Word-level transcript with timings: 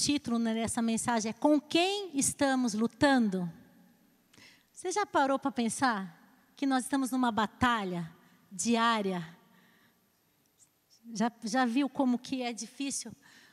título 0.00 0.38
dessa 0.38 0.80
mensagem 0.80 1.30
é 1.30 1.32
Com 1.32 1.60
quem 1.60 2.10
estamos 2.18 2.72
lutando? 2.72 3.50
Você 4.72 4.90
já 4.90 5.04
parou 5.04 5.38
para 5.38 5.52
pensar 5.52 6.18
que 6.56 6.64
nós 6.66 6.84
estamos 6.84 7.10
numa 7.10 7.30
batalha 7.30 8.10
diária? 8.50 9.36
Já, 11.12 11.30
já 11.44 11.66
viu 11.66 11.88
como 11.88 12.18
que 12.18 12.40
é 12.40 12.52
difícil 12.52 13.12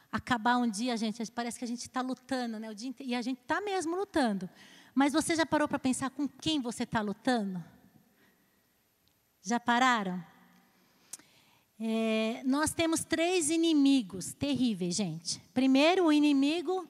acabar 0.10 0.57
um 0.57 0.70
dia, 0.70 0.96
gente? 0.96 1.29
Parece 1.31 1.60
que 1.60 1.65
a 1.65 1.68
gente 1.68 1.81
está 1.81 2.02
lutando, 2.02 2.59
né? 2.59 2.70
O 2.70 2.75
dia 2.75 2.88
inteiro, 2.88 3.11
e 3.11 3.16
a 3.16 3.21
gente 3.21 3.41
está 3.41 3.59
mesmo 3.59 3.95
lutando. 3.98 4.50
Mas 4.95 5.11
você 5.11 5.36
já 5.36 5.45
parou 5.45 5.68
para 5.68 5.77
pensar 5.77 6.09
com 6.11 6.27
quem 6.27 6.61
você 6.61 6.84
está 6.84 7.02
lutando? 7.02 7.64
Já 9.41 9.59
pararam? 9.59 10.23
É, 11.80 12.41
nós 12.44 12.73
temos 12.73 13.04
três 13.04 13.52
inimigos 13.52 14.34
terríveis, 14.34 14.96
gente. 14.96 15.39
Primeiro, 15.54 16.05
o 16.05 16.12
inimigo 16.12 16.88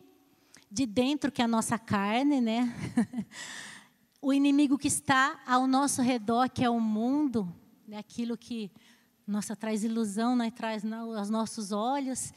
de 0.72 0.86
dentro, 0.86 1.30
que 1.30 1.41
é 1.41 1.45
a 1.45 1.48
nossa 1.48 1.78
carne, 1.78 2.40
né? 2.40 2.73
o 4.22 4.34
inimigo 4.34 4.78
que 4.78 4.88
está 4.88 5.42
ao 5.45 5.68
nosso 5.68 6.02
redor, 6.02 6.50
que 6.50 6.64
é 6.64 6.70
o 6.70 6.80
mundo, 6.80 7.54
né? 7.86 7.98
aquilo 7.98 8.38
que, 8.38 8.72
nossa, 9.26 9.58
traz 9.58 9.84
ilusão, 9.84 10.38
né? 10.38 10.52
traz 10.52 10.84
aos 10.86 11.30
nossos 11.30 11.73
olhos. 11.73 12.31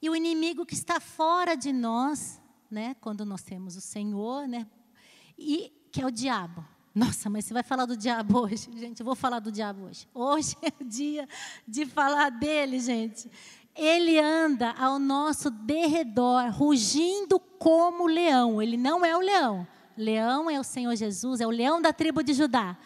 E 0.00 0.10
o 0.10 0.16
inimigo 0.16 0.66
que 0.66 0.74
está 0.74 0.98
fora 0.98 1.54
de 1.54 1.72
nós, 1.72 2.40
né? 2.68 2.96
quando 3.00 3.24
nós 3.24 3.42
temos 3.42 3.76
o 3.76 3.80
Senhor, 3.80 4.48
né? 4.48 4.66
e 5.38 5.72
que 5.92 6.02
é 6.02 6.06
o 6.06 6.10
diabo. 6.10 6.64
Nossa, 6.94 7.30
mas 7.30 7.46
você 7.46 7.54
vai 7.54 7.62
falar 7.62 7.86
do 7.86 7.96
diabo 7.96 8.40
hoje? 8.40 8.68
Gente, 8.76 9.00
eu 9.00 9.06
vou 9.06 9.14
falar 9.14 9.38
do 9.38 9.50
diabo 9.50 9.86
hoje. 9.86 10.06
Hoje 10.12 10.54
é 10.62 10.72
o 10.78 10.84
dia 10.84 11.26
de 11.66 11.86
falar 11.86 12.30
dele, 12.30 12.78
gente. 12.78 13.30
Ele 13.74 14.18
anda 14.18 14.72
ao 14.72 14.98
nosso 14.98 15.48
derredor, 15.50 16.50
rugindo 16.50 17.40
como 17.40 18.06
leão. 18.06 18.60
Ele 18.60 18.76
não 18.76 19.02
é 19.02 19.16
o 19.16 19.20
leão. 19.20 19.66
Leão 19.96 20.50
é 20.50 20.60
o 20.60 20.64
Senhor 20.64 20.94
Jesus, 20.94 21.40
é 21.40 21.46
o 21.46 21.50
leão 21.50 21.80
da 21.80 21.92
tribo 21.92 22.22
de 22.22 22.34
Judá. 22.34 22.76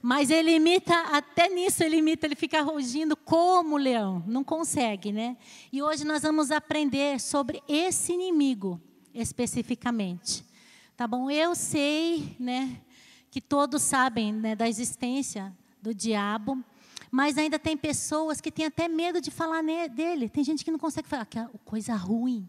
Mas 0.00 0.30
ele 0.30 0.50
imita, 0.50 0.94
até 1.12 1.48
nisso 1.48 1.84
ele 1.84 1.98
imita, 1.98 2.26
ele 2.26 2.34
fica 2.34 2.60
rugindo 2.60 3.16
como 3.16 3.76
leão. 3.76 4.24
Não 4.26 4.42
consegue, 4.42 5.12
né? 5.12 5.36
E 5.72 5.80
hoje 5.80 6.04
nós 6.04 6.22
vamos 6.22 6.50
aprender 6.50 7.20
sobre 7.20 7.62
esse 7.68 8.12
inimigo 8.12 8.80
especificamente. 9.14 10.44
Tá 10.96 11.06
bom? 11.06 11.30
Eu 11.30 11.54
sei, 11.54 12.34
né? 12.40 12.80
Que 13.32 13.40
todos 13.40 13.80
sabem 13.80 14.30
né, 14.30 14.54
da 14.54 14.68
existência 14.68 15.50
do 15.80 15.94
diabo, 15.94 16.62
mas 17.10 17.38
ainda 17.38 17.58
tem 17.58 17.78
pessoas 17.78 18.42
que 18.42 18.52
têm 18.52 18.66
até 18.66 18.86
medo 18.88 19.22
de 19.22 19.30
falar 19.30 19.62
dele. 19.88 20.28
Tem 20.28 20.44
gente 20.44 20.62
que 20.62 20.70
não 20.70 20.78
consegue 20.78 21.08
falar 21.08 21.26
é 21.34 21.48
coisa 21.64 21.96
ruim. 21.96 22.46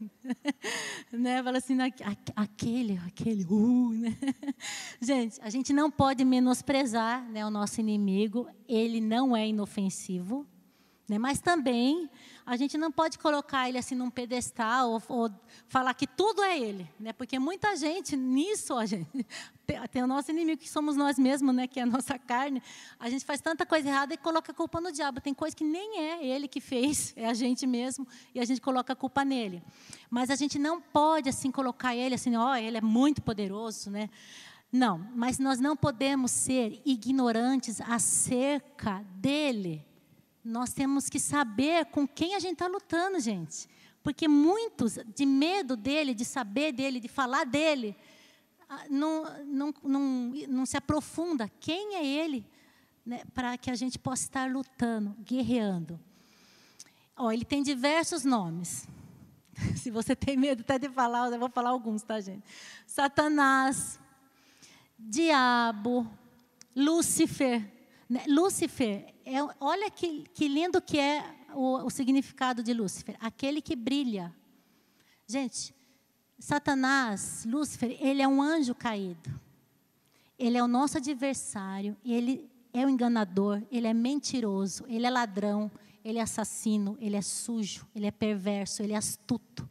né? 1.10 1.42
Fala 1.42 1.56
assim, 1.56 1.78
aquele, 2.36 3.00
aquele, 3.06 3.46
uh, 3.46 3.88
né? 3.92 4.14
Gente, 5.00 5.40
a 5.40 5.48
gente 5.48 5.72
não 5.72 5.90
pode 5.90 6.24
menosprezar 6.26 7.22
né, 7.30 7.46
o 7.46 7.50
nosso 7.50 7.80
inimigo, 7.80 8.46
ele 8.68 9.00
não 9.00 9.34
é 9.34 9.48
inofensivo, 9.48 10.46
né? 11.08 11.18
mas 11.18 11.40
também 11.40 12.08
a 12.46 12.56
gente 12.56 12.78
não 12.78 12.90
pode 12.90 13.18
colocar 13.18 13.68
ele 13.68 13.78
assim 13.78 13.94
num 13.94 14.10
pedestal 14.10 14.90
ou, 14.90 15.02
ou 15.08 15.30
falar 15.66 15.94
que 15.94 16.06
tudo 16.06 16.42
é 16.42 16.58
ele, 16.58 16.88
né? 17.00 17.12
Porque 17.12 17.38
muita 17.38 17.74
gente 17.76 18.16
nisso, 18.16 18.74
a 18.74 18.84
gente 18.84 19.08
tem, 19.90 20.02
o 20.02 20.06
nosso 20.06 20.30
inimigo 20.30 20.60
que 20.60 20.68
somos 20.68 20.96
nós 20.96 21.18
mesmos, 21.18 21.54
né? 21.54 21.66
Que 21.66 21.80
é 21.80 21.82
a 21.82 21.86
nossa 21.86 22.18
carne. 22.18 22.62
A 22.98 23.08
gente 23.08 23.24
faz 23.24 23.40
tanta 23.40 23.64
coisa 23.64 23.88
errada 23.88 24.12
e 24.12 24.16
coloca 24.18 24.52
a 24.52 24.54
culpa 24.54 24.80
no 24.80 24.92
diabo. 24.92 25.20
Tem 25.20 25.32
coisa 25.32 25.56
que 25.56 25.64
nem 25.64 26.00
é 26.00 26.26
ele 26.26 26.46
que 26.48 26.60
fez, 26.60 27.12
é 27.16 27.26
a 27.26 27.34
gente 27.34 27.66
mesmo 27.66 28.06
e 28.34 28.40
a 28.40 28.44
gente 28.44 28.60
coloca 28.60 28.92
a 28.92 28.96
culpa 28.96 29.24
nele. 29.24 29.62
Mas 30.10 30.30
a 30.30 30.36
gente 30.36 30.58
não 30.58 30.80
pode 30.80 31.28
assim 31.28 31.50
colocar 31.50 31.94
ele 31.94 32.14
assim, 32.14 32.36
ó, 32.36 32.52
oh, 32.52 32.56
ele 32.56 32.76
é 32.76 32.82
muito 32.82 33.22
poderoso, 33.22 33.90
né? 33.90 34.10
Não, 34.70 34.98
mas 35.14 35.38
nós 35.38 35.60
não 35.60 35.76
podemos 35.76 36.30
ser 36.30 36.82
ignorantes 36.84 37.80
acerca 37.80 39.04
dele 39.16 39.86
nós 40.44 40.72
temos 40.72 41.08
que 41.08 41.18
saber 41.18 41.86
com 41.86 42.06
quem 42.06 42.34
a 42.34 42.38
gente 42.38 42.54
está 42.54 42.66
lutando, 42.66 43.18
gente. 43.18 43.68
Porque 44.02 44.28
muitos, 44.28 44.98
de 45.14 45.24
medo 45.24 45.76
dele, 45.76 46.12
de 46.12 46.24
saber 46.24 46.72
dele, 46.72 47.00
de 47.00 47.08
falar 47.08 47.44
dele, 47.44 47.96
ah, 48.68 48.84
não, 48.90 49.24
não, 49.44 49.74
não, 49.82 50.00
não 50.46 50.66
se 50.66 50.76
aprofunda 50.76 51.48
quem 51.58 51.94
é 51.96 52.04
ele, 52.04 52.46
né, 53.06 53.22
para 53.32 53.56
que 53.56 53.70
a 53.70 53.74
gente 53.74 53.98
possa 53.98 54.24
estar 54.24 54.50
lutando, 54.50 55.16
guerreando. 55.20 55.98
Ó, 57.16 57.32
ele 57.32 57.44
tem 57.44 57.62
diversos 57.62 58.24
nomes. 58.24 58.86
Se 59.76 59.90
você 59.90 60.14
tem 60.14 60.36
medo 60.36 60.60
até 60.60 60.78
de 60.78 60.90
falar, 60.90 61.32
eu 61.32 61.38
vou 61.38 61.48
falar 61.48 61.70
alguns, 61.70 62.02
tá, 62.02 62.20
gente? 62.20 62.44
Satanás, 62.86 63.98
diabo, 64.98 66.06
Lúcifer. 66.76 67.73
Né? 68.14 68.22
Lúcifer 68.28 69.12
é, 69.26 69.42
olha 69.58 69.90
que, 69.90 70.22
que, 70.32 70.46
lindo 70.46 70.80
que 70.80 71.00
é 71.00 71.24
o, 71.52 71.84
o 71.84 71.90
significado 71.90 72.62
de 72.62 72.72
Lúcifer, 72.72 73.16
aquele 73.18 73.60
que 73.60 73.74
brilha. 73.74 74.32
Gente, 75.26 75.74
Satanás, 76.38 77.44
Lúcifer, 77.44 77.96
ele 78.00 78.22
é 78.22 78.28
um 78.28 78.40
anjo 78.40 78.72
caído. 78.72 79.40
Ele 80.38 80.56
é 80.56 80.62
o 80.62 80.68
nosso 80.68 80.98
adversário, 80.98 81.96
ele 82.04 82.48
é 82.72 82.86
o 82.86 82.88
enganador, 82.88 83.60
ele 83.68 83.88
é 83.88 83.92
mentiroso, 83.94 84.84
ele 84.86 85.06
é 85.06 85.10
ladrão, 85.10 85.68
ele 86.04 86.20
é 86.20 86.22
assassino, 86.22 86.96
ele 87.00 87.16
é 87.16 87.22
sujo, 87.22 87.84
ele 87.96 88.06
é 88.06 88.12
perverso, 88.12 88.80
ele 88.80 88.92
é 88.92 88.96
astuto. 88.96 89.68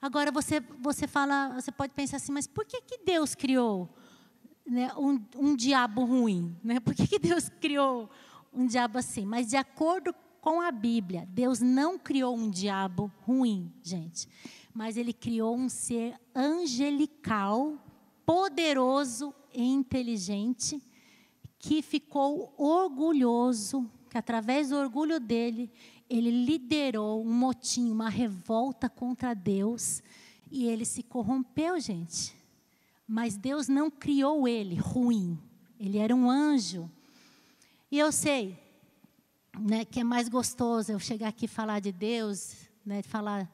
Agora 0.00 0.32
você, 0.32 0.60
você 0.80 1.06
fala, 1.06 1.50
você 1.50 1.70
pode 1.70 1.92
pensar 1.92 2.16
assim, 2.16 2.32
mas 2.32 2.46
por 2.46 2.64
que, 2.64 2.80
que 2.80 3.04
Deus 3.04 3.34
criou 3.34 3.94
né, 4.68 4.92
um, 4.96 5.20
um 5.36 5.56
diabo 5.56 6.04
ruim? 6.04 6.56
Né? 6.62 6.78
Por 6.80 6.94
que, 6.94 7.06
que 7.06 7.18
Deus 7.18 7.48
criou 7.48 8.08
um 8.52 8.66
diabo 8.66 8.98
assim, 8.98 9.24
mas 9.24 9.48
de 9.48 9.56
acordo 9.56 10.14
com 10.40 10.60
a 10.60 10.70
Bíblia, 10.70 11.28
Deus 11.30 11.60
não 11.60 11.98
criou 11.98 12.36
um 12.36 12.50
diabo 12.50 13.12
ruim, 13.22 13.72
gente, 13.82 14.28
mas 14.72 14.96
ele 14.96 15.12
criou 15.12 15.56
um 15.56 15.68
ser 15.68 16.18
angelical, 16.34 17.76
poderoso 18.24 19.34
e 19.52 19.62
inteligente, 19.62 20.82
que 21.58 21.82
ficou 21.82 22.54
orgulhoso, 22.56 23.90
que 24.08 24.16
através 24.16 24.70
do 24.70 24.76
orgulho 24.76 25.18
dele, 25.18 25.70
ele 26.08 26.30
liderou 26.30 27.22
um 27.22 27.32
motim, 27.32 27.90
uma 27.90 28.08
revolta 28.08 28.88
contra 28.88 29.34
Deus, 29.34 30.02
e 30.50 30.66
ele 30.66 30.84
se 30.84 31.02
corrompeu, 31.02 31.78
gente. 31.80 32.37
Mas 33.08 33.36
Deus 33.36 33.66
não 33.66 33.90
criou 33.90 34.46
ele 34.46 34.76
ruim, 34.76 35.36
ele 35.80 35.96
era 35.96 36.14
um 36.14 36.30
anjo 36.30 36.90
e 37.90 37.98
eu 37.98 38.12
sei 38.12 38.58
né, 39.58 39.82
que 39.84 40.00
é 40.00 40.04
mais 40.04 40.28
gostoso 40.28 40.92
eu 40.92 40.98
chegar 40.98 41.28
aqui 41.28 41.46
e 41.46 41.48
falar 41.48 41.80
de 41.80 41.90
Deus, 41.90 42.68
né, 42.84 43.02
falar 43.02 43.50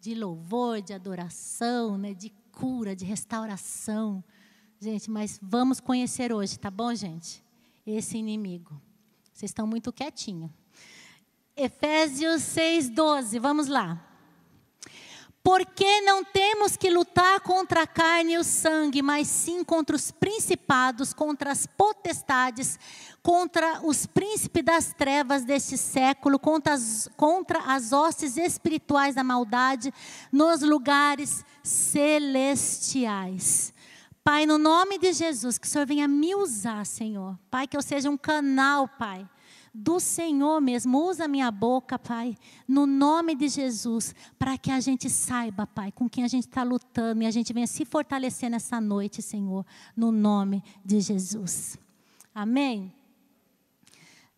de 0.00 0.14
louvor, 0.14 0.82
de 0.82 0.92
adoração, 0.92 1.96
né, 1.96 2.12
de 2.12 2.30
cura, 2.52 2.94
de 2.94 3.06
restauração. 3.06 4.22
Gente, 4.78 5.10
mas 5.10 5.38
vamos 5.42 5.80
conhecer 5.80 6.32
hoje, 6.32 6.58
tá 6.58 6.70
bom, 6.70 6.94
gente? 6.94 7.42
Esse 7.86 8.18
inimigo. 8.18 8.80
Vocês 9.32 9.50
estão 9.50 9.66
muito 9.66 9.90
quietinhos. 9.90 10.50
Efésios 11.56 12.42
6,12, 12.42 13.40
vamos 13.40 13.68
lá. 13.68 14.04
Porque 15.42 16.00
não 16.02 16.24
temos 16.24 16.76
que 16.76 16.90
lutar 16.90 17.40
contra 17.40 17.82
a 17.82 17.86
carne 17.86 18.34
e 18.34 18.38
o 18.38 18.44
sangue, 18.44 19.00
mas 19.00 19.28
sim 19.28 19.64
contra 19.64 19.96
os 19.96 20.10
principados, 20.10 21.14
contra 21.14 21.52
as 21.52 21.66
potestades, 21.66 22.78
contra 23.22 23.80
os 23.82 24.04
príncipes 24.04 24.64
das 24.64 24.92
trevas 24.92 25.44
deste 25.44 25.78
século, 25.78 26.38
contra 26.38 26.74
as, 26.74 27.08
contra 27.16 27.60
as 27.60 27.92
hostes 27.92 28.36
espirituais 28.36 29.14
da 29.14 29.24
maldade 29.24 29.92
nos 30.30 30.60
lugares 30.60 31.44
celestiais. 31.62 33.72
Pai, 34.22 34.44
no 34.44 34.58
nome 34.58 34.98
de 34.98 35.12
Jesus, 35.12 35.56
que 35.56 35.66
o 35.66 35.70
Senhor 35.70 35.86
venha 35.86 36.06
me 36.06 36.34
usar, 36.34 36.84
Senhor. 36.84 37.38
Pai, 37.50 37.66
que 37.66 37.76
eu 37.76 37.82
seja 37.82 38.10
um 38.10 38.18
canal, 38.18 38.86
Pai 38.86 39.26
do 39.74 40.00
Senhor 40.00 40.60
mesmo. 40.60 40.98
Usa 40.98 41.28
minha 41.28 41.50
boca, 41.50 41.98
Pai, 41.98 42.36
no 42.66 42.86
nome 42.86 43.34
de 43.34 43.48
Jesus, 43.48 44.14
para 44.38 44.56
que 44.58 44.70
a 44.70 44.80
gente 44.80 45.08
saiba, 45.08 45.66
Pai, 45.66 45.92
com 45.92 46.08
quem 46.08 46.24
a 46.24 46.28
gente 46.28 46.46
está 46.46 46.62
lutando 46.62 47.22
e 47.22 47.26
a 47.26 47.30
gente 47.30 47.52
venha 47.52 47.66
se 47.66 47.84
fortalecer 47.84 48.50
nessa 48.50 48.80
noite, 48.80 49.22
Senhor, 49.22 49.64
no 49.96 50.10
nome 50.10 50.62
de 50.84 51.00
Jesus. 51.00 51.78
Amém? 52.34 52.92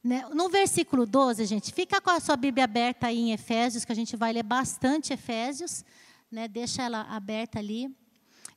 Né, 0.02 0.26
no 0.32 0.48
versículo 0.48 1.04
12, 1.04 1.44
gente, 1.44 1.72
fica 1.74 2.00
com 2.00 2.08
a 2.08 2.20
sua 2.20 2.34
Bíblia 2.34 2.64
aberta 2.64 3.08
aí 3.08 3.18
em 3.18 3.32
Efésios, 3.32 3.84
que 3.84 3.92
a 3.92 3.94
gente 3.94 4.16
vai 4.16 4.32
ler 4.32 4.42
bastante 4.42 5.12
Efésios, 5.12 5.84
né, 6.32 6.48
deixa 6.48 6.82
ela 6.82 7.02
aberta 7.02 7.58
ali. 7.58 7.94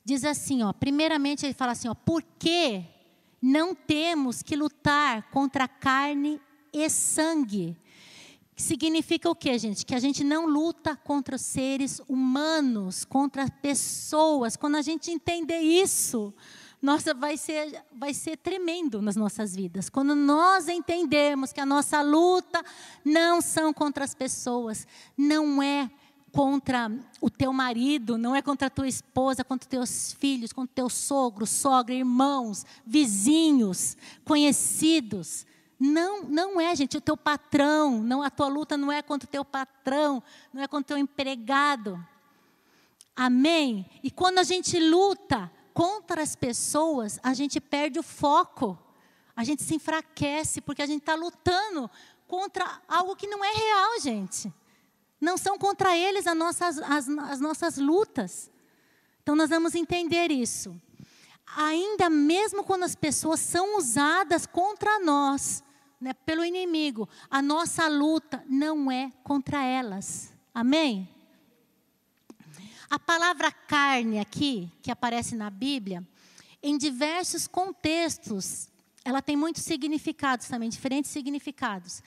Diz 0.02 0.24
assim, 0.24 0.62
ó, 0.62 0.72
primeiramente 0.72 1.44
ele 1.44 1.52
fala 1.52 1.72
assim, 1.72 1.88
ó, 1.88 1.94
porque 1.94 2.84
não 3.42 3.74
temos 3.74 4.42
que 4.42 4.56
lutar 4.56 5.30
contra 5.30 5.64
a 5.64 5.68
carne 5.68 6.40
e 6.74 6.90
sangue, 6.90 7.76
Que 8.56 8.62
significa 8.62 9.28
o 9.28 9.34
quê, 9.34 9.58
gente? 9.58 9.84
Que 9.84 9.94
a 9.94 9.98
gente 9.98 10.22
não 10.22 10.46
luta 10.46 10.94
contra 10.94 11.36
seres 11.36 12.00
humanos, 12.08 13.04
contra 13.04 13.50
pessoas. 13.50 14.56
Quando 14.56 14.76
a 14.76 14.82
gente 14.82 15.10
entender 15.10 15.58
isso, 15.58 16.32
nossa, 16.80 17.12
vai 17.14 17.36
ser, 17.36 17.82
vai 17.92 18.14
ser 18.14 18.36
tremendo 18.36 19.02
nas 19.02 19.16
nossas 19.16 19.56
vidas. 19.56 19.88
Quando 19.88 20.14
nós 20.14 20.68
entendemos 20.68 21.52
que 21.52 21.60
a 21.60 21.66
nossa 21.66 22.00
luta 22.02 22.62
não 23.04 23.40
são 23.40 23.72
contra 23.72 24.04
as 24.04 24.14
pessoas, 24.14 24.86
não 25.16 25.60
é 25.60 25.90
contra 26.30 26.92
o 27.20 27.30
teu 27.30 27.52
marido, 27.52 28.18
não 28.18 28.36
é 28.36 28.42
contra 28.42 28.66
a 28.66 28.70
tua 28.70 28.86
esposa, 28.86 29.42
contra 29.42 29.68
teus 29.68 30.12
filhos, 30.12 30.52
contra 30.52 30.74
teu 30.74 30.90
sogro, 30.90 31.46
sogra, 31.46 31.94
irmãos, 31.94 32.66
vizinhos, 32.84 33.96
conhecidos. 34.24 35.46
Não, 35.78 36.22
não 36.22 36.60
é, 36.60 36.74
gente, 36.74 36.96
o 36.96 37.00
teu 37.00 37.16
patrão. 37.16 38.02
Não, 38.02 38.22
a 38.22 38.30
tua 38.30 38.48
luta 38.48 38.76
não 38.76 38.90
é 38.90 39.02
contra 39.02 39.26
o 39.26 39.30
teu 39.30 39.44
patrão, 39.44 40.22
não 40.52 40.62
é 40.62 40.68
contra 40.68 40.94
o 40.94 40.96
teu 40.96 40.98
empregado. 40.98 42.02
Amém? 43.16 43.88
E 44.02 44.10
quando 44.10 44.38
a 44.38 44.42
gente 44.42 44.78
luta 44.78 45.50
contra 45.72 46.22
as 46.22 46.34
pessoas, 46.34 47.18
a 47.22 47.34
gente 47.34 47.60
perde 47.60 47.98
o 47.98 48.02
foco. 48.02 48.78
A 49.36 49.42
gente 49.44 49.62
se 49.62 49.74
enfraquece 49.74 50.60
porque 50.60 50.82
a 50.82 50.86
gente 50.86 51.00
está 51.00 51.14
lutando 51.14 51.90
contra 52.26 52.80
algo 52.88 53.16
que 53.16 53.26
não 53.26 53.44
é 53.44 53.52
real, 53.52 54.00
gente. 54.00 54.52
Não 55.20 55.36
são 55.36 55.58
contra 55.58 55.96
eles 55.96 56.26
as 56.26 56.36
nossas, 56.36 56.78
as, 56.78 57.08
as 57.08 57.40
nossas 57.40 57.76
lutas. 57.78 58.50
Então 59.22 59.34
nós 59.34 59.50
vamos 59.50 59.74
entender 59.74 60.30
isso. 60.30 60.80
Ainda 61.46 62.10
mesmo 62.10 62.64
quando 62.64 62.84
as 62.84 62.94
pessoas 62.94 63.40
são 63.40 63.76
usadas 63.76 64.46
contra 64.46 64.98
nós, 65.00 65.62
né, 66.00 66.12
pelo 66.12 66.44
inimigo, 66.44 67.08
a 67.30 67.40
nossa 67.40 67.86
luta 67.88 68.44
não 68.48 68.90
é 68.90 69.12
contra 69.22 69.62
elas. 69.62 70.32
Amém? 70.52 71.08
A 72.90 72.98
palavra 72.98 73.50
carne 73.50 74.20
aqui, 74.20 74.70
que 74.82 74.90
aparece 74.90 75.34
na 75.34 75.50
Bíblia, 75.50 76.06
em 76.62 76.78
diversos 76.78 77.46
contextos, 77.46 78.68
ela 79.04 79.20
tem 79.20 79.36
muitos 79.36 79.62
significados 79.62 80.48
também, 80.48 80.68
diferentes 80.68 81.10
significados. 81.10 82.02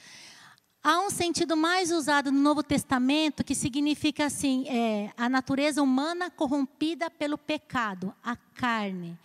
Há 0.90 1.02
um 1.02 1.10
sentido 1.10 1.58
mais 1.58 1.92
usado 1.92 2.32
no 2.32 2.40
Novo 2.40 2.64
Testamento 2.64 3.44
que 3.44 3.54
significa 3.54 4.28
assim: 4.28 4.64
é, 4.70 5.12
a 5.18 5.28
natureza 5.28 5.84
humana 5.84 6.32
corrompida 6.32 7.12
pelo 7.12 7.38
pecado, 7.38 8.16
a 8.24 8.38
carne. 8.38 9.20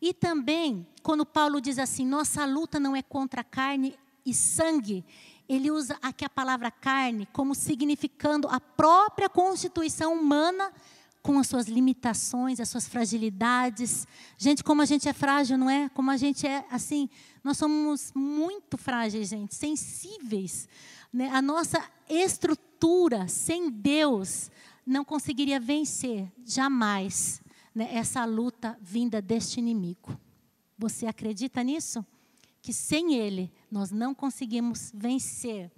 E 0.00 0.14
também, 0.14 0.86
quando 1.02 1.26
Paulo 1.26 1.60
diz 1.60 1.80
assim, 1.80 2.06
nossa 2.06 2.44
luta 2.44 2.78
não 2.78 2.94
é 2.94 3.02
contra 3.02 3.42
carne 3.42 3.98
e 4.24 4.32
sangue, 4.32 5.04
ele 5.48 5.68
usa 5.68 5.98
aqui 6.00 6.24
a 6.24 6.30
palavra 6.30 6.70
carne 6.70 7.26
como 7.32 7.56
significando 7.56 8.46
a 8.46 8.60
própria 8.60 9.28
constituição 9.28 10.14
humana 10.14 10.70
com 11.22 11.38
as 11.38 11.48
suas 11.48 11.66
limitações, 11.66 12.60
as 12.60 12.68
suas 12.68 12.86
fragilidades. 12.86 14.06
Gente, 14.38 14.64
como 14.64 14.80
a 14.80 14.86
gente 14.86 15.08
é 15.08 15.12
frágil, 15.12 15.58
não 15.58 15.68
é? 15.68 15.88
Como 15.90 16.10
a 16.10 16.16
gente 16.16 16.46
é 16.46 16.64
assim, 16.70 17.08
nós 17.42 17.58
somos 17.58 18.12
muito 18.14 18.78
frágeis, 18.78 19.28
gente, 19.28 19.54
sensíveis. 19.54 20.68
Né? 21.12 21.28
A 21.30 21.42
nossa 21.42 21.82
estrutura 22.08 23.28
sem 23.28 23.70
Deus 23.70 24.50
não 24.86 25.04
conseguiria 25.04 25.60
vencer 25.60 26.30
jamais 26.44 27.40
né, 27.74 27.88
essa 27.92 28.24
luta 28.24 28.78
vinda 28.80 29.20
deste 29.20 29.60
inimigo. 29.60 30.18
Você 30.78 31.06
acredita 31.06 31.62
nisso? 31.62 32.04
Que 32.62 32.72
sem 32.72 33.14
Ele 33.14 33.52
nós 33.70 33.90
não 33.90 34.14
conseguimos 34.14 34.90
vencer. 34.94 35.70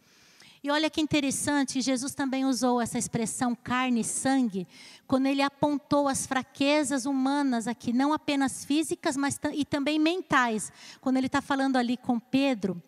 E 0.64 0.70
olha 0.70 0.88
que 0.88 1.00
interessante, 1.00 1.80
Jesus 1.80 2.14
também 2.14 2.44
usou 2.44 2.80
essa 2.80 2.96
expressão 2.96 3.52
carne 3.52 4.02
e 4.02 4.04
sangue, 4.04 4.68
quando 5.08 5.26
ele 5.26 5.42
apontou 5.42 6.06
as 6.06 6.24
fraquezas 6.24 7.04
humanas 7.04 7.66
aqui, 7.66 7.92
não 7.92 8.12
apenas 8.12 8.64
físicas, 8.64 9.16
mas 9.16 9.40
e 9.52 9.64
também 9.64 9.98
mentais. 9.98 10.72
Quando 11.00 11.16
ele 11.16 11.26
está 11.26 11.42
falando 11.42 11.74
ali 11.74 11.96
com 11.96 12.20
Pedro, 12.20 12.80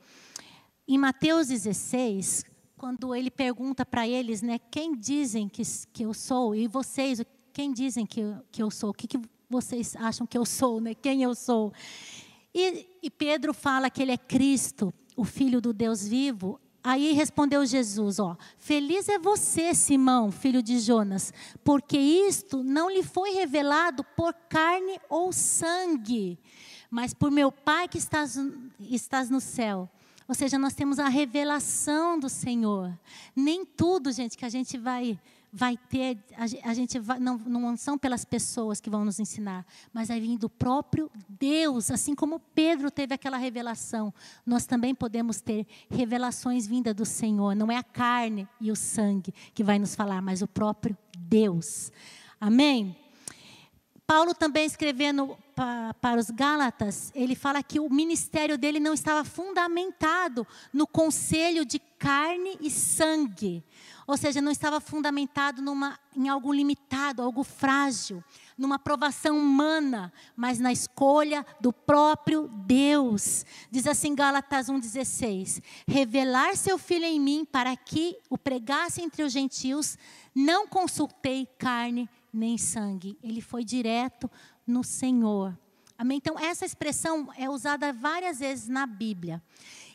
em 0.87 0.99
Mateus 0.99 1.49
16, 1.49 2.45
quando 2.77 3.15
ele 3.15 3.31
pergunta 3.31 3.87
para 3.87 4.07
eles, 4.07 4.43
né, 4.43 4.59
quem 4.71 4.95
dizem 4.95 5.49
que, 5.49 5.63
que 5.93 6.05
eu 6.05 6.13
sou? 6.13 6.55
E 6.55 6.69
vocês, 6.69 7.23
quem 7.53 7.73
dizem 7.73 8.05
que, 8.05 8.23
que 8.53 8.63
eu 8.63 8.71
sou? 8.71 8.91
O 8.91 8.95
que, 8.95 9.07
que 9.07 9.19
vocês 9.49 9.97
acham 9.97 10.27
que 10.27 10.37
eu 10.37 10.45
sou? 10.45 10.81
Né? 10.81 10.95
Quem 10.95 11.23
eu 11.23 11.35
sou? 11.35 11.73
E, 12.55 12.87
e 13.03 13.11
Pedro 13.11 13.55
fala 13.55 13.89
que 13.89 14.03
ele 14.03 14.13
é 14.13 14.19
Cristo, 14.19 14.93
o 15.17 15.25
Filho 15.25 15.61
do 15.61 15.73
Deus 15.73 16.07
vivo. 16.07 16.61
Aí 16.83 17.13
respondeu 17.13 17.65
Jesus, 17.65 18.19
ó, 18.19 18.37
feliz 18.59 19.09
é 19.09 19.19
você, 19.19 19.73
Simão, 19.73 20.31
filho 20.31 20.63
de 20.63 20.79
Jonas, 20.79 21.33
porque 21.65 21.97
isto 21.97 22.63
não 22.63 22.91
lhe 22.91 23.03
foi 23.03 23.31
revelado 23.31 24.05
por 24.15 24.35
carne 24.51 25.01
ou 25.09 25.33
sangue, 25.33 26.39
mas 26.91 27.15
por 27.15 27.31
meu 27.31 27.51
Pai 27.51 27.89
que 27.89 27.97
estás, 27.97 28.39
estás 28.79 29.31
no 29.31 29.41
céu. 29.41 29.89
Ou 30.27 30.35
seja, 30.35 30.59
nós 30.59 30.75
temos 30.75 30.99
a 30.99 31.09
revelação 31.09 32.19
do 32.19 32.29
Senhor. 32.29 32.99
Nem 33.35 33.65
tudo, 33.65 34.11
gente, 34.11 34.37
que 34.37 34.45
a 34.45 34.49
gente 34.49 34.79
vai 34.79 35.19
vai 35.57 35.77
ter, 35.77 36.19
a 36.65 36.75
gente 36.75 36.99
vai, 36.99 37.21
não, 37.21 37.39
não 37.39 37.77
são 37.77 37.97
pelas 37.97 38.25
pessoas 38.25 38.81
que 38.81 38.91
vão 38.91 39.05
nos 39.05 39.21
ensinar, 39.21 39.65
mas 39.93 40.09
vai 40.09 40.19
vir 40.19 40.37
do 40.37 40.51
próprio 40.51 41.09
Deus, 41.29 41.93
assim 41.93 42.13
como 42.13 42.41
Pedro 42.41 42.91
teve 42.91 43.15
aquela 43.15 43.37
revelação, 43.37 44.13
nós 44.45 44.67
também 44.67 44.97
podemos 44.97 45.41
ter 45.41 45.65
revelações 45.89 46.67
vindas 46.67 46.93
do 46.93 47.05
Senhor, 47.05 47.55
não 47.55 47.71
é 47.71 47.77
a 47.77 47.85
carne 47.85 48.49
e 48.61 48.73
o 48.73 48.75
sangue 48.75 49.33
que 49.55 49.63
vai 49.63 49.79
nos 49.79 49.95
falar, 49.95 50.21
mas 50.21 50.43
o 50.43 50.49
próprio 50.49 50.99
Deus. 51.17 51.93
Amém? 52.41 53.04
Paulo 54.07 54.35
também 54.35 54.67
escrevendo 54.67 55.37
para 56.01 56.19
os 56.21 56.31
Gálatas, 56.31 57.11
ele 57.15 57.35
fala 57.35 57.63
que 57.63 57.81
o 57.81 57.89
ministério 57.89 58.59
dele 58.59 58.79
não 58.79 58.93
estava 58.93 59.25
fundamentado 59.25 60.47
no 60.73 60.87
conselho 60.87 61.65
de 61.65 61.79
carne 61.99 62.59
e 62.61 62.71
sangue. 62.71 63.65
Ou 64.07 64.19
seja, 64.19 64.43
não 64.43 64.53
estava 64.53 64.79
fundamentado 64.79 65.63
numa, 65.63 65.99
em 66.15 66.29
algo 66.29 66.53
limitado, 66.53 67.23
algo 67.23 67.43
frágil, 67.43 68.23
numa 68.59 68.75
aprovação 68.75 69.39
humana, 69.39 70.13
mas 70.37 70.59
na 70.59 70.71
escolha 70.71 71.47
do 71.59 71.73
próprio 71.73 72.47
Deus. 72.67 73.47
Diz 73.71 73.87
assim 73.87 74.15
Gálatas 74.15 74.67
1,16: 74.67 75.63
Revelar 75.89 76.57
seu 76.57 76.77
filho 76.77 77.07
em 77.07 77.19
mim 77.19 77.47
para 77.51 77.75
que 77.75 78.19
o 78.29 78.37
pregasse 78.37 79.01
entre 79.01 79.23
os 79.23 79.33
gentios, 79.33 79.97
não 80.35 80.67
consultei 80.69 81.47
carne 81.59 82.07
nem 82.35 82.59
sangue. 82.59 83.19
Ele 83.23 83.41
foi 83.41 83.65
direto 83.65 84.31
no 84.67 84.83
Senhor. 84.83 85.59
Amém? 85.97 86.19
Então, 86.19 86.39
essa 86.39 86.65
expressão 86.65 87.29
é 87.39 87.49
usada 87.49 87.93
várias 87.93 88.41
vezes 88.41 88.69
na 88.69 88.85
Bíblia. 88.85 89.43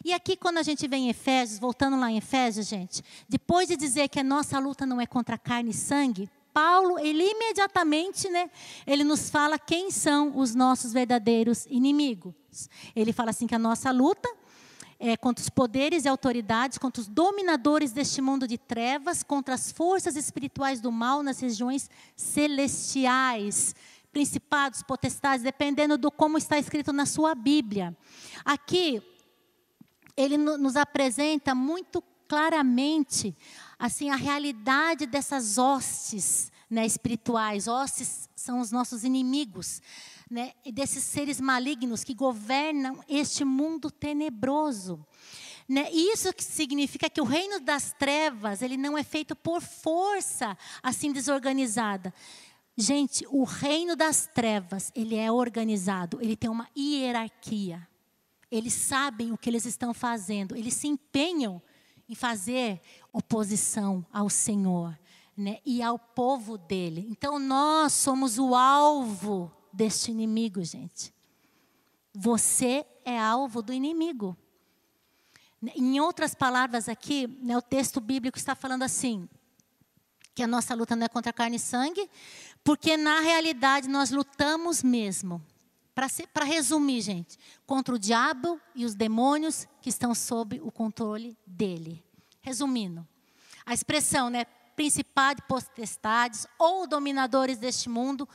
E 0.04 0.14
aqui, 0.14 0.38
quando 0.38 0.58
a 0.58 0.64
gente 0.64 0.88
vem 0.88 1.08
em 1.08 1.10
Efésios, 1.10 1.60
voltando 1.60 2.00
lá 2.00 2.10
em 2.10 2.18
Efésios, 2.18 2.68
gente, 2.68 3.04
depois 3.28 3.68
de 3.68 3.76
dizer 3.76 4.08
que 4.08 4.20
a 4.20 4.24
nossa 4.24 4.58
luta 4.60 4.86
não 4.86 5.02
é 5.02 5.06
contra 5.06 5.38
carne 5.38 5.72
e 5.72 5.74
sangue, 5.74 6.30
Paulo, 6.54 6.98
ele 6.98 7.24
imediatamente, 7.24 8.30
né, 8.30 8.50
ele 8.88 9.04
nos 9.04 9.30
fala 9.30 9.60
quem 9.60 9.92
são 9.92 10.38
os 10.38 10.56
nossos 10.56 10.94
verdadeiros 10.94 11.66
inimigos. 11.70 12.34
Ele 12.96 13.14
fala 13.14 13.30
assim 13.32 13.46
que 13.46 13.56
a 13.56 13.60
nossa 13.60 13.92
luta 13.92 14.28
é 15.00 15.16
contra 15.16 15.42
os 15.42 15.50
poderes 15.50 16.04
e 16.04 16.10
autoridades, 16.10 16.78
contra 16.78 17.02
os 17.02 17.08
dominadores 17.08 17.94
deste 17.94 18.22
mundo 18.22 18.46
de 18.48 18.58
trevas, 18.58 19.24
contra 19.24 19.56
as 19.56 19.72
forças 19.72 20.16
espirituais 20.16 20.82
do 20.82 20.92
mal 20.92 21.24
nas 21.24 21.40
regiões 21.40 21.90
celestiais 22.16 23.74
principados, 24.12 24.84
potestades, 24.84 25.44
dependendo 25.44 25.98
do 25.98 26.12
como 26.12 26.38
está 26.38 26.58
escrito 26.58 26.92
na 26.92 27.06
sua 27.06 27.34
Bíblia. 27.34 27.96
Aqui 28.44 29.02
ele 30.18 30.38
nos 30.38 30.76
apresenta 30.76 31.56
muito 31.56 32.04
claramente 32.28 33.36
assim 33.78 34.10
a 34.10 34.16
realidade 34.16 35.06
dessas 35.06 35.58
hostes 35.58 36.52
né, 36.70 36.86
espirituais. 36.86 37.68
Hostes 37.68 38.30
são 38.36 38.60
os 38.60 38.72
nossos 38.72 39.04
inimigos, 39.04 39.82
né, 40.30 40.54
desses 40.74 41.04
seres 41.04 41.42
malignos 41.42 42.04
que 42.04 42.14
governam 42.14 43.04
este 43.10 43.44
mundo 43.44 43.90
tenebroso. 43.90 45.04
Né? 45.68 45.90
Isso 45.92 46.32
significa 46.38 47.10
que 47.10 47.22
o 47.22 47.26
reino 47.26 47.60
das 47.60 47.94
trevas 47.94 48.62
ele 48.62 48.78
não 48.78 48.98
é 48.98 49.04
feito 49.04 49.36
por 49.36 49.62
força 49.62 50.58
assim 50.84 51.12
desorganizada. 51.12 52.14
Gente, 52.78 53.26
o 53.30 53.44
reino 53.44 53.96
das 53.96 54.28
trevas 54.28 54.92
ele 54.96 55.16
é 55.16 55.32
organizado, 55.32 56.20
ele 56.22 56.36
tem 56.36 56.50
uma 56.50 56.68
hierarquia. 56.78 57.88
Eles 58.52 58.74
sabem 58.74 59.32
o 59.32 59.38
que 59.38 59.50
eles 59.50 59.66
estão 59.66 59.94
fazendo, 59.94 60.56
eles 60.56 60.74
se 60.74 60.88
empenham 60.88 61.62
em 62.08 62.16
fazer 62.16 62.82
oposição 63.14 64.04
ao 64.12 64.30
Senhor 64.30 64.98
né, 65.38 65.60
e 65.64 65.84
ao 65.84 66.00
povo 66.00 66.58
dele. 66.58 67.08
Então 67.12 67.38
nós 67.38 67.94
somos 67.94 68.40
o 68.40 68.56
alvo 68.56 69.52
deste 69.72 70.12
inimigo, 70.12 70.64
gente. 70.64 71.14
Você 72.14 72.86
é 73.06 73.18
alvo 73.18 73.62
do 73.62 73.72
inimigo. 73.72 74.36
Em 75.76 76.00
outras 76.00 76.34
palavras 76.34 76.88
aqui, 76.88 77.28
né, 77.42 77.58
o 77.58 77.62
texto 77.62 78.00
bíblico 78.00 78.38
está 78.38 78.56
falando 78.56 78.84
assim, 78.84 79.28
que 80.34 80.44
a 80.44 80.48
nossa 80.48 80.74
luta 80.74 80.96
não 80.96 81.06
é 81.06 81.10
contra 81.10 81.34
carne 81.34 81.58
e 81.58 81.60
sangue, 81.60 82.10
porque 82.64 82.96
na 82.96 83.20
realidade 83.20 83.90
nós 83.90 84.10
lutamos 84.10 84.82
mesmo. 84.82 85.44
Para 86.34 86.46
resumir, 86.46 87.02
gente, 87.02 87.38
contra 87.66 87.94
o 87.94 88.00
diabo 88.00 88.60
e 88.74 88.86
os 88.86 88.96
demônios 88.96 89.68
que 89.82 89.90
estão 89.90 90.16
sob 90.16 90.62
o 90.62 90.72
controle 90.72 91.38
dele. 91.46 92.02
Resumindo, 92.42 93.06
a 93.66 93.74
expressão, 93.74 94.30
né, 94.30 94.46
principado, 94.78 95.44
potestades 95.44 96.48
ou 96.58 96.88
dominadores 96.88 97.58
deste 97.58 97.90
mundo, 97.90 98.28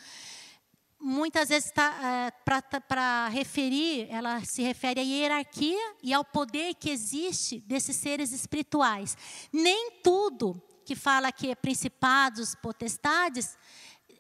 muitas 1.05 1.51
vezes 1.51 1.67
está 1.67 1.95
é, 2.03 2.81
para 2.81 3.29
referir, 3.29 4.09
ela 4.11 4.43
se 4.43 4.63
refere 4.63 5.01
à 5.01 5.03
hierarquia 5.03 5.95
e 6.03 6.15
ao 6.15 6.25
poder 6.25 6.75
que 6.75 6.89
existe 6.89 7.61
desses 7.61 7.95
seres 7.97 8.33
espirituais. 8.33 9.17
Nem 9.53 10.01
tudo 10.03 10.61
que 10.85 10.97
fala 10.97 11.31
que 11.31 11.51
é 11.51 11.55
principados, 11.55 12.55
potestades, 12.55 13.57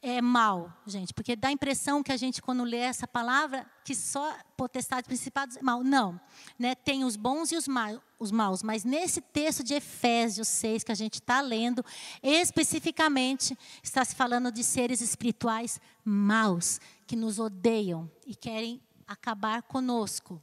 é 0.06 0.20
mal, 0.20 0.70
gente, 0.86 1.14
porque 1.14 1.34
dá 1.34 1.48
a 1.48 1.52
impressão 1.52 2.02
que 2.02 2.12
a 2.12 2.16
gente, 2.18 2.42
quando 2.42 2.62
lê 2.62 2.76
essa 2.76 3.08
palavra, 3.08 3.66
que 3.82 3.94
só 3.94 4.36
potestades, 4.54 5.08
principados 5.08 5.56
é 5.56 5.62
mal. 5.62 5.82
Não, 5.82 6.20
né? 6.58 6.74
tem 6.74 7.04
os 7.04 7.16
bons 7.16 7.50
e 7.52 7.56
os, 7.56 7.66
ma 7.66 7.98
os 8.18 8.30
maus, 8.30 8.62
mas 8.62 8.84
nesse 8.84 9.22
texto 9.22 9.64
de 9.64 9.72
Efésios 9.72 10.46
6 10.48 10.84
que 10.84 10.92
a 10.92 10.94
gente 10.94 11.14
está 11.14 11.40
lendo, 11.40 11.82
especificamente 12.22 13.56
está 13.82 14.04
se 14.04 14.14
falando 14.14 14.52
de 14.52 14.62
seres 14.62 15.00
espirituais 15.00 15.80
maus, 16.04 16.78
que 17.06 17.16
nos 17.16 17.38
odeiam 17.38 18.10
e 18.26 18.34
querem 18.34 18.82
acabar 19.06 19.62
conosco. 19.62 20.38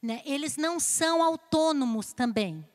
Né? 0.00 0.22
Eles 0.24 0.56
não 0.56 0.80
são 0.80 1.22
autônomos 1.22 2.14
também, 2.14 2.66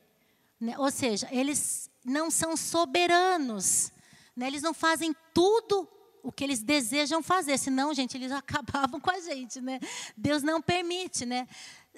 né? 0.61 0.77
ou 0.77 0.91
seja, 0.91 1.27
eles 1.31 1.89
não 2.05 2.29
são 2.29 2.55
soberanos. 2.55 3.91
Né? 4.35 4.45
Eles 4.45 4.61
não 4.61 4.75
fazem 4.75 5.15
tudo 5.33 5.89
o 6.23 6.31
que 6.31 6.43
eles 6.43 6.61
desejam 6.61 7.23
fazer, 7.23 7.57
senão, 7.57 7.93
gente, 7.93 8.17
eles 8.17 8.31
acabavam 8.33 8.99
com 8.99 9.11
a 9.11 9.19
gente, 9.19 9.61
né? 9.61 9.79
Deus 10.15 10.43
não 10.43 10.61
permite, 10.61 11.25
né? 11.25 11.47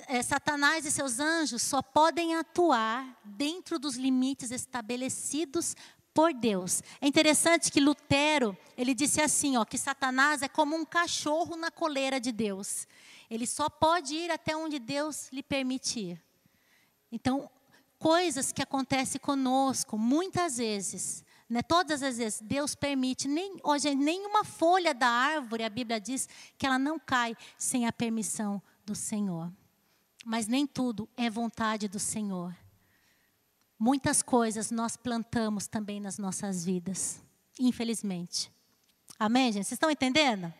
É, 0.07 0.21
Satanás 0.21 0.85
e 0.85 0.91
seus 0.91 1.19
anjos 1.19 1.61
só 1.61 1.81
podem 1.81 2.35
atuar 2.35 3.19
dentro 3.23 3.77
dos 3.77 3.95
limites 3.95 4.51
estabelecidos 4.51 5.75
por 6.13 6.33
Deus. 6.33 6.81
É 6.99 7.07
interessante 7.07 7.71
que 7.71 7.79
Lutero, 7.79 8.57
ele 8.77 8.93
disse 8.93 9.21
assim, 9.21 9.57
ó, 9.57 9.65
que 9.65 9.77
Satanás 9.77 10.41
é 10.41 10.47
como 10.47 10.75
um 10.75 10.85
cachorro 10.85 11.55
na 11.55 11.71
coleira 11.71 12.19
de 12.19 12.31
Deus. 12.31 12.87
Ele 13.29 13.47
só 13.47 13.69
pode 13.69 14.15
ir 14.15 14.31
até 14.31 14.55
onde 14.55 14.79
Deus 14.79 15.29
lhe 15.31 15.43
permitir. 15.43 16.21
Então, 17.11 17.49
coisas 17.97 18.51
que 18.51 18.61
acontecem 18.61 19.21
conosco, 19.21 19.97
muitas 19.97 20.57
vezes, 20.57 21.23
né? 21.51 21.61
Todas 21.61 22.01
as 22.01 22.17
vezes 22.17 22.39
Deus 22.39 22.75
permite, 22.75 23.27
nem, 23.27 23.57
hoje, 23.61 23.93
nenhuma 23.93 24.45
folha 24.45 24.93
da 24.93 25.09
árvore, 25.09 25.65
a 25.65 25.69
Bíblia 25.69 25.99
diz 25.99 26.29
que 26.57 26.65
ela 26.65 26.79
não 26.79 26.97
cai 26.97 27.35
sem 27.57 27.85
a 27.85 27.91
permissão 27.91 28.61
do 28.85 28.95
Senhor. 28.95 29.51
Mas 30.23 30.47
nem 30.47 30.65
tudo 30.65 31.09
é 31.17 31.29
vontade 31.29 31.89
do 31.89 31.99
Senhor. 31.99 32.55
Muitas 33.77 34.21
coisas 34.21 34.71
nós 34.71 34.95
plantamos 34.95 35.67
também 35.67 35.99
nas 35.99 36.17
nossas 36.17 36.63
vidas, 36.63 37.21
infelizmente. 37.59 38.49
Amém, 39.19 39.51
gente? 39.51 39.65
Vocês 39.65 39.73
estão 39.73 39.91
entendendo? 39.91 40.53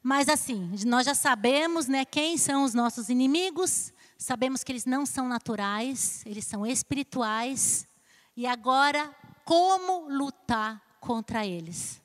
Mas 0.00 0.28
assim, 0.28 0.70
nós 0.86 1.04
já 1.04 1.14
sabemos 1.14 1.88
né, 1.88 2.04
quem 2.04 2.38
são 2.38 2.62
os 2.62 2.72
nossos 2.72 3.08
inimigos, 3.08 3.92
sabemos 4.16 4.62
que 4.62 4.70
eles 4.70 4.84
não 4.84 5.04
são 5.04 5.28
naturais, 5.28 6.22
eles 6.24 6.44
são 6.44 6.64
espirituais. 6.64 7.88
E 8.36 8.46
agora 8.46 9.12
como 9.46 10.08
lutar 10.08 10.82
contra 11.00 11.46
eles. 11.46 12.02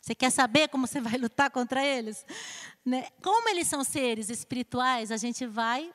Você 0.00 0.12
quer 0.12 0.30
saber 0.30 0.68
como 0.68 0.88
você 0.88 1.00
vai 1.00 1.16
lutar 1.16 1.48
contra 1.48 1.86
eles? 1.86 2.26
Né? 2.84 3.06
Como 3.22 3.48
eles 3.48 3.68
são 3.68 3.84
seres 3.84 4.28
espirituais, 4.28 5.12
a 5.12 5.16
gente 5.16 5.46
vai, 5.46 5.94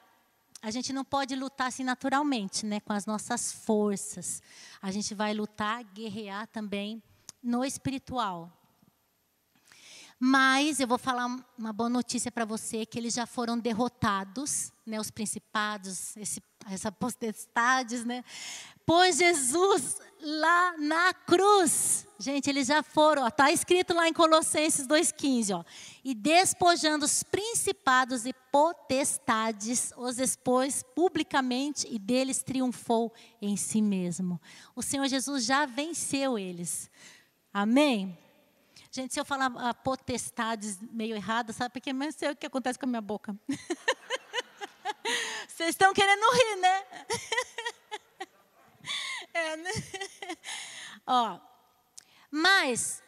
a 0.62 0.72
gente 0.72 0.94
não 0.94 1.04
pode 1.04 1.36
lutar 1.36 1.68
assim 1.68 1.84
naturalmente, 1.84 2.66
né? 2.66 2.80
com 2.80 2.94
as 2.94 3.06
nossas 3.06 3.52
forças. 3.52 4.42
A 4.82 4.90
gente 4.90 5.14
vai 5.14 5.34
lutar, 5.34 5.84
guerrear 5.84 6.48
também 6.48 7.04
no 7.44 7.66
espiritual. 7.66 8.50
Mas 10.18 10.80
eu 10.80 10.88
vou 10.88 10.98
falar 10.98 11.26
uma 11.58 11.74
boa 11.74 11.90
notícia 11.90 12.32
para 12.32 12.46
você 12.46 12.86
que 12.86 12.98
eles 12.98 13.14
já 13.14 13.26
foram 13.26 13.60
derrotados, 13.60 14.72
né, 14.86 14.98
os 14.98 15.12
principados, 15.12 16.16
esse, 16.16 16.42
essa 16.72 16.90
potestades, 16.90 18.06
né? 18.06 18.24
Pois 18.86 19.18
Jesus 19.18 20.00
lá 20.26 20.76
na 20.78 21.14
cruz. 21.14 22.08
Gente, 22.18 22.50
eles 22.50 22.68
já 22.68 22.82
foram, 22.82 23.28
está 23.28 23.52
escrito 23.52 23.94
lá 23.94 24.08
em 24.08 24.14
Colossenses 24.14 24.88
2,15, 24.88 25.60
ó. 25.60 25.64
E 26.04 26.16
despojando 26.16 27.06
os 27.06 27.22
principados 27.22 28.26
e 28.26 28.34
potestades, 28.52 29.94
os 29.96 30.18
expôs 30.18 30.84
publicamente 30.96 31.88
e 31.90 32.00
deles 32.00 32.42
triunfou 32.42 33.14
em 33.42 33.56
si 33.56 33.82
mesmo. 33.82 34.42
O 34.76 34.82
Senhor 34.82 35.08
Jesus 35.08 35.46
já 35.46 35.66
venceu 35.66 36.40
eles. 36.40 36.90
Amém? 37.54 38.18
Gente, 38.90 39.14
se 39.14 39.20
eu 39.20 39.26
falar 39.26 39.52
ah, 39.58 39.74
potestades 39.74 40.80
meio 40.92 41.16
errado, 41.16 41.54
sabe? 41.54 41.74
Porque 41.74 41.94
não 41.94 42.12
sei 42.12 42.32
o 42.32 42.36
que 42.36 42.46
acontece 42.46 42.80
com 42.80 42.86
a 42.86 42.90
minha 42.90 43.02
boca. 43.02 43.38
Vocês 45.48 45.70
estão 45.70 45.94
querendo 45.94 46.32
rir, 46.32 46.62
né? 46.62 46.84
É, 49.36 49.58
né? 49.58 49.72
Ó, 51.06 51.38
mas 52.32 53.04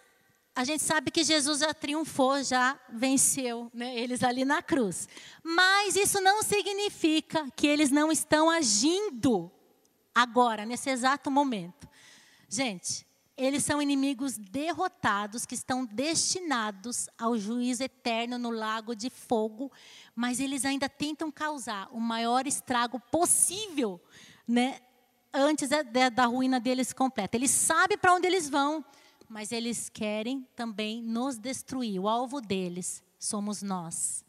a 0.54 0.66
gente 0.66 0.84
sabe 0.84 1.10
que 1.10 1.24
Jesus 1.24 1.60
já 1.60 1.74
triunfou, 1.74 2.44
já 2.44 2.78
venceu 2.90 3.72
né, 3.74 3.98
eles 3.98 4.22
ali 4.22 4.44
na 4.44 4.62
cruz. 4.62 5.08
Mas 5.42 5.96
isso 5.96 6.20
não 6.20 6.44
significa 6.44 7.50
que 7.56 7.66
eles 7.66 7.92
não 7.92 8.12
estão 8.12 8.50
agindo 8.50 9.50
agora, 10.14 10.66
nesse 10.66 10.90
exato 10.90 11.32
momento. 11.32 11.88
Gente, 12.50 13.08
eles 13.38 13.64
são 13.64 13.82
inimigos 13.82 14.38
derrotados 14.38 15.46
que 15.46 15.56
estão 15.56 15.86
destinados 15.86 17.08
ao 17.18 17.38
juízo 17.38 17.84
eterno 17.84 18.38
no 18.38 18.50
lago 18.50 18.94
de 18.94 19.10
fogo, 19.10 19.72
mas 20.14 20.42
eles 20.42 20.66
ainda 20.66 20.90
tentam 20.90 21.32
causar 21.32 21.88
o 21.94 22.02
maior 22.02 22.46
estrago 22.46 23.00
possível 23.00 24.02
né, 24.48 24.80
antes 25.34 25.70
da, 25.70 26.10
da 26.10 26.26
ruína 26.26 26.60
deles 26.60 26.94
completa. 26.94 27.38
Eles 27.38 27.52
sabem 27.52 27.98
para 27.98 28.14
onde 28.14 28.28
eles 28.28 28.50
vão, 28.50 28.84
mas 29.30 29.52
eles 29.52 29.90
querem 29.90 30.48
também 30.56 31.02
nos 31.02 31.38
destruir. 31.38 32.00
O 32.00 32.08
alvo 32.08 32.42
deles 32.42 33.04
somos 33.20 33.62
nós. 33.62 34.24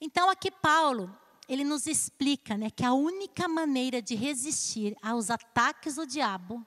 Então 0.00 0.28
aqui 0.28 0.50
Paulo, 0.50 1.10
ele 1.48 1.64
nos 1.64 1.86
explica 1.86 2.56
né, 2.56 2.70
que 2.70 2.84
a 2.84 2.92
única 2.92 3.48
maneira 3.48 4.02
de 4.02 4.14
resistir 4.14 4.96
aos 5.02 5.30
ataques 5.30 5.94
do 5.94 6.06
diabo 6.06 6.64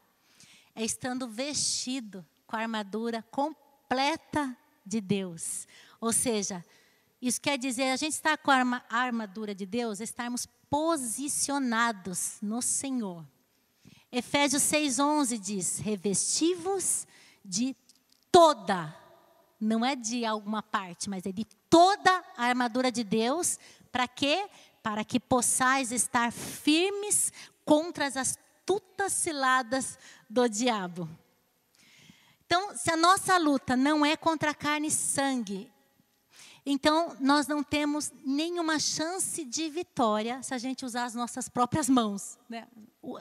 é 0.76 0.84
estando 0.84 1.28
vestido 1.28 2.26
com 2.48 2.56
a 2.56 2.60
armadura 2.60 3.22
completa 3.30 4.58
de 4.86 5.02
Deus. 5.02 5.68
Ou 6.00 6.14
seja, 6.14 6.66
isso 7.22 7.42
quer 7.42 7.58
dizer, 7.58 7.92
a 7.92 7.98
gente 7.98 8.14
está 8.14 8.38
com 8.38 8.50
a 8.50 8.82
armadura 8.90 9.54
de 9.54 9.66
Deus, 9.66 10.00
estarmos 10.00 10.48
posicionados 10.70 12.38
no 12.42 12.62
Senhor. 12.62 13.26
Efésios 14.12 14.64
6,11 14.64 15.40
diz: 15.40 15.80
revestivos 15.80 17.08
de 17.46 17.76
toda, 18.32 18.96
não 19.60 19.86
é 19.86 19.96
de 19.96 20.26
alguma 20.26 20.64
parte, 20.64 21.10
mas 21.10 21.26
é 21.26 21.32
de 21.32 21.46
toda 21.70 22.24
a 22.36 22.46
armadura 22.46 22.92
de 22.92 23.04
Deus, 23.04 23.60
para 23.92 24.08
quê? 24.08 24.50
Para 24.82 25.04
que 25.04 25.20
possais 25.20 25.92
estar 25.92 26.32
firmes 26.32 27.32
contra 27.64 28.08
as 28.08 28.18
astutas 28.18 29.14
ciladas 29.14 29.98
do 30.30 30.48
diabo. 30.50 31.08
Então, 32.46 32.76
se 32.76 32.90
a 32.90 32.98
nossa 32.98 33.38
luta 33.38 33.76
não 33.76 34.04
é 34.04 34.18
contra 34.18 34.56
carne 34.56 34.88
e 34.88 34.92
sangue, 34.92 35.72
então, 36.66 37.16
nós 37.20 37.48
não 37.48 37.64
temos 37.64 38.12
nenhuma 38.26 38.80
chance 38.80 39.44
de 39.46 39.70
vitória 39.70 40.42
se 40.44 40.54
a 40.54 40.58
gente 40.58 40.86
usar 40.86 41.06
as 41.06 41.16
nossas 41.16 41.48
próprias 41.50 41.90
mãos, 41.90 42.38
né? 42.50 42.68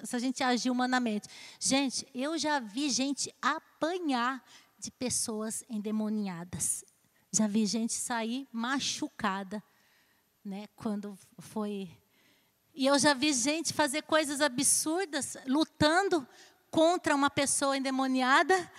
se 0.05 0.17
a 0.17 0.19
gente 0.19 0.43
agir 0.43 0.71
humanamente. 0.71 1.29
Gente, 1.59 2.07
eu 2.15 2.37
já 2.37 2.59
vi 2.59 2.91
gente 2.91 3.33
apanhar 3.41 4.45
de 4.79 4.91
pessoas 4.91 5.65
endemoniadas. 5.69 6.85
Já 7.33 7.47
vi 7.47 7.67
gente 7.67 7.93
sair 7.93 8.49
machucada, 8.53 9.63
né, 10.45 10.67
quando 10.77 11.17
foi. 11.39 11.91
E 12.75 12.87
eu 12.87 12.99
já 12.99 13.13
vi 13.13 13.33
gente 13.33 13.73
fazer 13.73 14.03
coisas 14.03 14.41
absurdas, 14.41 15.37
lutando 15.47 16.27
contra 16.71 17.15
uma 17.15 17.31
pessoa 17.31 17.77
endemoniada, 17.77 18.71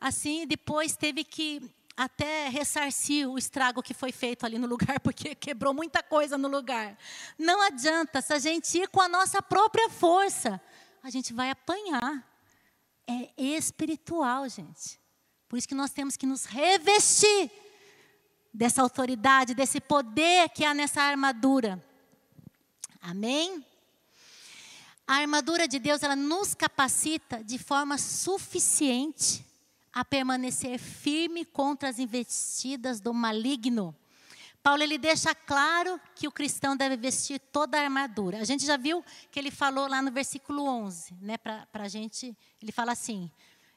assim, 0.00 0.46
depois 0.46 0.96
teve 0.96 1.24
que 1.24 1.70
até 1.98 2.48
ressarcir 2.48 3.28
o 3.28 3.36
estrago 3.36 3.82
que 3.82 3.92
foi 3.92 4.12
feito 4.12 4.46
ali 4.46 4.56
no 4.56 4.68
lugar, 4.68 5.00
porque 5.02 5.34
quebrou 5.34 5.74
muita 5.74 6.00
coisa 6.00 6.38
no 6.38 6.46
lugar. 6.46 6.96
Não 7.36 7.60
adianta, 7.60 8.22
se 8.22 8.32
a 8.32 8.38
gente 8.38 8.78
ir 8.78 8.88
com 8.88 9.00
a 9.00 9.08
nossa 9.08 9.42
própria 9.42 9.90
força, 9.90 10.60
a 11.02 11.10
gente 11.10 11.32
vai 11.32 11.50
apanhar. 11.50 12.24
É 13.04 13.32
espiritual, 13.36 14.48
gente. 14.48 15.00
Por 15.48 15.58
isso 15.58 15.66
que 15.66 15.74
nós 15.74 15.90
temos 15.90 16.16
que 16.16 16.24
nos 16.24 16.44
revestir 16.44 17.50
dessa 18.54 18.80
autoridade, 18.80 19.52
desse 19.52 19.80
poder 19.80 20.50
que 20.50 20.64
há 20.64 20.72
nessa 20.72 21.02
armadura. 21.02 21.84
Amém? 23.00 23.64
A 25.04 25.14
armadura 25.16 25.66
de 25.66 25.80
Deus, 25.80 26.02
ela 26.04 26.14
nos 26.14 26.54
capacita 26.54 27.42
de 27.42 27.58
forma 27.58 27.98
suficiente 27.98 29.47
a 29.92 30.04
permanecer 30.04 30.78
firme 30.78 31.44
contra 31.44 31.88
as 31.88 31.98
investidas 31.98 33.00
do 33.00 33.12
maligno. 33.12 33.94
Paulo 34.62 34.82
ele 34.82 34.98
deixa 34.98 35.34
claro 35.34 36.00
que 36.14 36.28
o 36.28 36.32
cristão 36.32 36.76
deve 36.76 36.96
vestir 36.96 37.38
toda 37.38 37.78
a 37.78 37.82
armadura. 37.82 38.38
A 38.38 38.44
gente 38.44 38.66
já 38.66 38.76
viu 38.76 39.04
que 39.30 39.38
ele 39.38 39.50
falou 39.50 39.88
lá 39.88 40.02
no 40.02 40.10
versículo 40.10 40.64
11, 40.64 41.14
né? 41.20 41.38
Para 41.38 41.66
a 41.74 41.88
gente, 41.88 42.36
ele 42.60 42.72
fala 42.72 42.92
assim: 42.92 43.30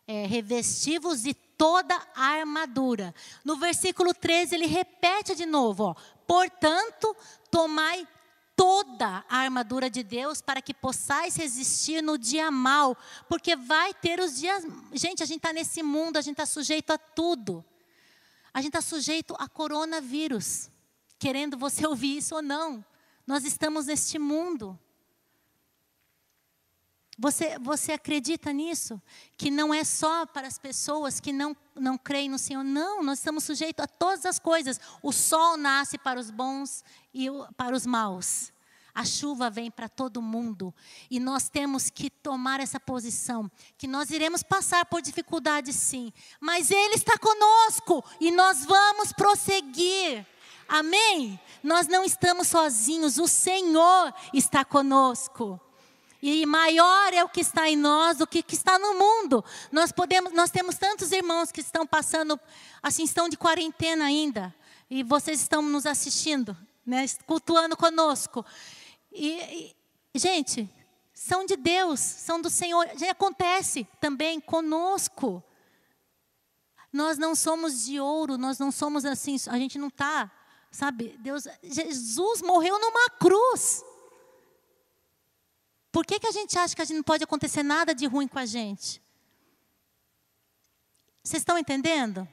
é, 0.08 0.26
revestivos 0.26 1.22
de 1.24 1.34
toda 1.34 1.96
a 2.16 2.26
armadura. 2.26 3.14
No 3.46 3.56
versículo 3.56 4.14
13 4.14 4.56
ele 4.56 4.66
repete 4.66 5.36
de 5.36 5.46
novo: 5.46 5.84
ó, 5.86 5.96
portanto, 6.28 7.16
tomai 7.50 8.08
toda 8.56 9.26
a 9.30 9.38
armadura 9.38 9.90
de 9.90 10.04
Deus 10.04 10.42
para 10.42 10.62
que 10.62 10.74
possais 10.74 11.36
resistir 11.36 12.02
no 12.02 12.18
dia 12.18 12.52
mal, 12.52 12.98
porque 13.28 13.56
vai 13.56 13.94
ter 13.94 14.20
os 14.20 14.38
dias. 14.38 14.64
Gente, 14.94 15.24
a 15.24 15.26
gente 15.26 15.38
está 15.38 15.54
nesse 15.54 15.82
mundo, 15.82 16.18
a 16.18 16.22
gente 16.22 16.34
está 16.34 16.46
sujeito 16.46 16.92
a 16.92 16.98
tudo. 16.98 17.64
A 18.54 18.60
gente 18.62 18.76
está 18.76 18.82
sujeito 18.82 19.36
a 19.40 19.48
coronavírus, 19.48 20.70
querendo 21.18 21.58
você 21.58 21.86
ouvir 21.88 22.18
isso 22.18 22.36
ou 22.36 22.42
não. 22.42 22.84
Nós 23.26 23.46
estamos 23.46 23.86
neste 23.86 24.20
mundo. 24.20 24.78
Você, 27.22 27.60
você 27.60 27.92
acredita 27.92 28.52
nisso? 28.52 29.00
Que 29.38 29.52
não 29.52 29.72
é 29.72 29.84
só 29.84 30.26
para 30.26 30.48
as 30.48 30.58
pessoas 30.58 31.20
que 31.20 31.32
não, 31.32 31.56
não 31.76 31.96
creem 31.96 32.28
no 32.28 32.40
Senhor. 32.40 32.64
Não, 32.64 33.04
nós 33.04 33.20
estamos 33.20 33.44
sujeitos 33.44 33.84
a 33.84 33.88
todas 33.88 34.26
as 34.26 34.40
coisas. 34.40 34.80
O 35.04 35.12
sol 35.12 35.56
nasce 35.56 36.00
para 36.00 36.20
os 36.20 36.32
bons 36.32 36.84
e 37.14 37.28
para 37.56 37.76
os 37.76 37.86
maus. 37.86 38.52
A 38.92 39.06
chuva 39.06 39.52
vem 39.52 39.70
para 39.70 39.88
todo 39.88 40.20
mundo 40.20 40.74
e 41.12 41.20
nós 41.20 41.48
temos 41.48 41.92
que 41.92 42.10
tomar 42.10 42.60
essa 42.60 42.80
posição, 42.80 43.50
que 43.78 43.88
nós 43.88 44.10
iremos 44.10 44.42
passar 44.42 44.84
por 44.86 45.02
dificuldades 45.02 45.76
sim, 45.76 46.12
mas 46.42 46.72
Ele 46.72 46.96
está 46.96 47.18
conosco 47.18 48.04
e 48.20 48.32
nós 48.32 48.66
vamos 48.66 49.14
prosseguir. 49.14 50.26
Amém? 50.68 51.40
Nós 51.64 51.88
não 51.88 52.04
estamos 52.04 52.48
sozinhos, 52.48 53.18
o 53.18 53.28
Senhor 53.28 54.12
está 54.34 54.66
conosco. 54.66 55.62
E 56.22 56.46
maior 56.46 57.14
é 57.14 57.24
o 57.24 57.30
que 57.30 57.42
está 57.42 57.68
em 57.68 57.76
nós 57.76 58.18
do 58.18 58.28
que, 58.28 58.44
que 58.44 58.54
está 58.54 58.78
no 58.78 58.94
mundo. 58.94 59.44
Nós 59.72 59.92
podemos, 59.92 60.32
nós 60.34 60.52
temos 60.52 60.78
tantos 60.78 61.12
irmãos 61.12 61.52
que 61.52 61.62
estão 61.62 61.86
passando, 61.86 62.40
assim, 62.82 63.04
estão 63.04 63.28
de 63.28 63.38
quarentena 63.38 64.06
ainda. 64.06 64.54
E 64.90 65.02
vocês 65.02 65.42
estão 65.42 65.64
nos 65.64 65.86
assistindo, 65.86 66.56
né, 66.86 67.06
cultuando 67.26 67.76
conosco. 67.76 68.46
E, 69.12 69.74
e, 70.14 70.20
gente, 70.20 70.70
são 71.12 71.46
de 71.46 71.56
Deus, 71.56 72.00
são 72.00 72.40
do 72.40 72.50
Senhor. 72.50 72.88
Já 72.98 73.12
acontece 73.12 73.88
também 74.00 74.40
conosco. 74.40 75.44
Nós 76.94 77.18
não 77.18 77.34
somos 77.34 77.86
de 77.86 78.00
ouro, 78.00 78.38
nós 78.38 78.60
não 78.60 78.72
somos 78.72 79.06
assim, 79.06 79.38
a 79.48 79.58
gente 79.58 79.80
não 79.80 79.88
está, 79.88 80.30
sabe? 80.70 81.18
Deus, 81.20 81.48
Jesus 81.64 82.42
morreu 82.42 82.78
numa 82.80 83.10
cruz. 83.12 83.84
Por 85.92 86.06
que, 86.06 86.20
que 86.20 86.28
a 86.28 86.32
gente 86.32 86.58
acha 86.58 86.76
que 86.76 86.82
a 86.82 86.86
gente 86.86 86.98
não 86.98 87.04
pode 87.04 87.24
acontecer 87.24 87.64
nada 87.64 87.94
de 87.94 88.06
ruim 88.06 88.28
com 88.28 88.40
a 88.40 88.46
gente? 88.46 89.02
Vocês 91.24 91.42
estão 91.42 91.58
entendendo? 91.58 92.28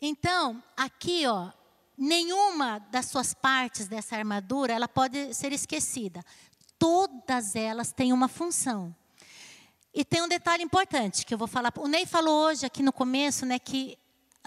Então, 0.00 0.62
aqui, 0.76 1.26
ó, 1.26 1.52
nenhuma 1.96 2.78
das 2.90 3.06
suas 3.06 3.34
partes 3.34 3.86
dessa 3.86 4.16
armadura, 4.16 4.72
ela 4.72 4.88
pode 4.88 5.34
ser 5.34 5.52
esquecida. 5.52 6.24
Todas 6.78 7.54
elas 7.54 7.92
têm 7.92 8.12
uma 8.12 8.26
função. 8.26 8.96
E 9.92 10.04
tem 10.04 10.22
um 10.22 10.28
detalhe 10.28 10.62
importante 10.62 11.26
que 11.26 11.34
eu 11.34 11.38
vou 11.38 11.46
falar. 11.46 11.72
O 11.76 11.86
Ney 11.86 12.06
falou 12.06 12.46
hoje 12.46 12.64
aqui 12.64 12.82
no 12.82 12.92
começo, 12.92 13.44
né, 13.44 13.58
que 13.58 13.98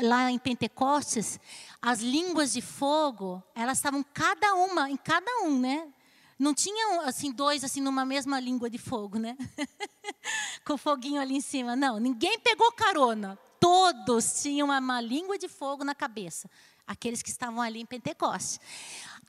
lá 0.02 0.32
em 0.32 0.40
Pentecostes, 0.40 1.40
as 1.80 2.00
línguas 2.00 2.54
de 2.54 2.62
fogo, 2.62 3.44
elas 3.54 3.78
estavam 3.78 4.04
cada 4.14 4.56
uma 4.56 4.90
em 4.90 4.98
cada 4.98 5.44
um, 5.44 5.60
né? 5.60 5.94
Não 6.38 6.54
tinham 6.54 7.02
assim 7.02 7.32
dois 7.32 7.64
assim 7.64 7.82
numa 7.82 8.06
mesma 8.06 8.40
língua 8.40 8.70
de 8.70 8.78
fogo, 8.78 9.18
né? 9.18 9.38
Com 10.66 10.78
foguinho 10.78 11.22
ali 11.22 11.36
em 11.36 11.42
cima. 11.42 11.76
Não, 11.76 12.00
ninguém 12.00 12.40
pegou 12.40 12.72
carona. 12.72 13.38
Todos 13.60 14.42
tinham 14.42 14.68
uma, 14.68 15.00
língua 15.00 15.38
de 15.38 15.48
fogo 15.48 15.84
na 15.84 15.96
cabeça. 15.96 16.50
Aqueles 16.86 17.22
que 17.22 17.30
estavam 17.30 17.62
ali 17.62 17.80
em 17.80 17.86
Pentecostes. 17.86 18.60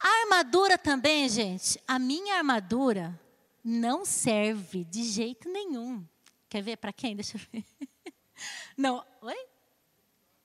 A 0.00 0.08
armadura 0.22 0.76
também, 0.76 1.28
gente, 1.28 1.80
a 1.86 1.98
minha 1.98 2.36
armadura 2.36 3.18
não 3.62 4.04
serve 4.04 4.84
de 4.84 5.04
jeito 5.04 5.48
nenhum. 5.48 6.04
Quer 6.48 6.62
ver 6.62 6.76
para 6.76 6.92
quem? 6.92 7.14
Deixa 7.14 7.36
eu 7.36 7.40
ver. 7.52 7.64
Não, 8.76 9.04
oi? 9.22 9.46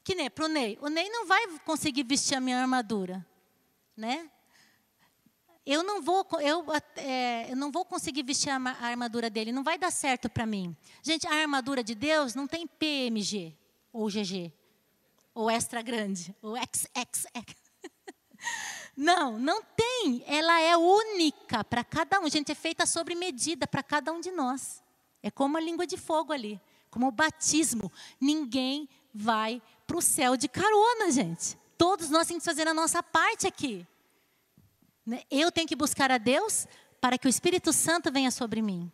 Que 0.04 0.16
nem 0.16 0.30
para 0.30 0.46
o 0.46 0.48
Ney. 0.48 0.78
O 0.82 0.88
Ney 0.88 1.10
não 1.10 1.26
vai 1.26 1.60
conseguir 1.60 2.04
vestir 2.04 2.36
a 2.36 2.40
minha 2.40 2.60
armadura, 2.60 3.26
né? 3.96 4.30
Eu 5.72 5.84
não 5.84 6.02
vou, 6.02 6.26
eu, 6.42 6.66
é, 6.96 7.52
eu 7.52 7.56
não 7.56 7.72
vou 7.72 7.86
conseguir 7.86 8.24
vestir 8.24 8.50
a, 8.50 8.56
a 8.56 8.88
armadura 8.88 9.30
dele, 9.30 9.52
não 9.52 9.64
vai 9.64 9.78
dar 9.78 9.92
certo 9.92 10.28
para 10.28 10.44
mim. 10.44 10.76
Gente, 11.04 11.28
a 11.28 11.32
armadura 11.32 11.84
de 11.84 11.94
Deus 11.94 12.34
não 12.34 12.48
tem 12.48 12.66
PMG 12.66 13.56
ou 13.94 14.08
GG, 14.08 14.52
ou 15.34 15.50
extra 15.50 15.84
grande, 15.84 16.36
ou 16.42 16.56
XXX. 16.58 17.28
Não, 18.96 19.40
não 19.40 19.64
tem. 19.64 20.24
Ela 20.28 20.60
é 20.60 20.76
única 20.76 21.64
para 21.64 21.86
cada 21.86 22.20
um. 22.20 22.30
Gente, 22.30 22.52
é 22.52 22.56
feita 22.56 22.86
sobre 22.86 23.16
medida 23.16 23.66
para 23.66 23.82
cada 23.82 24.12
um 24.12 24.20
de 24.20 24.30
nós. 24.30 24.84
É 25.24 25.32
como 25.32 25.56
a 25.56 25.62
língua 25.62 25.88
de 25.88 25.96
fogo 25.96 26.34
ali, 26.34 26.60
como 26.90 27.08
o 27.08 27.12
batismo. 27.12 27.90
Ninguém 28.20 28.90
vai 29.14 29.62
para 29.88 29.96
o 29.96 30.02
céu 30.02 30.36
de 30.36 30.50
carona, 30.50 31.10
gente. 31.12 31.58
Todos 31.78 32.10
nós 32.10 32.28
temos 32.28 32.44
que 32.44 32.50
fazer 32.50 32.68
a 32.68 32.74
nossa 32.74 33.02
parte 33.02 33.48
aqui. 33.48 33.88
Né? 35.10 35.24
Eu 35.32 35.52
tenho 35.52 35.68
que 35.68 35.76
buscar 35.76 36.12
a 36.12 36.20
Deus 36.20 36.68
para 37.02 37.18
que 37.18 37.26
o 37.26 37.30
Espírito 37.30 37.74
Santo 37.74 38.12
venha 38.12 38.30
sobre 38.30 38.62
mim. 38.62 38.92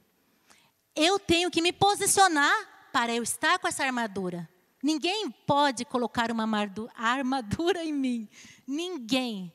Eu 0.96 1.20
tenho 1.20 1.52
que 1.52 1.62
me 1.62 1.74
posicionar 1.74 2.90
para 2.94 3.14
eu 3.14 3.22
estar 3.22 3.60
com 3.60 3.68
essa 3.68 3.84
armadura. 3.84 4.48
Ninguém 4.82 5.30
pode 5.30 5.84
colocar 5.84 6.32
uma 6.32 6.48
armadura 6.96 7.84
em 7.84 7.92
mim. 7.92 8.30
Ninguém, 8.66 9.52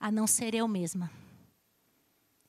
a 0.00 0.10
não 0.10 0.26
ser 0.26 0.56
eu 0.56 0.66
mesma. 0.66 1.08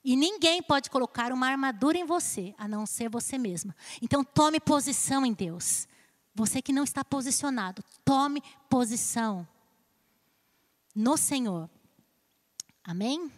E 0.03 0.15
ninguém 0.15 0.63
pode 0.63 0.89
colocar 0.89 1.31
uma 1.31 1.47
armadura 1.47 1.97
em 1.97 2.05
você, 2.05 2.55
a 2.57 2.67
não 2.67 2.87
ser 2.87 3.07
você 3.07 3.37
mesma. 3.37 3.75
Então 4.01 4.23
tome 4.23 4.59
posição 4.59 5.23
em 5.23 5.31
Deus. 5.31 5.87
Você 6.33 6.59
que 6.59 6.73
não 6.73 6.83
está 6.83 7.05
posicionado, 7.05 7.83
tome 8.03 8.41
posição 8.67 9.47
no 10.95 11.15
Senhor. 11.17 11.69
Amém? 12.83 13.31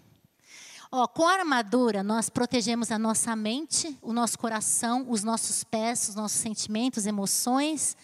Ó, 0.97 1.09
com 1.09 1.27
a 1.27 1.33
armadura, 1.33 2.01
nós 2.01 2.29
protegemos 2.29 2.89
a 2.89 2.97
nossa 2.97 3.35
mente, 3.35 3.99
o 4.01 4.13
nosso 4.13 4.39
coração, 4.39 5.05
os 5.09 5.25
nossos 5.25 5.61
pés, 5.61 6.07
os 6.07 6.15
nossos 6.15 6.39
sentimentos, 6.39 7.05
emoções, 7.05 7.97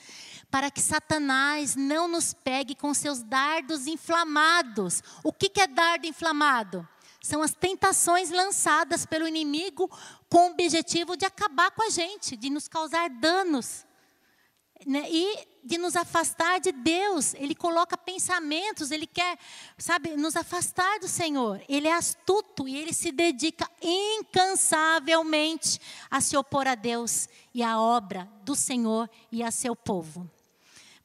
para 0.50 0.70
que 0.70 0.82
Satanás 0.82 1.74
não 1.78 2.10
nos 2.10 2.34
pegue 2.34 2.76
com 2.76 2.94
seus 2.94 3.24
dardos 3.24 3.88
inflamados. 3.88 5.02
O 5.24 5.32
que, 5.32 5.48
que 5.48 5.62
é 5.62 5.68
dardo 5.68 6.06
inflamado? 6.06 6.86
São 7.22 7.42
as 7.42 7.54
tentações 7.54 8.30
lançadas 8.30 9.06
pelo 9.06 9.26
inimigo 9.26 9.90
com 10.30 10.50
o 10.50 10.52
objetivo 10.52 11.16
de 11.16 11.26
acabar 11.26 11.72
com 11.72 11.88
a 11.88 11.90
gente, 11.90 12.36
de 12.36 12.50
nos 12.50 12.68
causar 12.68 13.10
danos. 13.10 13.86
Né? 14.86 15.06
E 15.10 15.48
de 15.64 15.78
nos 15.78 15.96
afastar 15.96 16.60
de 16.60 16.72
Deus. 16.72 17.34
Ele 17.36 17.54
coloca 17.56 17.98
pensamentos, 17.98 18.92
ele 18.92 19.08
quer, 19.08 19.38
sabe, 19.78 20.16
nos 20.18 20.36
afastar 20.36 21.00
do 21.00 21.08
Senhor. 21.08 21.62
Ele 21.70 21.88
é 21.88 21.94
astuto 21.94 22.68
e 22.68 22.76
ele 22.76 22.94
se 22.94 23.12
dedica 23.12 23.70
incansavelmente 23.82 25.80
a 26.10 26.20
se 26.20 26.36
opor 26.36 26.68
a 26.68 26.76
Deus 26.76 27.30
e 27.54 27.62
à 27.64 27.80
obra 27.80 28.28
do 28.44 28.56
Senhor 28.56 29.10
e 29.32 29.44
a 29.44 29.52
seu 29.52 29.76
povo. 29.76 30.30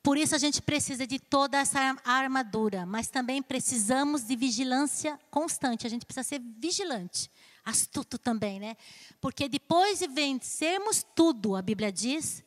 Por 0.03 0.17
isso 0.17 0.35
a 0.37 0.39
gente 0.39 0.63
precisa 0.63 1.05
de 1.05 1.19
toda 1.19 1.59
essa 1.59 1.97
armadura, 2.05 2.87
mas 2.87 3.09
também 3.09 3.43
precisamos 3.43 4.25
de 4.25 4.37
vigilância 4.37 5.19
constante. 5.33 5.85
A 5.85 5.91
gente 5.91 6.07
precisa 6.07 6.23
ser 6.23 6.41
vigilante, 6.41 7.29
astuto 7.65 8.17
também, 8.17 8.61
né? 8.61 8.77
Porque 9.21 9.49
depois 9.49 9.99
de 9.99 10.07
vencermos 10.07 11.05
tudo, 11.13 11.57
a 11.57 11.63
Bíblia 11.63 11.91
diz, 11.91 12.45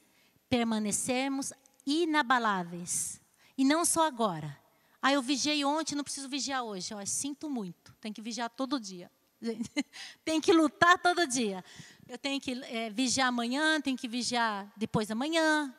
permanecermos 0.50 1.54
inabaláveis. 1.86 3.22
E 3.58 3.64
não 3.64 3.86
só 3.86 4.08
agora. 4.08 4.58
Ah, 5.02 5.14
eu 5.14 5.22
vigiei 5.22 5.64
ontem, 5.64 5.96
não 5.96 6.04
preciso 6.04 6.28
vigiar 6.28 6.64
hoje. 6.64 6.94
Ó, 6.94 7.06
sinto 7.06 7.50
muito, 7.50 7.94
tem 8.02 8.12
que 8.12 8.22
vigiar 8.22 8.50
todo 8.50 8.80
dia. 8.80 9.10
tem 10.26 10.42
que 10.42 10.52
lutar 10.52 10.98
todo 11.00 11.26
dia. 11.26 11.64
Eu 12.08 12.18
tenho 12.18 12.42
que 12.42 12.52
é, 12.66 12.90
vigiar 12.90 13.28
amanhã, 13.28 13.80
tenho 13.80 13.98
que 13.98 14.08
vigiar 14.08 14.72
depois 14.76 15.08
da 15.08 15.16
manhã. 15.16 15.74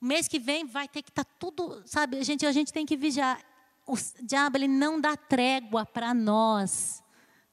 Mês 0.00 0.28
que 0.28 0.38
vem 0.38 0.64
vai 0.64 0.86
ter 0.86 1.02
que 1.02 1.10
estar 1.10 1.24
tá 1.24 1.30
tudo, 1.38 1.82
sabe? 1.86 2.18
A 2.18 2.22
gente, 2.22 2.46
a 2.46 2.52
gente 2.52 2.72
tem 2.72 2.86
que 2.86 2.96
vigiar. 2.96 3.40
O 3.86 3.96
diabo 4.22 4.58
ele 4.58 4.68
não 4.68 5.00
dá 5.00 5.16
trégua 5.16 5.84
para 5.84 6.12
nós. 6.12 7.02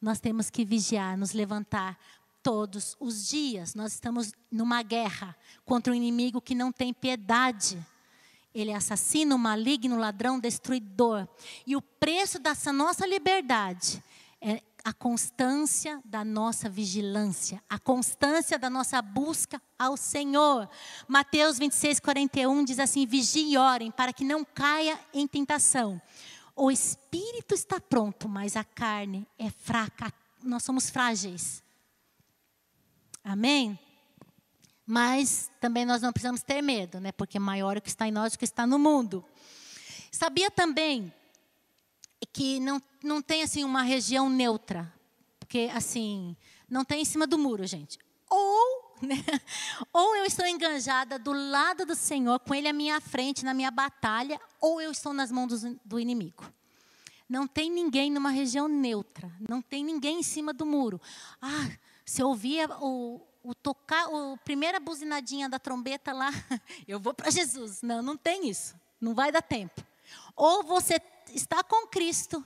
Nós 0.01 0.19
temos 0.19 0.49
que 0.49 0.65
vigiar, 0.65 1.17
nos 1.17 1.31
levantar 1.31 1.97
todos 2.43 2.95
os 2.99 3.27
dias. 3.29 3.73
Nós 3.73 3.93
estamos 3.93 4.33
numa 4.51 4.83
guerra 4.83 5.35
contra 5.65 5.93
um 5.93 5.95
inimigo 5.95 6.41
que 6.41 6.53
não 6.53 6.71
tem 6.71 6.93
piedade. 6.93 7.83
Ele 8.53 8.69
é 8.69 8.75
assassino, 8.75 9.37
maligno, 9.37 9.97
ladrão, 9.97 10.39
destruidor. 10.39 11.27
E 11.65 11.75
o 11.75 11.81
preço 11.81 12.37
dessa 12.37 12.71
nossa 12.71 13.07
liberdade 13.07 14.03
é 14.39 14.61
a 14.83 14.91
constância 14.91 16.01
da 16.03 16.25
nossa 16.25 16.69
vigilância, 16.69 17.63
a 17.69 17.79
constância 17.79 18.59
da 18.59 18.69
nossa 18.69 19.01
busca 19.01 19.61
ao 19.79 19.95
Senhor. 19.95 20.69
Mateus 21.07 21.57
26, 21.57 22.01
41 22.01 22.65
diz 22.65 22.79
assim: 22.79 23.07
Vigiem 23.07 23.53
e 23.53 23.57
orem 23.57 23.89
para 23.89 24.11
que 24.11 24.25
não 24.25 24.43
caia 24.43 24.99
em 25.13 25.25
tentação. 25.25 26.01
O 26.55 26.69
espírito 26.69 27.55
está 27.55 27.79
pronto, 27.79 28.27
mas 28.27 28.55
a 28.55 28.63
carne 28.63 29.25
é 29.39 29.49
fraca. 29.49 30.13
Nós 30.43 30.63
somos 30.63 30.89
frágeis. 30.89 31.63
Amém? 33.23 33.79
Mas 34.85 35.49
também 35.61 35.85
nós 35.85 36.01
não 36.01 36.11
precisamos 36.11 36.41
ter 36.41 36.61
medo, 36.61 36.99
né? 36.99 37.11
Porque 37.11 37.39
maior 37.39 37.77
é 37.77 37.79
o 37.79 37.81
que 37.81 37.89
está 37.89 38.07
em 38.07 38.11
nós 38.11 38.33
do 38.33 38.39
que 38.39 38.45
está 38.45 38.67
no 38.67 38.77
mundo. 38.77 39.23
Sabia 40.11 40.51
também 40.51 41.11
que 42.31 42.59
não, 42.59 42.81
não 43.03 43.21
tem 43.21 43.43
assim 43.43 43.63
uma 43.63 43.81
região 43.81 44.29
neutra, 44.29 44.91
porque 45.39 45.69
assim, 45.73 46.35
não 46.69 46.83
tem 46.83 47.01
em 47.01 47.05
cima 47.05 47.25
do 47.25 47.37
muro, 47.37 47.65
gente. 47.65 47.97
Ou, 48.29 48.95
né? 49.01 49.23
ou 49.91 50.15
eu 50.15 50.25
estou 50.25 50.45
enganjada 50.45 51.17
do 51.17 51.31
lado 51.31 51.85
do 51.85 51.95
Senhor, 51.95 52.39
com 52.39 52.53
Ele 52.53 52.67
à 52.67 52.73
minha 52.73 52.99
frente, 52.99 53.45
na 53.45 53.53
minha 53.53 53.71
batalha, 53.71 54.39
ou 54.59 54.81
eu 54.81 54.91
estou 54.91 55.13
nas 55.13 55.31
mãos 55.31 55.61
do, 55.61 55.79
do 55.85 55.99
inimigo. 55.99 56.43
Não 57.29 57.47
tem 57.47 57.71
ninguém 57.71 58.11
numa 58.11 58.29
região 58.29 58.67
neutra, 58.67 59.31
não 59.39 59.61
tem 59.61 59.83
ninguém 59.83 60.19
em 60.19 60.23
cima 60.23 60.53
do 60.53 60.65
muro. 60.65 60.99
Ah, 61.41 61.69
se 62.05 62.21
eu 62.21 62.27
ouvir 62.27 62.69
o, 62.81 63.21
o 63.43 63.53
tocar, 63.53 64.05
a 64.05 64.37
primeira 64.43 64.79
buzinadinha 64.79 65.49
da 65.49 65.59
trombeta 65.59 66.13
lá, 66.13 66.29
eu 66.87 66.99
vou 66.99 67.13
para 67.13 67.29
Jesus. 67.29 67.81
Não, 67.81 68.01
não 68.01 68.17
tem 68.17 68.49
isso. 68.49 68.75
Não 68.99 69.13
vai 69.13 69.31
dar 69.31 69.41
tempo. 69.41 69.83
Ou 70.35 70.63
você 70.63 71.01
está 71.33 71.63
com 71.63 71.87
Cristo, 71.87 72.45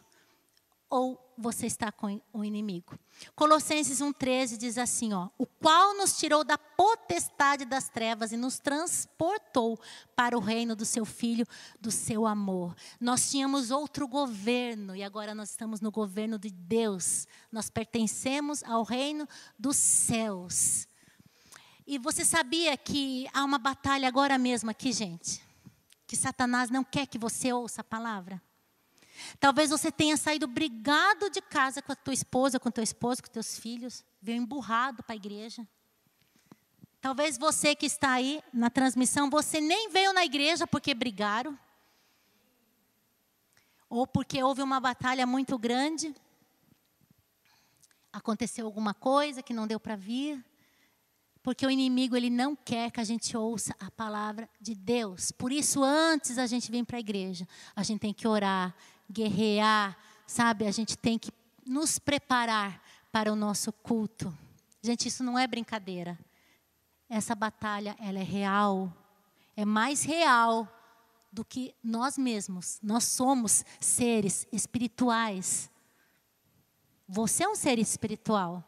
ou 0.89 1.26
você 1.37 1.67
está 1.67 1.91
com 1.91 2.19
o 2.33 2.43
inimigo. 2.43 2.97
Colossenses 3.35 3.99
1,13 3.99 4.57
diz 4.57 4.77
assim: 4.77 5.13
ó, 5.13 5.29
o 5.37 5.45
qual 5.45 5.95
nos 5.95 6.17
tirou 6.17 6.43
da 6.43 6.57
potestade 6.57 7.63
das 7.63 7.89
trevas 7.89 8.31
e 8.31 8.37
nos 8.37 8.59
transportou 8.59 9.79
para 10.15 10.35
o 10.35 10.41
reino 10.41 10.75
do 10.75 10.85
seu 10.85 11.05
Filho, 11.05 11.45
do 11.79 11.91
seu 11.91 12.25
amor. 12.25 12.75
Nós 12.99 13.29
tínhamos 13.29 13.69
outro 13.69 14.07
governo 14.07 14.95
e 14.95 15.03
agora 15.03 15.35
nós 15.35 15.51
estamos 15.51 15.79
no 15.79 15.91
governo 15.91 16.39
de 16.39 16.49
Deus. 16.49 17.27
Nós 17.51 17.69
pertencemos 17.69 18.63
ao 18.63 18.83
reino 18.83 19.27
dos 19.59 19.77
céus. 19.77 20.87
E 21.85 21.97
você 21.97 22.25
sabia 22.25 22.75
que 22.75 23.27
há 23.33 23.45
uma 23.45 23.57
batalha 23.57 24.07
agora 24.07 24.37
mesmo 24.37 24.69
aqui, 24.69 24.91
gente? 24.91 25.41
Que 26.05 26.15
Satanás 26.15 26.69
não 26.69 26.83
quer 26.83 27.07
que 27.07 27.17
você 27.17 27.53
ouça 27.53 27.81
a 27.81 27.83
palavra. 27.83 28.41
Talvez 29.39 29.69
você 29.69 29.91
tenha 29.91 30.17
saído 30.17 30.47
brigado 30.47 31.29
de 31.29 31.41
casa 31.41 31.81
com 31.81 31.91
a 31.91 31.95
tua 31.95 32.13
esposa, 32.13 32.59
com 32.59 32.71
teu 32.71 32.83
esposo, 32.83 33.23
com 33.23 33.29
teus 33.29 33.57
filhos, 33.57 34.03
veio 34.21 34.41
emburrado 34.41 35.03
para 35.03 35.13
a 35.13 35.15
igreja. 35.15 35.67
Talvez 36.99 37.37
você 37.37 37.75
que 37.75 37.85
está 37.85 38.11
aí 38.11 38.43
na 38.51 38.69
transmissão, 38.69 39.29
você 39.29 39.61
nem 39.61 39.89
veio 39.89 40.13
na 40.13 40.25
igreja 40.25 40.65
porque 40.65 40.93
brigaram. 40.93 41.57
Ou 43.89 44.05
porque 44.05 44.43
houve 44.43 44.61
uma 44.61 44.79
batalha 44.79 45.25
muito 45.25 45.57
grande. 45.57 46.13
Aconteceu 48.11 48.65
alguma 48.65 48.93
coisa 48.93 49.43
que 49.43 49.53
não 49.53 49.67
deu 49.67 49.79
para 49.79 49.95
vir. 49.95 50.43
Porque 51.41 51.65
o 51.65 51.71
inimigo 51.71 52.17
ele 52.17 52.29
não 52.29 52.57
quer 52.57 52.91
que 52.91 52.99
a 52.99 53.05
gente 53.05 53.37
ouça 53.37 53.73
a 53.79 53.89
palavra 53.89 54.49
de 54.59 54.75
Deus. 54.75 55.31
Por 55.31 55.49
isso 55.49 55.81
antes 55.81 56.37
a 56.37 56.45
gente 56.45 56.69
vir 56.69 56.83
para 56.85 56.97
a 56.97 56.99
igreja, 56.99 57.47
a 57.73 57.83
gente 57.83 58.01
tem 58.01 58.13
que 58.13 58.27
orar, 58.27 58.75
guerrear, 59.09 59.97
sabe? 60.25 60.67
A 60.67 60.71
gente 60.71 60.97
tem 60.97 61.17
que 61.17 61.31
nos 61.65 61.99
preparar 61.99 62.81
para 63.11 63.31
o 63.31 63.35
nosso 63.35 63.71
culto. 63.71 64.35
Gente, 64.81 65.07
isso 65.07 65.23
não 65.23 65.37
é 65.37 65.47
brincadeira. 65.47 66.17
Essa 67.09 67.33
batalha, 67.35 67.95
ela 67.99 68.19
é 68.19 68.23
real. 68.23 68.93
É 69.55 69.65
mais 69.65 70.03
real 70.03 70.67
do 71.31 71.43
que 71.43 71.73
nós 71.83 72.17
mesmos. 72.17 72.79
Nós 72.81 73.03
somos 73.05 73.63
seres 73.79 74.47
espirituais. 74.51 75.69
Você 77.07 77.43
é 77.43 77.49
um 77.49 77.55
ser 77.55 77.79
espiritual. 77.79 78.63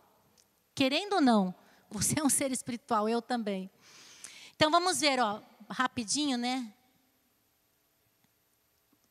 Querendo 0.73 1.13
ou 1.13 1.21
não, 1.21 1.53
você 1.89 2.19
é 2.19 2.23
um 2.23 2.29
ser 2.29 2.51
espiritual, 2.51 3.09
eu 3.09 3.21
também. 3.21 3.69
Então 4.55 4.71
vamos 4.71 4.99
ver, 4.99 5.19
ó, 5.19 5.41
rapidinho, 5.69 6.37
né? 6.37 6.73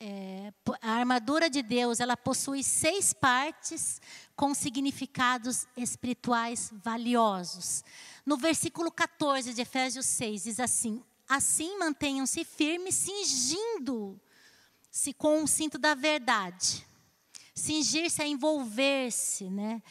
É, 0.01 0.53
a 0.81 0.93
armadura 0.93 1.51
de 1.51 1.61
Deus, 1.61 1.99
ela 1.99 2.17
possui 2.17 2.63
seis 2.63 3.13
partes 3.13 4.01
com 4.37 4.55
significados 4.55 5.67
espirituais 5.77 6.71
valiosos. 6.73 7.83
No 8.25 8.37
versículo 8.37 8.93
14 8.93 9.53
de 9.53 9.63
Efésios 9.63 10.07
6 10.07 10.45
diz 10.45 10.61
assim: 10.61 11.03
Assim 11.29 11.77
mantenham-se 11.79 12.45
firmes, 12.45 12.95
cingindo-se 12.95 14.23
com 15.15 15.43
o 15.43 15.49
cinto 15.49 15.79
da 15.79 15.95
verdade. 15.95 16.87
Cingir-se 17.55 18.23
é 18.23 18.27
envolver-se, 18.29 19.51
né? 19.51 19.83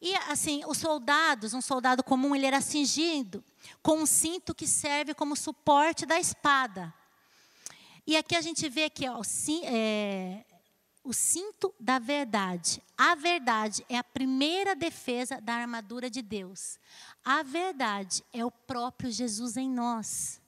E 0.00 0.14
assim, 0.30 0.62
os 0.66 0.78
soldados, 0.78 1.52
um 1.52 1.60
soldado 1.60 2.02
comum, 2.02 2.34
ele 2.34 2.46
era 2.46 2.62
cingido 2.62 3.44
com 3.82 3.98
um 3.98 4.06
cinto 4.06 4.54
que 4.54 4.66
serve 4.66 5.12
como 5.12 5.36
suporte 5.36 6.06
da 6.06 6.18
espada. 6.18 6.94
E 8.06 8.16
aqui 8.16 8.34
a 8.34 8.40
gente 8.40 8.68
vê 8.68 8.88
que 8.88 9.08
ó, 9.08 9.20
é, 9.64 10.44
o 11.02 11.12
cinto 11.12 11.74
da 11.78 11.98
verdade. 11.98 12.82
A 12.96 13.14
verdade 13.14 13.84
é 13.88 13.96
a 13.96 14.04
primeira 14.04 14.74
defesa 14.74 15.40
da 15.40 15.54
armadura 15.54 16.10
de 16.10 16.22
Deus. 16.22 16.78
A 17.24 17.42
verdade 17.42 18.22
é 18.32 18.44
o 18.44 18.50
próprio 18.50 19.10
Jesus 19.10 19.56
em 19.56 19.68
nós. 19.68 20.40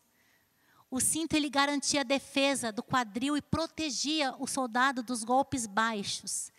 O 0.90 1.00
cinto 1.00 1.34
ele 1.34 1.48
garantia 1.48 2.02
a 2.02 2.04
defesa 2.04 2.70
do 2.70 2.82
quadril 2.82 3.36
e 3.36 3.42
protegia 3.42 4.34
o 4.38 4.46
soldado 4.46 5.02
dos 5.02 5.24
golpes 5.24 5.66
baixos. 5.66 6.52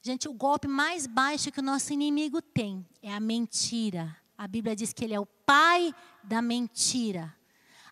Gente, 0.00 0.28
o 0.28 0.32
golpe 0.32 0.68
mais 0.68 1.06
baixo 1.06 1.50
que 1.50 1.60
o 1.60 1.62
nosso 1.62 1.92
inimigo 1.92 2.40
tem 2.40 2.86
é 3.02 3.12
a 3.12 3.18
mentira. 3.18 4.16
A 4.38 4.46
Bíblia 4.46 4.76
diz 4.76 4.92
que 4.92 5.04
ele 5.04 5.14
é 5.14 5.18
o 5.18 5.26
pai 5.26 5.92
da 6.22 6.40
mentira. 6.40 7.34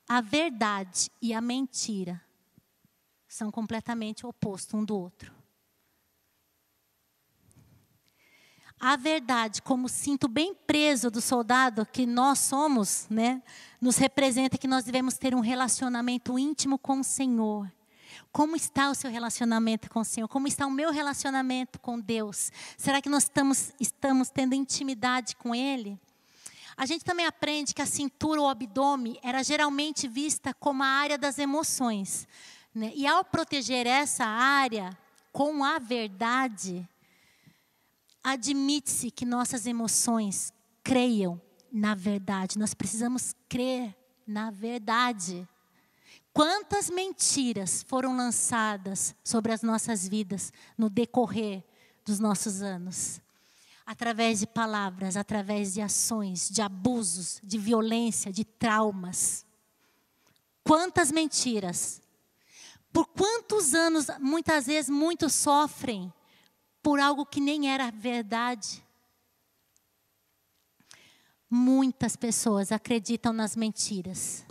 A 0.09 0.21
verdade 0.21 1.11
e 1.21 1.33
a 1.35 1.41
mentira 1.41 2.23
são 3.33 3.51
completamente 3.51 4.27
opostos 4.27 4.75
um 4.75 4.85
do 4.85 4.95
outro. 4.95 5.33
A 8.79 8.95
verdade, 8.95 9.63
como 9.63 9.89
cinto 9.89 10.29
bem 10.29 10.55
preso 10.55 11.11
do 11.11 11.21
soldado 11.21 11.87
que 11.87 12.05
nós 12.05 12.41
somos, 12.41 13.07
né, 13.09 13.43
nos 13.81 13.97
representa 13.97 14.59
que 14.59 14.69
nós 14.69 14.85
devemos 14.85 15.17
ter 15.17 15.35
um 15.35 15.41
relacionamento 15.41 16.39
íntimo 16.39 16.77
com 16.77 17.01
o 17.01 17.05
Senhor. 17.05 17.73
Como 18.31 18.55
está 18.55 18.91
o 18.91 18.95
seu 18.95 19.11
relacionamento 19.11 19.89
com 19.89 20.01
o 20.01 20.05
Senhor? 20.05 20.29
Como 20.29 20.47
está 20.47 20.67
o 20.67 20.71
meu 20.71 20.91
relacionamento 20.91 21.81
com 21.81 21.99
Deus? 21.99 22.53
Será 22.77 23.01
que 23.01 23.09
nós 23.09 23.23
estamos, 23.23 23.73
estamos 23.81 24.29
tendo 24.29 24.55
intimidade 24.55 25.37
com 25.37 25.55
Ele? 25.55 25.99
A 26.77 26.85
gente 26.85 27.05
também 27.05 27.25
aprende 27.25 27.75
que 27.75 27.83
a 27.83 27.87
cintura 27.87 28.41
ou 28.41 28.49
abdômen 28.49 29.19
era 29.23 29.43
geralmente 29.43 30.09
vista 30.09 30.53
como 30.53 30.83
a 30.83 30.87
área 30.87 31.17
das 31.17 31.39
emoções. 31.39 32.27
Né? 32.75 32.93
E 32.95 33.07
ao 33.07 33.25
proteger 33.25 33.87
essa 33.87 34.25
área 34.25 34.97
com 35.33 35.65
a 35.65 35.79
verdade, 35.79 36.87
admite-se 38.23 39.11
que 39.11 39.25
nossas 39.25 39.67
emoções 39.67 40.53
creiam 40.83 41.41
na 41.73 41.95
verdade. 41.95 42.59
Nós 42.59 42.75
precisamos 42.75 43.35
crer 43.49 43.97
na 44.27 44.51
verdade. 44.51 45.49
Quantas 46.33 46.91
mentiras 46.91 47.83
foram 47.83 48.17
lançadas 48.17 49.15
sobre 49.25 49.53
as 49.53 49.63
nossas 49.63 50.07
vidas 50.07 50.53
no 50.77 50.91
decorrer 50.91 51.65
dos 52.05 52.19
nossos 52.19 52.63
anos? 52.63 53.21
Através 53.85 54.41
de 54.41 54.47
palavras, 54.47 55.17
através 55.17 55.75
de 55.75 55.81
ações, 55.81 56.49
de 56.49 56.63
abusos, 56.63 57.41
de 57.43 57.59
violência, 57.59 58.33
de 58.33 58.45
traumas. 58.45 59.45
Quantas 60.63 61.11
mentiras. 61.11 62.02
Por 62.93 63.07
quantos 63.07 63.75
anos, 63.75 64.07
muitas 64.21 64.67
vezes, 64.67 64.91
muitos 64.91 65.33
sofrem 65.33 66.13
por 66.83 67.01
algo 67.01 67.25
que 67.25 67.41
nem 67.41 67.73
era 67.73 67.91
verdade. 67.91 68.85
Muitas 71.49 72.17
pessoas 72.17 72.73
acreditam 72.73 73.33
nas 73.33 73.57
mentiras, 73.57 74.45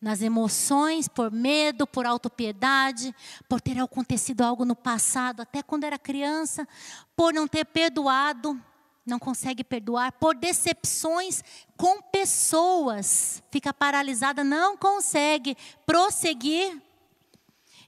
nas 0.00 0.20
emoções, 0.22 1.06
por 1.06 1.30
medo, 1.30 1.86
por 1.86 2.06
autopiedade, 2.06 3.14
por 3.48 3.60
ter 3.60 3.78
acontecido 3.78 4.42
algo 4.42 4.64
no 4.64 4.74
passado, 4.74 5.42
até 5.42 5.62
quando 5.62 5.84
era 5.84 5.98
criança, 5.98 6.66
por 7.14 7.32
não 7.32 7.46
ter 7.46 7.64
perdoado, 7.66 8.60
não 9.04 9.18
consegue 9.18 9.62
perdoar, 9.62 10.12
por 10.12 10.34
decepções 10.34 11.42
com 11.76 12.00
pessoas, 12.00 13.42
fica 13.50 13.72
paralisada, 13.72 14.42
não 14.44 14.76
consegue 14.76 15.56
prosseguir. 15.84 16.80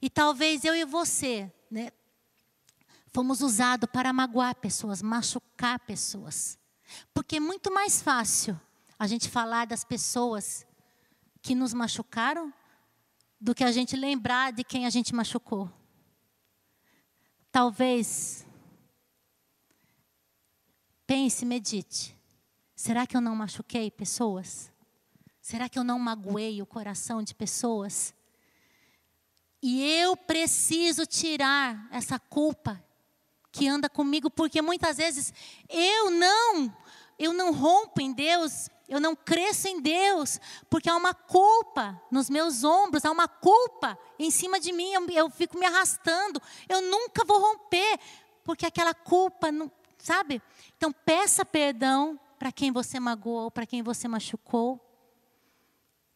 E 0.03 0.11
talvez 0.11 0.65
eu 0.65 0.75
e 0.75 0.85
você, 0.85 1.51
né, 1.71 1.93
Fomos 3.15 3.43
usados 3.43 3.89
para 3.93 4.11
magoar 4.11 4.55
pessoas, 4.55 5.03
machucar 5.03 5.79
pessoas. 5.81 6.59
Porque 7.13 7.37
é 7.37 7.41
muito 7.41 7.71
mais 7.71 8.01
fácil 8.01 8.59
a 8.99 9.07
gente 9.07 9.29
falar 9.29 9.67
das 9.67 9.85
pessoas 9.85 10.67
que 11.43 11.55
nos 11.55 11.75
machucaram 11.75 12.53
do 13.39 13.55
que 13.55 13.65
a 13.65 13.71
gente 13.71 13.97
lembrar 13.97 14.53
de 14.53 14.65
quem 14.65 14.87
a 14.87 14.91
gente 14.91 15.15
machucou. 15.15 15.71
Talvez 17.51 18.47
pense, 21.07 21.45
medite. 21.45 22.17
Será 22.75 23.07
que 23.07 23.15
eu 23.15 23.21
não 23.21 23.37
machuquei 23.37 23.91
pessoas? 23.91 24.73
Será 25.43 25.69
que 25.69 25.79
eu 25.79 25.85
não 25.85 25.99
magoei 25.99 26.63
o 26.63 26.67
coração 26.67 27.23
de 27.23 27.35
pessoas? 27.35 28.15
E 29.63 29.83
eu 30.01 30.17
preciso 30.17 31.07
tirar 31.07 31.87
essa 31.93 32.19
culpa 32.19 32.83
que 33.53 33.69
anda 33.69 33.89
comigo, 33.89 34.29
porque 34.29 34.61
muitas 34.61 34.97
vezes 34.97 35.33
eu 35.69 36.11
não, 36.11 36.75
eu 37.19 37.33
não 37.33 37.53
rompo 37.53 38.01
em 38.01 38.13
Deus, 38.13 38.69
eu 38.89 38.99
não 38.99 39.15
cresço 39.15 39.69
em 39.69 39.81
Deus, 39.81 40.41
porque 40.69 40.91
há 40.91 40.97
uma 40.97 41.15
culpa 41.15 42.01
nos 42.11 42.29
meus 42.29 42.65
ombros, 42.65 43.05
há 43.05 43.11
uma 43.11 43.29
culpa 43.29 43.97
em 44.19 44.31
cima 44.31 44.59
de 44.59 44.73
mim, 44.73 44.93
eu, 44.93 45.09
eu 45.11 45.31
fico 45.31 45.57
me 45.59 45.67
arrastando, 45.67 46.43
eu 46.69 46.81
nunca 46.81 47.25
vou 47.25 47.39
romper, 47.39 48.01
porque 48.43 48.67
aquela 48.67 48.95
culpa, 48.95 49.53
não, 49.53 49.71
sabe? 49.97 50.43
Então 50.77 50.91
peça 50.91 51.45
perdão 51.45 52.19
para 52.39 52.51
quem 52.51 52.73
você 52.73 52.99
magoou, 52.99 53.51
para 53.51 53.65
quem 53.67 53.83
você 53.83 54.09
machucou. 54.09 54.81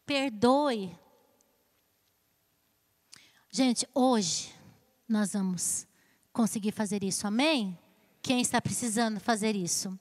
Perdoe. 0.05 0.99
Gente, 3.57 3.88
hoje 3.95 4.53
nós 5.09 5.33
vamos 5.33 5.87
conseguir 6.31 6.73
fazer 6.73 7.03
isso. 7.03 7.27
Amém? 7.27 7.79
Quem 8.21 8.42
está 8.42 8.61
precisando 8.61 9.19
fazer 9.19 9.57
isso? 9.57 9.99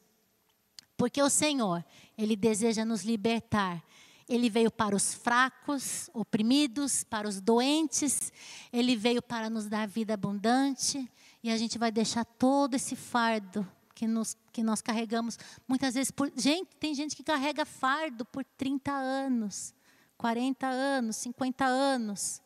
Porque 0.97 1.21
o 1.23 1.29
Senhor, 1.29 1.81
Ele 2.17 2.35
deseja 2.35 2.83
nos 2.83 3.05
libertar. 3.05 3.81
Ele 4.27 4.49
veio 4.49 4.69
para 4.69 4.93
os 4.93 5.13
fracos, 5.13 6.09
oprimidos, 6.13 7.05
para 7.05 7.29
os 7.29 7.39
doentes. 7.39 8.29
Ele 8.73 8.93
veio 8.93 9.21
para 9.21 9.49
nos 9.49 9.67
dar 9.67 9.87
vida 9.87 10.15
abundante. 10.15 11.09
E 11.41 11.49
a 11.49 11.55
gente 11.55 11.77
vai 11.77 11.93
deixar 11.93 12.25
todo 12.25 12.73
esse 12.73 12.93
fardo 12.93 13.65
que, 13.93 14.05
nos, 14.05 14.35
que 14.51 14.63
nós 14.63 14.81
carregamos. 14.81 15.39
Muitas 15.65 15.93
vezes, 15.93 16.11
por, 16.11 16.29
gente, 16.35 16.75
tem 16.75 16.93
gente 16.93 17.15
que 17.15 17.23
carrega 17.23 17.65
fardo 17.65 18.25
por 18.25 18.43
30 18.43 18.91
anos, 18.91 19.73
40 20.17 20.67
anos, 20.67 21.15
50 21.15 21.63
anos. 21.63 22.43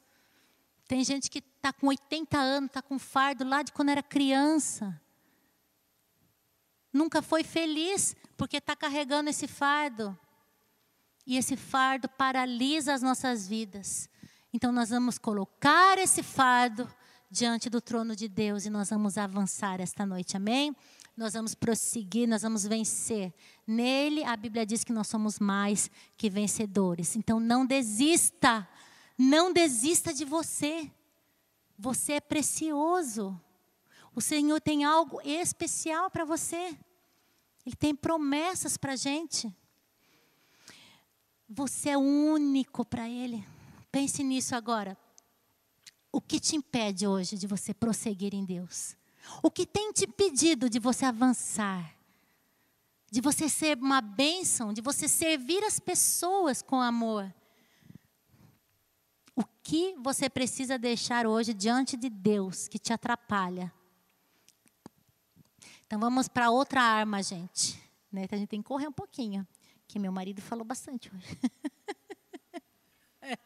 Tem 0.90 1.04
gente 1.04 1.30
que 1.30 1.38
está 1.38 1.72
com 1.72 1.86
80 1.86 2.36
anos, 2.36 2.70
está 2.72 2.82
com 2.82 2.98
fardo 2.98 3.48
lá 3.48 3.62
de 3.62 3.72
quando 3.72 3.90
era 3.90 4.02
criança. 4.02 5.00
Nunca 6.92 7.22
foi 7.22 7.44
feliz 7.44 8.16
porque 8.36 8.58
está 8.58 8.76
carregando 8.76 9.30
esse 9.30 9.48
fardo. 9.48 10.18
E 11.28 11.38
esse 11.38 11.56
fardo 11.56 12.10
paralisa 12.10 12.92
as 12.92 13.04
nossas 13.04 13.48
vidas. 13.48 14.10
Então 14.52 14.72
nós 14.72 14.90
vamos 14.90 15.20
colocar 15.20 16.00
esse 16.00 16.24
fardo 16.24 16.92
diante 17.30 17.70
do 17.70 17.80
trono 17.80 18.16
de 18.16 18.28
Deus 18.28 18.66
e 18.66 18.72
nós 18.72 18.90
vamos 18.90 19.16
avançar 19.16 19.80
esta 19.80 20.08
noite, 20.08 20.36
amém? 20.36 20.76
Nós 21.16 21.34
vamos 21.34 21.54
prosseguir, 21.54 22.28
nós 22.28 22.42
vamos 22.42 22.66
vencer. 22.66 23.32
Nele, 23.68 24.24
a 24.24 24.36
Bíblia 24.36 24.66
diz 24.66 24.84
que 24.84 24.92
nós 24.92 25.06
somos 25.06 25.38
mais 25.38 25.92
que 26.18 26.32
vencedores. 26.32 27.16
Então 27.16 27.40
não 27.40 27.64
desista 27.64 28.68
não 29.20 29.52
desista 29.52 30.14
de 30.14 30.24
você. 30.24 30.90
Você 31.78 32.14
é 32.14 32.22
precioso. 32.22 33.38
O 34.16 34.22
Senhor 34.22 34.62
tem 34.62 34.86
algo 34.86 35.20
especial 35.26 36.10
para 36.10 36.24
você. 36.24 36.78
Ele 37.66 37.76
tem 37.76 37.94
promessas 37.94 38.78
para 38.78 38.94
a 38.94 38.96
gente. 38.96 39.54
Você 41.50 41.90
é 41.90 41.98
único 41.98 42.86
para 42.86 43.10
Ele. 43.10 43.46
Pense 43.92 44.24
nisso 44.24 44.56
agora. 44.56 44.98
O 46.12 46.22
que 46.22 46.40
te 46.40 46.56
impede 46.56 47.06
hoje 47.06 47.38
de 47.38 47.46
você 47.46 47.74
prosseguir 47.74 48.34
em 48.34 48.46
Deus? 48.46 48.96
O 49.44 49.52
que 49.52 49.66
tem 49.66 49.92
te 49.92 50.06
impedido 50.06 50.70
de 50.70 50.80
você 50.80 51.04
avançar? 51.06 51.94
De 53.12 53.20
você 53.20 53.50
ser 53.50 53.78
uma 53.78 54.00
bênção, 54.00 54.72
de 54.72 54.82
você 54.82 55.08
servir 55.08 55.64
as 55.66 55.78
pessoas 55.78 56.62
com 56.62 56.82
amor? 56.82 57.34
O 59.40 59.44
que 59.64 59.96
você 59.98 60.30
precisa 60.30 60.78
deixar 60.78 61.26
hoje 61.26 61.54
diante 61.54 61.96
de 61.96 62.10
Deus 62.10 62.68
que 62.68 62.78
te 62.78 62.92
atrapalha? 62.92 63.72
Então 65.88 65.98
vamos 65.98 66.28
para 66.28 66.50
outra 66.50 66.82
arma, 66.82 67.24
gente. 67.24 67.82
Né? 68.12 68.24
Então, 68.24 68.36
a 68.36 68.40
gente 68.40 68.50
tem 68.50 68.62
que 68.62 68.68
correr 68.68 68.90
um 68.90 68.92
pouquinho, 68.92 69.48
que 69.88 69.98
meu 69.98 70.12
marido 70.12 70.42
falou 70.42 70.66
bastante 70.66 71.10
hoje. 71.16 71.40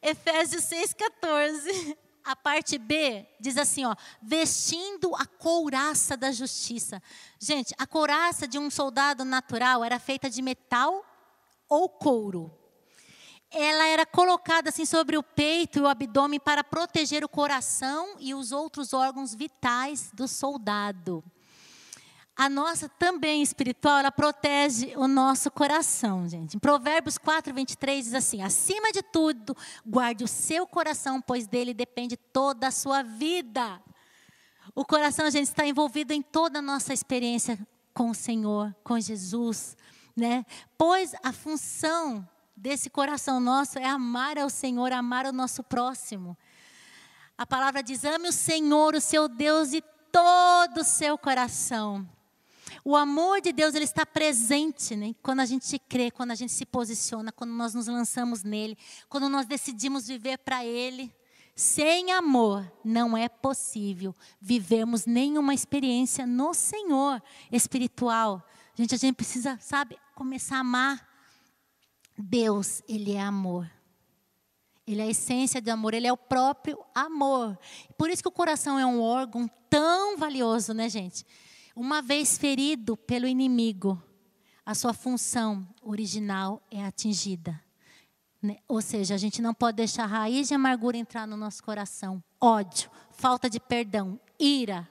Efésios 0.00 0.64
6,14. 0.64 1.98
A 2.24 2.34
parte 2.34 2.78
B 2.78 3.28
diz 3.38 3.58
assim, 3.58 3.84
ó, 3.84 3.94
vestindo 4.22 5.14
a 5.14 5.26
couraça 5.26 6.16
da 6.16 6.32
justiça. 6.32 7.02
Gente, 7.38 7.74
a 7.76 7.86
couraça 7.86 8.48
de 8.48 8.58
um 8.58 8.70
soldado 8.70 9.22
natural 9.22 9.84
era 9.84 9.98
feita 9.98 10.30
de 10.30 10.40
metal 10.40 11.04
ou 11.68 11.90
couro 11.90 12.65
ela 13.50 13.86
era 13.86 14.04
colocada 14.04 14.70
assim 14.70 14.84
sobre 14.84 15.16
o 15.16 15.22
peito 15.22 15.78
e 15.78 15.82
o 15.82 15.86
abdômen 15.86 16.40
para 16.40 16.64
proteger 16.64 17.24
o 17.24 17.28
coração 17.28 18.16
e 18.18 18.34
os 18.34 18.52
outros 18.52 18.92
órgãos 18.92 19.34
vitais 19.34 20.10
do 20.12 20.26
soldado. 20.26 21.22
A 22.38 22.50
nossa 22.50 22.86
também 22.86 23.42
espiritual, 23.42 23.98
ela 23.98 24.12
protege 24.12 24.92
o 24.96 25.08
nosso 25.08 25.50
coração, 25.50 26.28
gente. 26.28 26.54
Em 26.54 26.60
Provérbios 26.60 27.16
4, 27.16 27.54
23 27.54 28.04
diz 28.04 28.14
assim: 28.14 28.42
acima 28.42 28.92
de 28.92 29.02
tudo, 29.02 29.56
guarde 29.86 30.22
o 30.22 30.28
seu 30.28 30.66
coração, 30.66 31.18
pois 31.22 31.46
dele 31.46 31.72
depende 31.72 32.14
toda 32.14 32.66
a 32.66 32.70
sua 32.70 33.02
vida. 33.02 33.80
O 34.74 34.84
coração, 34.84 35.30
gente, 35.30 35.46
está 35.46 35.66
envolvido 35.66 36.12
em 36.12 36.20
toda 36.20 36.58
a 36.58 36.62
nossa 36.62 36.92
experiência 36.92 37.58
com 37.94 38.10
o 38.10 38.14
Senhor, 38.14 38.76
com 38.84 39.00
Jesus, 39.00 39.74
né? 40.14 40.44
Pois 40.76 41.14
a 41.22 41.32
função 41.32 42.28
desse 42.56 42.88
coração 42.88 43.38
nosso 43.38 43.78
é 43.78 43.84
amar 43.84 44.38
ao 44.38 44.48
Senhor, 44.48 44.92
amar 44.92 45.26
o 45.26 45.32
nosso 45.32 45.62
próximo. 45.62 46.36
A 47.36 47.44
palavra 47.44 47.82
diz: 47.82 48.04
ame 48.04 48.28
o 48.28 48.32
Senhor, 48.32 48.94
o 48.94 49.00
seu 49.00 49.28
Deus, 49.28 49.70
de 49.70 49.82
todo 50.10 50.78
o 50.78 50.84
seu 50.84 51.18
coração. 51.18 52.08
O 52.84 52.96
amor 52.96 53.40
de 53.40 53.52
Deus 53.52 53.74
ele 53.74 53.84
está 53.84 54.06
presente 54.06 54.94
né? 54.94 55.14
quando 55.22 55.40
a 55.40 55.44
gente 55.44 55.78
crê, 55.78 56.10
quando 56.10 56.30
a 56.30 56.34
gente 56.34 56.52
se 56.52 56.64
posiciona, 56.64 57.32
quando 57.32 57.50
nós 57.50 57.74
nos 57.74 57.88
lançamos 57.88 58.42
nele, 58.42 58.78
quando 59.08 59.28
nós 59.28 59.44
decidimos 59.46 60.06
viver 60.06 60.38
para 60.38 60.64
Ele. 60.64 61.12
Sem 61.54 62.12
amor 62.12 62.70
não 62.84 63.16
é 63.16 63.28
possível 63.28 64.14
vivermos 64.40 65.06
nenhuma 65.06 65.54
experiência 65.54 66.26
no 66.26 66.52
Senhor 66.52 67.22
espiritual. 67.50 68.46
Gente, 68.74 68.94
a 68.94 68.98
gente 68.98 69.14
precisa, 69.16 69.58
sabe, 69.60 69.98
começar 70.14 70.58
a 70.58 70.60
amar 70.60 71.05
Deus, 72.18 72.82
Ele 72.88 73.12
é 73.12 73.20
amor. 73.20 73.70
Ele 74.86 75.00
é 75.00 75.04
a 75.04 75.10
essência 75.10 75.60
de 75.60 75.70
amor, 75.70 75.94
Ele 75.94 76.06
é 76.06 76.12
o 76.12 76.16
próprio 76.16 76.78
amor. 76.94 77.58
Por 77.98 78.08
isso 78.08 78.22
que 78.22 78.28
o 78.28 78.32
coração 78.32 78.78
é 78.78 78.86
um 78.86 79.00
órgão 79.00 79.50
tão 79.68 80.16
valioso, 80.16 80.72
né, 80.72 80.88
gente? 80.88 81.26
Uma 81.74 82.00
vez 82.00 82.38
ferido 82.38 82.96
pelo 82.96 83.26
inimigo, 83.26 84.00
a 84.64 84.74
sua 84.74 84.92
função 84.92 85.66
original 85.82 86.62
é 86.70 86.84
atingida. 86.84 87.60
Né? 88.40 88.58
Ou 88.68 88.80
seja, 88.80 89.14
a 89.14 89.18
gente 89.18 89.42
não 89.42 89.52
pode 89.52 89.76
deixar 89.76 90.04
a 90.04 90.06
raiz 90.06 90.48
de 90.48 90.54
amargura 90.54 90.96
entrar 90.96 91.26
no 91.26 91.36
nosso 91.36 91.62
coração. 91.62 92.22
Ódio, 92.40 92.90
falta 93.10 93.50
de 93.50 93.58
perdão, 93.58 94.20
ira. 94.38 94.88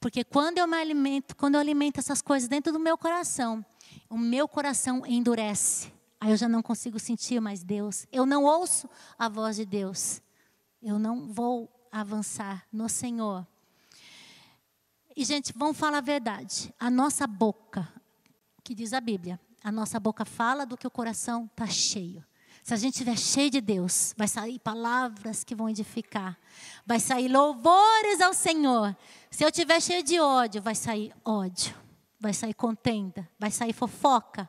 Porque 0.00 0.24
quando 0.24 0.58
eu 0.58 0.66
me 0.66 0.76
alimento, 0.76 1.36
quando 1.36 1.54
eu 1.54 1.60
alimento 1.60 1.98
essas 1.98 2.20
coisas 2.20 2.48
dentro 2.48 2.72
do 2.72 2.78
meu 2.78 2.98
coração, 2.98 3.64
o 4.10 4.18
meu 4.18 4.48
coração 4.48 5.04
endurece 5.06 5.92
aí 6.20 6.30
eu 6.30 6.36
já 6.36 6.48
não 6.48 6.62
consigo 6.62 6.98
sentir 6.98 7.40
mais 7.40 7.62
Deus. 7.62 8.06
Eu 8.12 8.26
não 8.26 8.44
ouço 8.44 8.88
a 9.18 9.28
voz 9.28 9.56
de 9.56 9.64
Deus. 9.64 10.20
Eu 10.82 10.98
não 10.98 11.26
vou 11.32 11.68
avançar 11.90 12.66
no 12.72 12.88
Senhor. 12.88 13.46
E, 15.16 15.24
gente, 15.24 15.52
vamos 15.56 15.76
falar 15.76 15.98
a 15.98 16.02
verdade. 16.02 16.72
A 16.78 16.88
nossa 16.88 17.26
boca, 17.26 17.88
que 18.62 18.74
diz 18.74 18.92
a 18.92 19.00
Bíblia, 19.00 19.40
a 19.64 19.72
nossa 19.72 19.98
boca 19.98 20.24
fala 20.24 20.64
do 20.64 20.76
que 20.76 20.86
o 20.86 20.90
coração 20.90 21.46
está 21.46 21.66
cheio. 21.66 22.24
Se 22.62 22.74
a 22.74 22.76
gente 22.76 22.94
estiver 22.94 23.16
cheio 23.16 23.50
de 23.50 23.60
Deus, 23.60 24.14
vai 24.16 24.28
sair 24.28 24.58
palavras 24.58 25.42
que 25.42 25.54
vão 25.54 25.68
edificar. 25.68 26.38
Vai 26.86 27.00
sair 27.00 27.26
louvores 27.26 28.20
ao 28.20 28.34
Senhor. 28.34 28.96
Se 29.30 29.42
eu 29.42 29.48
estiver 29.48 29.80
cheio 29.80 30.02
de 30.02 30.20
ódio, 30.20 30.60
vai 30.60 30.74
sair 30.74 31.12
ódio. 31.24 31.74
Vai 32.20 32.34
sair 32.34 32.54
contenda. 32.54 33.28
Vai 33.38 33.50
sair 33.50 33.72
fofoca. 33.72 34.48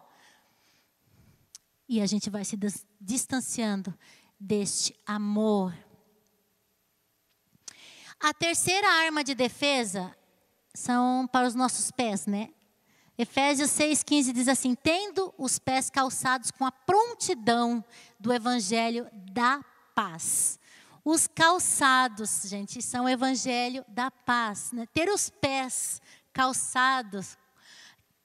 E 1.89 1.99
a 1.99 2.05
gente 2.05 2.29
vai 2.29 2.45
se 2.45 2.55
distanciando 3.01 3.91
deste 4.39 4.95
amor. 5.07 5.75
A 8.19 8.31
terceira 8.31 8.87
arma 8.87 9.23
de 9.23 9.33
defesa 9.33 10.15
são 10.71 11.25
para 11.25 11.47
os 11.47 11.55
nossos 11.55 11.89
pés, 11.89 12.27
né? 12.27 12.51
Efésios 13.17 13.71
6,15 13.71 14.31
diz 14.31 14.47
assim: 14.47 14.75
tendo 14.75 15.33
os 15.35 15.57
pés 15.57 15.89
calçados 15.89 16.51
com 16.51 16.63
a 16.63 16.71
prontidão 16.71 17.83
do 18.19 18.31
evangelho 18.31 19.09
da 19.33 19.59
paz. 19.95 20.59
Os 21.03 21.25
calçados, 21.25 22.43
gente, 22.45 22.83
são 22.83 23.05
o 23.05 23.09
evangelho 23.09 23.83
da 23.87 24.11
paz. 24.11 24.71
Né? 24.71 24.85
Ter 24.93 25.09
os 25.09 25.31
pés 25.31 25.99
calçados 26.31 27.35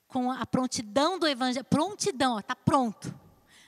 com 0.06 0.30
a 0.30 0.44
prontidão 0.44 1.18
do 1.18 1.26
evangelho, 1.26 1.64
prontidão, 1.64 2.38
está 2.38 2.54
pronto, 2.54 3.23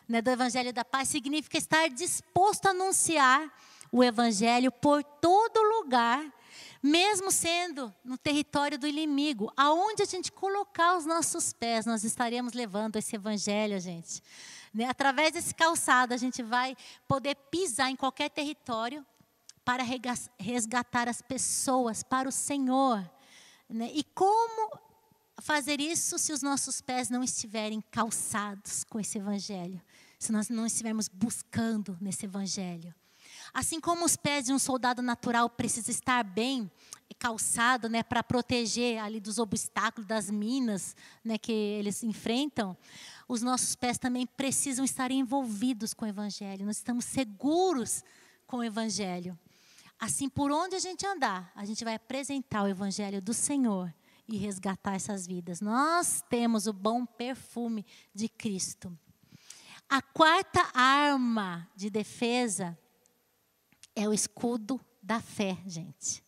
né, 0.08 0.22
do 0.22 0.30
evangelho 0.30 0.72
da 0.72 0.84
paz, 0.84 1.08
significa 1.08 1.58
estar 1.58 1.88
disposto 1.88 2.66
a 2.66 2.70
anunciar 2.70 3.52
o 3.90 4.02
evangelho 4.02 4.70
por 4.70 5.02
todo 5.02 5.60
lugar 5.78 6.24
mesmo 6.82 7.32
sendo 7.32 7.92
no 8.04 8.16
território 8.16 8.78
do 8.78 8.86
inimigo, 8.86 9.52
aonde 9.56 10.02
a 10.02 10.06
gente 10.06 10.30
colocar 10.30 10.96
os 10.96 11.04
nossos 11.04 11.52
pés, 11.52 11.84
nós 11.84 12.04
estaremos 12.04 12.52
levando 12.52 12.96
esse 12.96 13.16
evangelho, 13.16 13.80
gente. 13.80 14.22
Né? 14.72 14.84
Através 14.84 15.32
desse 15.32 15.54
calçado, 15.54 16.14
a 16.14 16.16
gente 16.16 16.42
vai 16.42 16.76
poder 17.08 17.34
pisar 17.50 17.90
em 17.90 17.96
qualquer 17.96 18.30
território 18.30 19.04
para 19.64 19.82
resgatar 20.38 21.08
as 21.08 21.20
pessoas 21.20 22.04
para 22.04 22.28
o 22.28 22.32
Senhor. 22.32 23.04
Né? 23.68 23.90
E 23.92 24.04
como 24.04 24.78
fazer 25.40 25.80
isso 25.80 26.18
se 26.18 26.32
os 26.32 26.40
nossos 26.40 26.80
pés 26.80 27.10
não 27.10 27.22
estiverem 27.22 27.80
calçados 27.90 28.84
com 28.84 29.00
esse 29.00 29.18
evangelho? 29.18 29.82
Se 30.18 30.32
nós 30.32 30.48
não 30.48 30.66
estivermos 30.66 31.08
buscando 31.08 31.96
nesse 32.00 32.24
evangelho? 32.24 32.94
Assim 33.52 33.80
como 33.80 34.04
os 34.04 34.16
pés 34.16 34.46
de 34.46 34.52
um 34.52 34.58
soldado 34.58 35.02
natural 35.02 35.48
precisam 35.48 35.90
estar 35.90 36.22
bem 36.24 36.70
calçado, 37.18 37.88
né, 37.88 38.02
para 38.02 38.22
proteger 38.22 38.98
ali 38.98 39.20
dos 39.20 39.38
obstáculos, 39.38 40.06
das 40.06 40.30
minas, 40.30 40.94
né, 41.24 41.38
que 41.38 41.52
eles 41.52 42.02
enfrentam, 42.02 42.76
os 43.28 43.42
nossos 43.42 43.74
pés 43.74 43.98
também 43.98 44.26
precisam 44.26 44.84
estar 44.84 45.10
envolvidos 45.10 45.94
com 45.94 46.04
o 46.04 46.08
evangelho. 46.08 46.66
Nós 46.66 46.76
estamos 46.76 47.04
seguros 47.04 48.04
com 48.46 48.58
o 48.58 48.64
evangelho. 48.64 49.38
Assim, 49.98 50.28
por 50.28 50.52
onde 50.52 50.76
a 50.76 50.78
gente 50.78 51.06
andar, 51.06 51.50
a 51.54 51.64
gente 51.64 51.82
vai 51.84 51.94
apresentar 51.94 52.64
o 52.64 52.68
evangelho 52.68 53.22
do 53.22 53.32
Senhor 53.32 53.92
e 54.28 54.36
resgatar 54.36 54.94
essas 54.94 55.26
vidas. 55.26 55.60
Nós 55.60 56.22
temos 56.28 56.66
o 56.66 56.72
bom 56.72 57.06
perfume 57.06 57.86
de 58.14 58.28
Cristo. 58.28 58.96
A 59.88 60.02
quarta 60.02 60.68
arma 60.74 61.68
de 61.76 61.88
defesa 61.88 62.76
é 63.94 64.08
o 64.08 64.12
escudo 64.12 64.80
da 65.02 65.20
fé, 65.20 65.56
gente. 65.66 66.24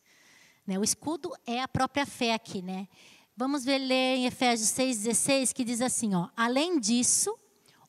Né? 0.66 0.79
O 0.79 0.85
escudo 0.85 1.33
é 1.47 1.61
a 1.61 1.68
própria 1.68 2.07
fé 2.07 2.35
aqui, 2.35 2.62
né? 2.62 2.88
Vamos 3.37 3.64
ver 3.64 3.79
ler 3.79 4.16
em 4.16 4.27
Efésios 4.27 4.71
6,16 4.71 5.53
que 5.53 5.64
diz 5.64 5.81
assim: 5.81 6.14
ó, 6.14 6.29
além 6.37 6.79
disso, 6.79 7.37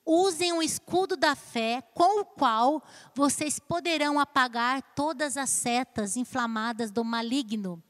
usem 0.05 0.53
o 0.53 0.61
escudo 0.61 1.15
da 1.15 1.35
fé, 1.35 1.83
com 1.93 2.21
o 2.21 2.25
qual 2.25 2.83
vocês 3.13 3.59
poderão 3.59 4.19
apagar 4.19 4.81
todas 4.95 5.37
as 5.37 5.49
setas 5.51 6.17
inflamadas 6.17 6.89
do 6.89 7.03
maligno. 7.03 7.83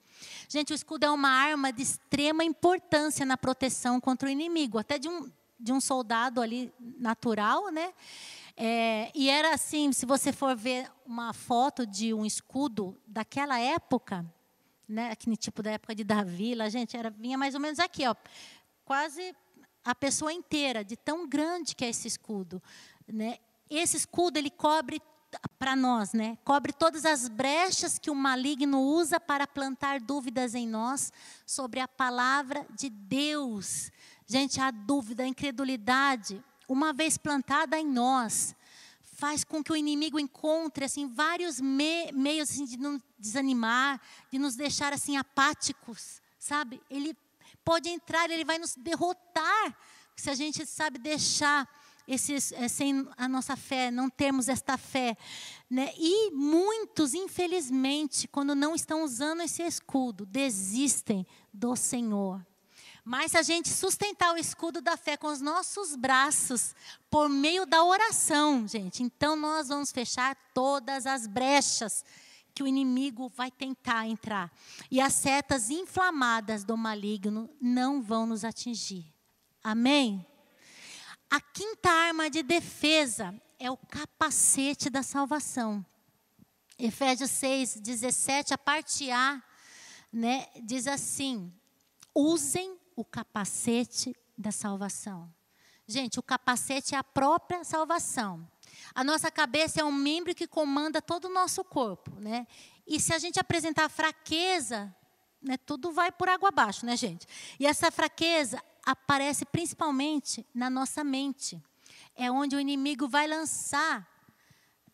Gente, 0.50 0.74
o 0.74 0.76
escudo 0.76 1.06
é 1.06 1.10
uma 1.10 1.30
arma 1.30 1.72
de 1.72 1.82
extrema 1.82 2.44
importância 2.44 3.26
na 3.26 3.38
proteção 3.38 4.02
contra 4.02 4.28
o 4.28 4.32
inimigo, 4.32 4.78
até 4.78 4.98
de 4.98 5.08
um, 5.08 5.32
de 5.60 5.74
um 5.74 5.82
soldado 5.82 6.42
ali 6.42 6.74
natural, 6.98 7.70
né? 7.70 7.94
É, 8.56 9.12
e 9.16 9.30
era 9.30 9.54
assim, 9.54 9.92
se 9.92 10.06
você 10.06 10.34
for 10.34 10.56
ver 10.56 10.90
uma 11.06 11.34
foto 11.34 11.86
de 11.86 12.14
um 12.14 12.26
escudo 12.26 12.98
daquela 13.08 13.60
época, 13.60 14.26
né, 14.88 15.12
aquele 15.12 15.38
tipo 15.38 15.62
da 15.62 15.72
época 15.72 15.96
de 15.96 16.04
Davi, 16.04 16.56
lá, 16.56 16.68
gente, 16.68 16.98
era, 16.98 17.10
vinha 17.10 17.38
mais 17.38 17.56
ou 17.56 17.62
menos 17.62 17.80
aqui, 17.80 18.06
ó, 18.08 18.16
quase 18.84 19.36
a 19.84 19.96
pessoa 19.96 20.34
inteira, 20.34 20.84
de 20.84 20.98
tão 20.98 21.28
grande 21.28 21.76
que 21.76 21.86
é 21.86 21.90
esse 21.90 22.08
escudo. 22.08 22.62
Né? 23.08 23.38
Esse 23.70 23.98
escudo, 23.98 24.38
ele 24.38 24.50
cobre 24.50 25.02
para 25.58 25.76
nós, 25.76 26.12
né? 26.12 26.38
Cobre 26.44 26.74
todas 26.74 27.06
as 27.06 27.28
brechas 27.28 28.00
que 28.00 28.10
o 28.10 28.16
maligno 28.16 28.82
usa 28.82 29.20
para 29.20 29.46
plantar 29.46 30.00
dúvidas 30.00 30.56
em 30.56 30.68
nós 30.68 31.14
sobre 31.46 31.80
a 31.80 31.88
palavra 31.88 32.66
de 32.76 32.90
Deus. 32.90 33.92
Gente, 34.32 34.62
a 34.62 34.70
dúvida, 34.70 35.24
a 35.24 35.28
incredulidade, 35.28 36.40
uma 36.68 36.94
vez 36.94 37.18
plantada 37.18 37.80
em 37.80 37.88
nós, 37.88 38.56
faz 39.02 39.44
com 39.44 39.64
que 39.64 39.72
o 39.72 39.76
inimigo 39.76 40.20
encontre 40.20 40.86
assim 40.86 41.08
vários 41.08 41.60
me 41.60 42.12
meios 42.12 42.52
assim, 42.52 42.64
de 42.64 42.78
nos 42.78 43.02
desanimar, 43.18 44.00
de 44.32 44.38
nos 44.38 44.56
deixar 44.56 44.94
assim 44.94 45.18
apáticos, 45.18 46.22
sabe? 46.38 46.80
Ele 46.92 47.18
pode 47.66 47.90
entrar, 47.90 48.30
ele 48.30 48.46
vai 48.46 48.60
nos 48.60 48.76
derrotar 48.76 49.76
se 50.16 50.30
a 50.30 50.36
gente 50.36 50.64
sabe 50.64 51.00
deixar 51.00 51.68
esses, 52.08 52.52
é, 52.52 52.68
sem 52.68 53.08
a 53.18 53.28
nossa 53.28 53.56
fé, 53.56 53.90
não 53.90 54.12
temos 54.12 54.48
esta 54.48 54.78
fé. 54.78 55.18
Né? 55.68 55.92
E 55.98 56.30
muitos, 56.32 57.16
infelizmente, 57.16 58.28
quando 58.28 58.54
não 58.54 58.76
estão 58.76 59.04
usando 59.04 59.42
esse 59.42 59.64
escudo, 59.64 60.24
desistem 60.24 61.26
do 61.52 61.76
Senhor. 61.76 62.46
Mas 63.10 63.32
se 63.32 63.40
a 63.40 63.42
gente 63.42 63.70
sustentar 63.70 64.36
o 64.36 64.38
escudo 64.38 64.82
da 64.82 64.96
fé 64.96 65.18
com 65.18 65.30
os 65.30 65.42
nossos 65.42 65.96
braços, 65.96 66.76
por 67.10 67.28
meio 67.28 67.66
da 67.66 67.84
oração, 67.84 68.68
gente, 68.68 69.02
então 69.02 69.36
nós 69.36 69.70
vamos 69.70 69.92
fechar 69.92 70.38
todas 70.54 71.08
as 71.08 71.26
brechas 71.26 72.06
que 72.54 72.62
o 72.62 72.68
inimigo 72.68 73.28
vai 73.28 73.50
tentar 73.50 74.06
entrar. 74.06 74.54
E 74.92 75.02
as 75.02 75.14
setas 75.14 75.72
inflamadas 75.72 76.64
do 76.64 76.78
maligno 76.78 77.50
não 77.60 78.00
vão 78.00 78.28
nos 78.28 78.46
atingir. 78.46 79.12
Amém? 79.64 80.24
A 81.32 81.42
quinta 81.42 81.90
arma 81.90 82.30
de 82.30 82.44
defesa 82.44 83.34
é 83.58 83.72
o 83.72 83.78
capacete 83.78 84.88
da 84.88 85.02
salvação. 85.02 85.84
Efésios 86.78 87.32
6, 87.32 87.80
17, 87.80 88.54
a 88.54 88.58
parte 88.60 89.10
A, 89.10 89.42
né, 90.14 90.46
diz 90.64 90.86
assim: 90.86 91.52
usem 92.14 92.79
o 93.00 93.06
capacete 93.06 94.14
da 94.38 94.52
salvação. 94.52 95.34
Gente, 95.88 96.20
o 96.20 96.24
capacete 96.24 96.94
é 96.94 96.98
a 96.98 97.04
própria 97.04 97.64
salvação. 97.64 98.46
A 98.94 99.06
nossa 99.06 99.32
cabeça 99.32 99.80
é 99.80 99.84
um 99.84 99.92
membro 99.92 100.36
que 100.36 100.46
comanda 100.46 101.02
todo 101.02 101.26
o 101.26 101.34
nosso 101.34 101.64
corpo, 101.64 102.12
né? 102.20 102.46
E 102.86 103.00
se 103.00 103.14
a 103.14 103.18
gente 103.18 103.40
apresentar 103.40 103.90
fraqueza, 103.90 104.94
né, 105.42 105.56
tudo 105.58 105.94
vai 105.94 106.12
por 106.12 106.28
água 106.28 106.50
abaixo, 106.50 106.86
né, 106.86 106.98
gente? 106.98 107.26
E 107.58 107.66
essa 107.66 107.90
fraqueza 107.90 108.62
aparece 108.86 109.46
principalmente 109.46 110.46
na 110.54 110.70
nossa 110.70 111.02
mente. 111.02 111.64
É 112.16 112.30
onde 112.30 112.58
o 112.58 112.60
inimigo 112.60 113.08
vai 113.08 113.28
lançar. 113.28 114.08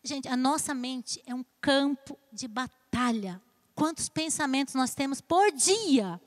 Gente, 0.02 0.28
a 0.28 0.36
nossa 0.36 0.72
mente 0.72 1.20
é 1.26 1.34
um 1.34 1.44
campo 1.60 2.16
de 2.32 2.46
batalha. 2.46 3.42
Quantos 3.74 4.08
pensamentos 4.08 4.74
nós 4.74 4.94
temos 4.94 5.20
por 5.20 5.50
dia? 5.50 6.20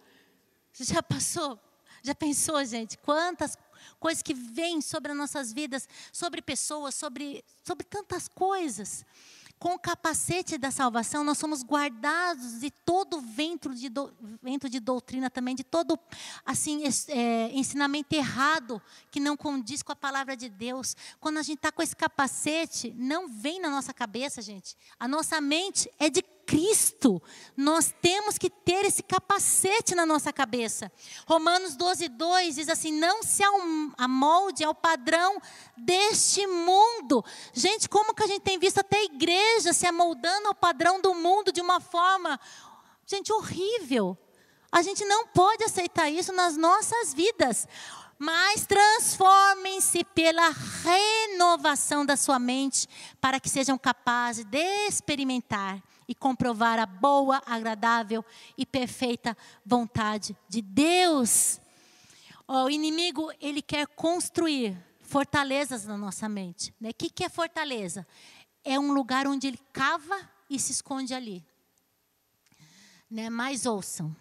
Você 0.73 0.93
já 0.93 1.01
passou 1.01 1.59
já 2.03 2.15
pensou, 2.15 2.63
gente, 2.65 2.97
quantas 2.97 3.57
coisas 3.99 4.21
que 4.21 4.33
vêm 4.33 4.81
sobre 4.81 5.11
as 5.11 5.17
nossas 5.17 5.51
vidas, 5.53 5.87
sobre 6.11 6.41
pessoas, 6.41 6.95
sobre, 6.95 7.43
sobre 7.63 7.85
tantas 7.85 8.27
coisas. 8.27 9.05
Com 9.57 9.73
o 9.73 9.79
capacete 9.79 10.57
da 10.57 10.71
salvação, 10.71 11.21
nós 11.21 11.37
somos 11.37 11.63
guardados 11.63 12.61
de 12.61 12.71
todo 12.71 13.19
vento 13.19 13.75
de, 13.75 13.89
do, 13.89 14.09
vento 14.41 14.69
de 14.69 14.79
doutrina 14.79 15.29
também, 15.29 15.53
de 15.53 15.65
todo 15.65 15.99
assim 16.45 16.83
é, 17.09 17.51
ensinamento 17.51 18.15
errado 18.15 18.81
que 19.11 19.19
não 19.19 19.35
condiz 19.35 19.83
com 19.83 19.91
a 19.91 19.97
palavra 19.97 20.37
de 20.37 20.47
Deus. 20.47 20.95
Quando 21.19 21.39
a 21.39 21.41
gente 21.41 21.57
está 21.57 21.73
com 21.73 21.81
esse 21.81 21.93
capacete, 21.93 22.95
não 22.97 23.27
vem 23.27 23.59
na 23.59 23.69
nossa 23.69 23.93
cabeça, 23.93 24.41
gente. 24.41 24.77
A 24.97 25.09
nossa 25.09 25.41
mente 25.41 25.91
é 25.99 26.09
de 26.09 26.23
Cristo. 26.49 27.21
Nós 27.55 27.93
temos 28.01 28.39
que 28.39 28.49
ter 28.49 28.83
esse 28.83 29.03
capacete 29.03 29.93
na 29.93 30.03
nossa 30.03 30.33
cabeça. 30.33 30.91
Romanos 31.27 31.75
12, 31.75 32.09
2 32.09 32.55
diz 32.55 32.69
assim: 32.69 32.91
Não 32.91 33.21
se 33.21 33.43
amolde 33.95 34.63
ao 34.63 34.73
padrão 34.73 35.39
deste 35.77 36.47
mundo. 36.47 37.23
Gente, 37.53 37.87
como 37.87 38.15
que 38.15 38.23
a 38.23 38.27
gente 38.27 38.41
tem 38.41 38.57
visto 38.57 38.79
até 38.79 38.97
a 38.97 39.03
igreja 39.03 39.73
se 39.73 39.85
amoldando 39.85 40.47
ao 40.47 40.55
padrão 40.55 40.99
do 40.99 41.13
mundo 41.13 41.51
de 41.51 41.61
uma 41.61 41.79
forma, 41.79 42.39
gente, 43.05 43.31
horrível. 43.31 44.17
A 44.71 44.81
gente 44.81 45.05
não 45.05 45.27
pode 45.27 45.63
aceitar 45.63 46.09
isso 46.09 46.33
nas 46.33 46.57
nossas 46.57 47.13
vidas 47.13 47.67
mas 48.21 48.67
transformem-se 48.67 50.03
pela 50.03 50.49
renovação 50.83 52.05
da 52.05 52.17
sua 52.17 52.37
mente, 52.37 52.85
para 53.21 53.39
que 53.39 53.49
sejam 53.49 53.77
capazes 53.77 54.43
de 54.43 54.87
experimentar 54.89 55.81
e 56.09 56.15
comprovar 56.15 56.79
a 56.79 56.87
boa, 56.87 57.39
agradável 57.45 58.25
e 58.57 58.65
perfeita 58.65 59.37
vontade 59.63 60.35
de 60.49 60.59
Deus. 60.59 61.61
o 62.47 62.67
inimigo, 62.67 63.31
ele 63.39 63.61
quer 63.61 63.85
construir 63.85 64.75
fortalezas 65.01 65.85
na 65.85 65.95
nossa 65.95 66.27
mente. 66.27 66.71
O 66.71 66.85
né? 66.85 66.91
que, 66.91 67.11
que 67.11 67.23
é 67.23 67.29
fortaleza? 67.29 68.07
É 68.63 68.79
um 68.79 68.91
lugar 68.91 69.27
onde 69.27 69.45
ele 69.45 69.59
cava 69.71 70.19
e 70.49 70.59
se 70.59 70.71
esconde 70.71 71.13
ali. 71.13 71.45
Né? 73.07 73.29
Mas 73.29 73.67
ouçam, 73.67 74.15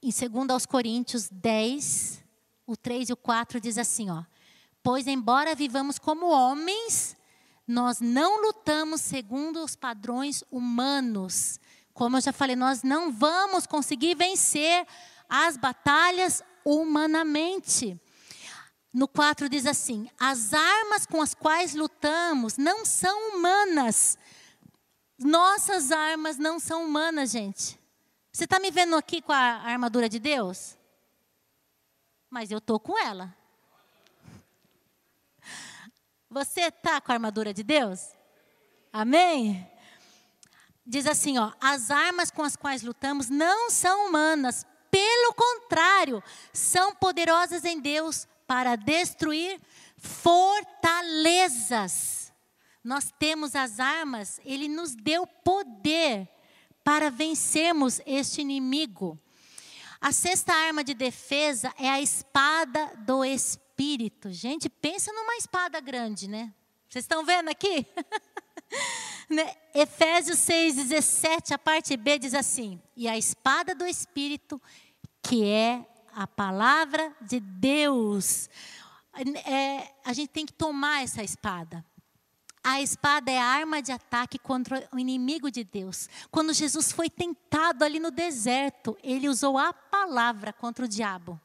em 0.00 0.10
2 0.10 0.64
Coríntios 0.64 1.28
10, 1.28 2.22
o 2.64 2.76
3 2.76 3.08
e 3.08 3.12
o 3.12 3.16
4 3.16 3.60
diz 3.60 3.78
assim, 3.78 4.10
ó: 4.10 4.22
Pois 4.80 5.08
embora 5.08 5.56
vivamos 5.56 5.98
como 5.98 6.30
homens, 6.30 7.15
nós 7.66 8.00
não 8.00 8.42
lutamos 8.42 9.00
segundo 9.00 9.62
os 9.62 9.74
padrões 9.74 10.44
humanos. 10.50 11.58
Como 11.92 12.16
eu 12.16 12.20
já 12.20 12.32
falei, 12.32 12.54
nós 12.56 12.82
não 12.82 13.10
vamos 13.10 13.66
conseguir 13.66 14.14
vencer 14.14 14.86
as 15.28 15.56
batalhas 15.56 16.42
humanamente. 16.64 18.00
No 18.92 19.08
4 19.08 19.48
diz 19.48 19.66
assim: 19.66 20.08
As 20.18 20.54
armas 20.54 21.06
com 21.06 21.20
as 21.20 21.34
quais 21.34 21.74
lutamos 21.74 22.56
não 22.56 22.84
são 22.84 23.36
humanas. 23.36 24.18
Nossas 25.18 25.90
armas 25.90 26.38
não 26.38 26.58
são 26.58 26.84
humanas, 26.84 27.30
gente. 27.30 27.78
Você 28.32 28.44
está 28.44 28.58
me 28.58 28.70
vendo 28.70 28.96
aqui 28.96 29.22
com 29.22 29.32
a 29.32 29.38
armadura 29.38 30.08
de 30.08 30.18
Deus? 30.18 30.76
mas 32.30 32.50
eu 32.50 32.58
estou 32.58 32.78
com 32.78 32.98
ela. 32.98 33.34
Você 36.36 36.60
está 36.64 37.00
com 37.00 37.10
a 37.10 37.14
armadura 37.14 37.54
de 37.54 37.62
Deus? 37.62 38.10
Amém? 38.92 39.66
Diz 40.86 41.06
assim, 41.06 41.38
ó, 41.38 41.50
as 41.58 41.90
armas 41.90 42.30
com 42.30 42.42
as 42.42 42.54
quais 42.54 42.82
lutamos 42.82 43.30
não 43.30 43.70
são 43.70 44.06
humanas, 44.06 44.66
pelo 44.90 45.32
contrário, 45.32 46.22
são 46.52 46.94
poderosas 46.94 47.64
em 47.64 47.80
Deus 47.80 48.28
para 48.46 48.76
destruir 48.76 49.58
fortalezas. 49.96 51.10
Nós 52.84 53.10
temos 53.18 53.56
as 53.56 53.80
armas, 53.80 54.38
ele 54.44 54.68
nos 54.68 54.94
deu 54.94 55.26
poder 55.26 56.28
para 56.84 57.10
vencermos 57.10 57.98
este 58.04 58.42
inimigo. 58.42 59.18
A 59.98 60.12
sexta 60.12 60.52
arma 60.52 60.84
de 60.84 60.92
defesa 60.92 61.72
é 61.78 61.88
a 61.88 61.98
espada 61.98 62.92
do 63.06 63.24
Espírito. 63.24 63.65
Gente, 64.30 64.68
pensa 64.68 65.12
numa 65.12 65.36
espada 65.36 65.80
grande, 65.80 66.28
né? 66.28 66.52
Vocês 66.88 67.04
estão 67.04 67.24
vendo 67.24 67.48
aqui? 67.48 67.86
né? 69.28 69.54
Efésios 69.74 70.38
6, 70.38 70.76
17, 70.76 71.54
a 71.54 71.58
parte 71.58 71.96
B 71.96 72.18
diz 72.18 72.34
assim: 72.34 72.80
E 72.96 73.08
a 73.08 73.18
espada 73.18 73.74
do 73.74 73.84
Espírito, 73.84 74.60
que 75.22 75.44
é 75.44 75.84
a 76.14 76.26
palavra 76.26 77.14
de 77.20 77.40
Deus. 77.40 78.48
É, 79.44 79.92
a 80.04 80.12
gente 80.12 80.28
tem 80.28 80.46
que 80.46 80.52
tomar 80.52 81.02
essa 81.02 81.22
espada. 81.22 81.84
A 82.62 82.80
espada 82.80 83.30
é 83.30 83.38
a 83.38 83.44
arma 83.44 83.80
de 83.80 83.92
ataque 83.92 84.38
contra 84.38 84.88
o 84.92 84.98
inimigo 84.98 85.50
de 85.50 85.62
Deus. 85.62 86.08
Quando 86.30 86.52
Jesus 86.52 86.90
foi 86.90 87.08
tentado 87.08 87.84
ali 87.84 88.00
no 88.00 88.10
deserto, 88.10 88.96
ele 89.02 89.28
usou 89.28 89.56
a 89.56 89.72
palavra 89.72 90.52
contra 90.52 90.84
o 90.84 90.88
diabo. 90.88 91.40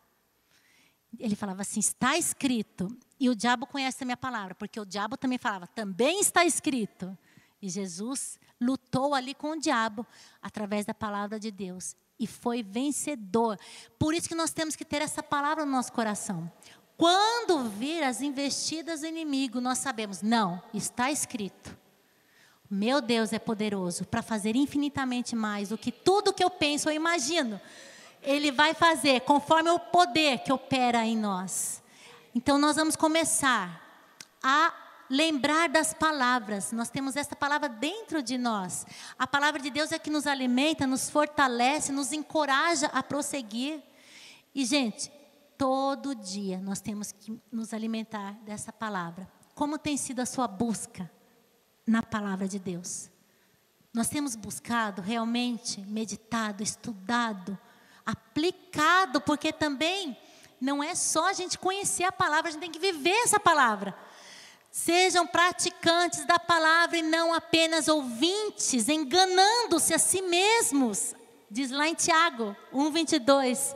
Ele 1.19 1.35
falava 1.35 1.61
assim: 1.61 1.79
está 1.79 2.17
escrito. 2.17 2.95
E 3.19 3.29
o 3.29 3.35
diabo 3.35 3.67
conhece 3.67 4.03
a 4.03 4.05
minha 4.05 4.17
palavra, 4.17 4.55
porque 4.55 4.79
o 4.79 4.85
diabo 4.85 5.17
também 5.17 5.37
falava: 5.37 5.67
também 5.67 6.19
está 6.19 6.45
escrito. 6.45 7.17
E 7.61 7.69
Jesus 7.69 8.39
lutou 8.59 9.13
ali 9.13 9.33
com 9.33 9.51
o 9.51 9.59
diabo 9.59 10.05
através 10.41 10.85
da 10.85 10.93
palavra 10.93 11.39
de 11.39 11.51
Deus 11.51 11.95
e 12.21 12.27
foi 12.27 12.61
vencedor. 12.61 13.59
Por 13.97 14.13
isso 14.13 14.27
que 14.27 14.35
nós 14.35 14.51
temos 14.51 14.75
que 14.75 14.85
ter 14.85 15.01
essa 15.01 15.23
palavra 15.23 15.65
no 15.65 15.71
nosso 15.71 15.91
coração. 15.91 16.51
Quando 16.95 17.67
vir 17.67 18.03
as 18.03 18.21
investidas 18.21 19.01
do 19.01 19.07
inimigo, 19.07 19.59
nós 19.59 19.79
sabemos, 19.79 20.21
não, 20.21 20.61
está 20.71 21.09
escrito. 21.09 21.75
Meu 22.69 23.01
Deus 23.01 23.33
é 23.33 23.39
poderoso 23.39 24.05
para 24.05 24.21
fazer 24.21 24.55
infinitamente 24.55 25.35
mais 25.35 25.69
do 25.69 25.77
que 25.77 25.91
tudo 25.91 26.31
que 26.31 26.43
eu 26.43 26.49
penso 26.49 26.89
ou 26.89 26.95
imagino. 26.95 27.59
Ele 28.21 28.51
vai 28.51 28.73
fazer 28.73 29.21
conforme 29.21 29.69
o 29.69 29.79
poder 29.79 30.39
que 30.39 30.51
opera 30.51 31.05
em 31.05 31.17
nós. 31.17 31.81
Então 32.33 32.57
nós 32.57 32.75
vamos 32.75 32.95
começar 32.95 33.81
a 34.41 34.73
lembrar 35.09 35.69
das 35.69 35.93
palavras. 35.93 36.71
Nós 36.71 36.89
temos 36.89 37.15
essa 37.15 37.35
palavra 37.35 37.67
dentro 37.67 38.21
de 38.21 38.37
nós. 38.37 38.85
A 39.17 39.27
palavra 39.27 39.59
de 39.59 39.69
Deus 39.69 39.91
é 39.91 39.99
que 39.99 40.09
nos 40.09 40.27
alimenta, 40.27 40.87
nos 40.87 41.09
fortalece, 41.09 41.91
nos 41.91 42.11
encoraja 42.11 42.87
a 42.87 43.03
prosseguir. 43.03 43.81
E 44.53 44.65
gente, 44.65 45.11
Todo 45.61 46.15
dia 46.15 46.59
nós 46.59 46.81
temos 46.81 47.11
que 47.11 47.39
nos 47.51 47.71
alimentar 47.71 48.33
dessa 48.43 48.73
palavra. 48.73 49.31
Como 49.53 49.77
tem 49.77 49.95
sido 49.95 50.19
a 50.19 50.25
sua 50.25 50.47
busca 50.47 51.07
na 51.85 52.01
palavra 52.01 52.47
de 52.47 52.57
Deus? 52.57 53.11
Nós 53.93 54.09
temos 54.09 54.35
buscado 54.35 55.03
realmente, 55.03 55.79
meditado, 55.81 56.63
estudado, 56.63 57.55
aplicado, 58.05 59.21
porque 59.21 59.51
também 59.51 60.17
não 60.59 60.83
é 60.83 60.93
só 60.93 61.27
a 61.29 61.33
gente 61.33 61.57
conhecer 61.57 62.03
a 62.03 62.11
palavra, 62.11 62.49
a 62.49 62.51
gente 62.51 62.61
tem 62.61 62.71
que 62.71 62.79
viver 62.79 63.15
essa 63.23 63.39
palavra. 63.39 63.95
Sejam 64.71 65.27
praticantes 65.27 66.25
da 66.25 66.39
palavra 66.39 66.97
e 66.97 67.01
não 67.01 67.33
apenas 67.33 67.87
ouvintes, 67.87 68.87
enganando-se 68.87 69.93
a 69.93 69.99
si 69.99 70.21
mesmos. 70.21 71.13
Diz 71.49 71.71
lá 71.71 71.87
em 71.87 71.93
Tiago 71.93 72.55
1,22. 72.73 73.75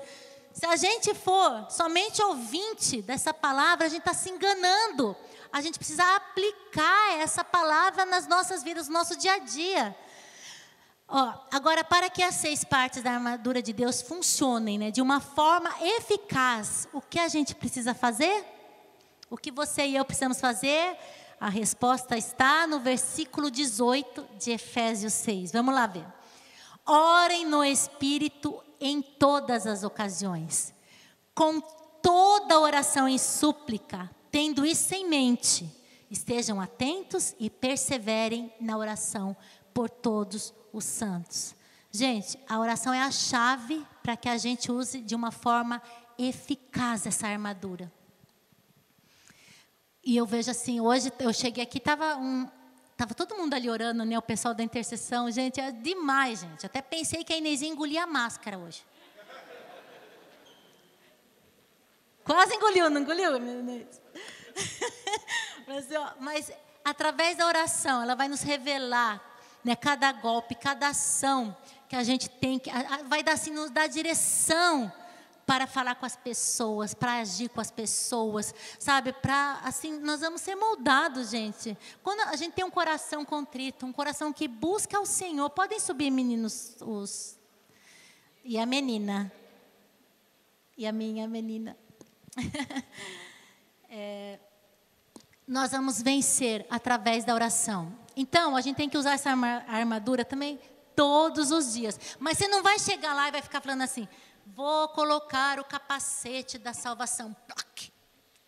Se 0.54 0.66
a 0.66 0.78
gente 0.78 1.14
for 1.14 1.68
somente 1.70 2.22
ouvinte 2.22 3.02
dessa 3.02 3.34
palavra, 3.34 3.88
a 3.88 3.90
gente 3.90 4.00
está 4.00 4.14
se 4.14 4.30
enganando. 4.30 5.14
A 5.52 5.60
gente 5.60 5.78
precisa 5.78 6.04
aplicar 6.16 7.18
essa 7.20 7.44
palavra 7.44 8.06
nas 8.06 8.26
nossas 8.28 8.64
vidas, 8.64 8.88
no 8.88 8.94
nosso 8.94 9.18
dia 9.18 9.34
a 9.34 9.40
dia. 9.40 9.94
Ó, 11.08 11.34
agora, 11.52 11.84
para 11.84 12.10
que 12.10 12.24
as 12.24 12.36
seis 12.36 12.64
partes 12.64 13.04
da 13.04 13.12
armadura 13.12 13.62
de 13.62 13.72
Deus 13.72 14.02
funcionem 14.02 14.78
né, 14.78 14.92
de 14.92 15.02
uma 15.02 15.20
forma 15.20 15.70
eficaz, 15.82 16.88
o 16.92 17.00
que 17.00 17.20
a 17.20 17.28
gente 17.28 17.54
precisa 17.54 17.94
fazer? 17.94 18.44
O 19.30 19.38
que 19.38 19.52
você 19.52 19.86
e 19.86 19.96
eu 19.96 20.04
precisamos 20.04 20.40
fazer? 20.40 20.98
A 21.40 21.50
resposta 21.50 22.18
está 22.18 22.66
no 22.66 22.80
versículo 22.80 23.52
18 23.52 24.28
de 24.40 24.52
Efésios 24.52 25.14
6. 25.14 25.52
Vamos 25.52 25.76
lá 25.76 25.86
ver. 25.86 26.06
Orem 26.86 27.46
no 27.46 27.64
Espírito 27.64 28.62
em 28.80 29.02
todas 29.02 29.66
as 29.66 29.84
ocasiões, 29.84 30.74
com 31.34 31.60
toda 32.02 32.60
oração 32.60 33.08
e 33.08 33.18
súplica, 33.18 34.10
tendo 34.32 34.66
isso 34.66 34.94
em 34.94 35.08
mente. 35.08 35.70
Estejam 36.10 36.62
atentos 36.62 37.36
e 37.40 37.50
perseverem 37.50 38.54
na 38.60 38.78
oração 38.78 39.36
por 39.74 39.90
todos 39.90 40.46
os 40.46 40.54
santos. 40.84 41.56
Gente, 41.92 42.38
a 42.50 42.60
oração 42.60 42.94
é 42.94 43.02
a 43.02 43.12
chave 43.12 43.86
para 44.04 44.18
que 44.18 44.28
a 44.28 44.38
gente 44.38 44.72
use 44.72 45.00
de 45.02 45.16
uma 45.16 45.32
forma 45.32 45.82
eficaz 46.18 47.06
essa 47.06 47.28
armadura. 47.28 47.92
E 50.04 50.18
eu 50.18 50.26
vejo 50.26 50.52
assim, 50.52 50.80
hoje 50.80 51.12
eu 51.20 51.34
cheguei 51.34 51.64
aqui, 51.64 51.78
estava 51.78 52.18
um, 52.18 52.48
Tava 52.98 53.14
todo 53.14 53.36
mundo 53.36 53.54
ali 53.54 53.70
orando, 53.70 54.06
né? 54.06 54.18
O 54.18 54.22
pessoal 54.22 54.54
da 54.54 54.64
intercessão. 54.64 55.30
Gente, 55.30 55.60
é 55.60 55.72
demais, 55.72 56.40
gente. 56.40 56.66
Até 56.66 56.82
pensei 56.82 57.26
que 57.26 57.34
a 57.34 57.38
Inês 57.38 57.62
engolia 57.62 58.04
a 58.04 58.08
máscara 58.08 58.58
hoje. 58.58 58.86
Quase 62.24 62.56
engoliu, 62.56 62.90
não 62.90 63.02
engoliu, 63.02 63.36
Inês? 63.36 64.02
mas, 65.68 65.92
ó, 65.92 66.14
mas 66.22 66.52
através 66.86 67.38
da 67.38 67.46
oração, 67.46 68.02
ela 68.02 68.16
vai 68.16 68.30
nos 68.30 68.42
revelar 68.42 69.22
né, 69.66 69.76
cada 69.76 70.12
golpe, 70.12 70.54
cada 70.54 70.90
ação 70.90 71.58
que 71.90 71.96
a 71.96 72.04
gente 72.04 72.30
tem, 72.30 72.60
que 72.60 72.70
vai 73.08 73.24
dar 73.24 73.34
assim, 73.34 73.50
nos 73.50 73.72
dar 73.72 73.88
direção 73.88 74.94
para 75.44 75.66
falar 75.66 75.96
com 75.96 76.06
as 76.06 76.16
pessoas, 76.16 76.94
para 76.94 77.16
agir 77.16 77.50
com 77.50 77.60
as 77.60 77.72
pessoas, 77.72 78.54
sabe? 78.80 79.12
Para 79.12 79.60
assim, 79.64 80.00
nós 80.00 80.22
vamos 80.22 80.42
ser 80.42 80.56
moldados, 80.56 81.32
gente. 81.32 81.76
Quando 82.04 82.22
a 82.30 82.36
gente 82.36 82.54
tem 82.54 82.64
um 82.64 82.70
coração 82.70 83.26
contrito, 83.26 83.88
um 83.88 83.92
coração 83.92 84.32
que 84.32 84.48
busca 84.48 85.00
o 85.00 85.06
Senhor, 85.06 85.50
podem 85.50 85.80
subir, 85.80 86.12
meninos, 86.12 86.76
os 86.82 87.36
e 88.44 88.60
a 88.60 88.66
menina 88.68 89.32
e 90.78 90.86
a 90.86 90.92
minha 90.92 91.28
menina. 91.28 91.76
é, 93.90 94.40
nós 95.48 95.72
vamos 95.72 96.04
vencer 96.04 96.68
através 96.70 97.26
da 97.26 97.34
oração. 97.34 98.05
Então, 98.16 98.56
a 98.56 98.62
gente 98.62 98.78
tem 98.78 98.90
que 98.90 98.98
usar 98.98 99.14
essa 99.14 99.30
armadura 99.68 100.24
também 100.24 100.60
todos 100.96 101.52
os 101.52 101.74
dias. 101.74 102.00
Mas 102.20 102.38
você 102.38 102.48
não 102.48 102.64
vai 102.64 102.80
chegar 102.80 103.14
lá 103.14 103.28
e 103.28 103.32
vai 103.32 103.42
ficar 103.42 103.62
falando 103.62 103.82
assim: 103.82 104.08
vou 104.46 104.88
colocar 104.90 105.60
o 105.60 105.66
capacete 105.66 106.58
da 106.58 106.74
salvação. 106.74 107.36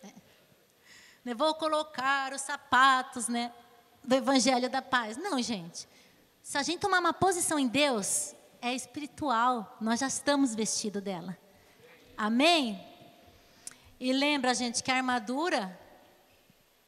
É. 0.01 0.13
Né? 1.25 1.33
Vou 1.33 1.53
colocar 1.55 2.33
os 2.33 2.41
sapatos 2.41 3.27
né, 3.27 3.51
do 4.03 4.15
evangelho 4.15 4.69
da 4.69 4.81
paz. 4.81 5.17
Não, 5.17 5.41
gente. 5.41 5.87
Se 6.41 6.57
a 6.57 6.63
gente 6.63 6.79
tomar 6.79 6.99
uma 6.99 7.13
posição 7.13 7.59
em 7.59 7.67
Deus, 7.67 8.33
é 8.61 8.73
espiritual. 8.73 9.77
Nós 9.81 9.99
já 9.99 10.07
estamos 10.07 10.55
vestidos 10.55 11.03
dela. 11.03 11.37
Amém? 12.15 12.81
E 13.99 14.13
lembra, 14.13 14.53
gente, 14.53 14.81
que 14.81 14.91
a 14.91 14.95
armadura 14.95 15.77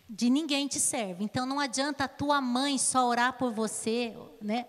de 0.10 0.30
ninguém 0.30 0.68
te 0.68 0.80
serve. 0.80 1.24
Então 1.24 1.45
não 1.45 1.60
adianta 1.60 2.05
a 2.05 2.07
tua 2.07 2.41
mãe 2.41 2.78
só 2.80 3.07
orar 3.07 3.34
por 3.34 3.53
você, 3.53 4.18
né? 4.41 4.66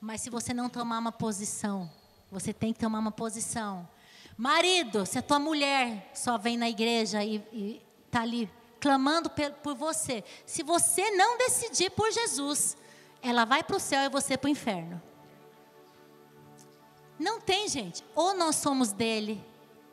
Mas 0.00 0.22
se 0.22 0.30
você 0.30 0.54
não 0.54 0.70
tomar 0.70 0.98
uma 0.98 1.12
posição, 1.12 1.90
você 2.30 2.52
tem 2.52 2.72
que 2.72 2.78
tomar 2.78 3.00
uma 3.00 3.12
posição. 3.12 3.86
Marido, 4.36 5.04
se 5.04 5.18
a 5.18 5.22
tua 5.22 5.38
mulher 5.38 6.10
só 6.14 6.38
vem 6.38 6.56
na 6.56 6.70
igreja 6.70 7.22
e 7.22 7.82
está 8.06 8.22
ali 8.22 8.50
clamando 8.80 9.28
por 9.62 9.74
você, 9.74 10.24
se 10.46 10.62
você 10.62 11.10
não 11.10 11.36
decidir 11.36 11.90
por 11.90 12.10
Jesus, 12.12 12.76
ela 13.20 13.44
vai 13.44 13.62
para 13.62 13.76
o 13.76 13.80
céu 13.80 14.02
e 14.02 14.08
você 14.08 14.38
para 14.38 14.46
o 14.46 14.50
inferno. 14.50 15.02
Não 17.18 17.40
tem, 17.40 17.68
gente. 17.68 18.04
Ou 18.14 18.32
nós 18.34 18.56
somos 18.56 18.92
dele, 18.92 19.44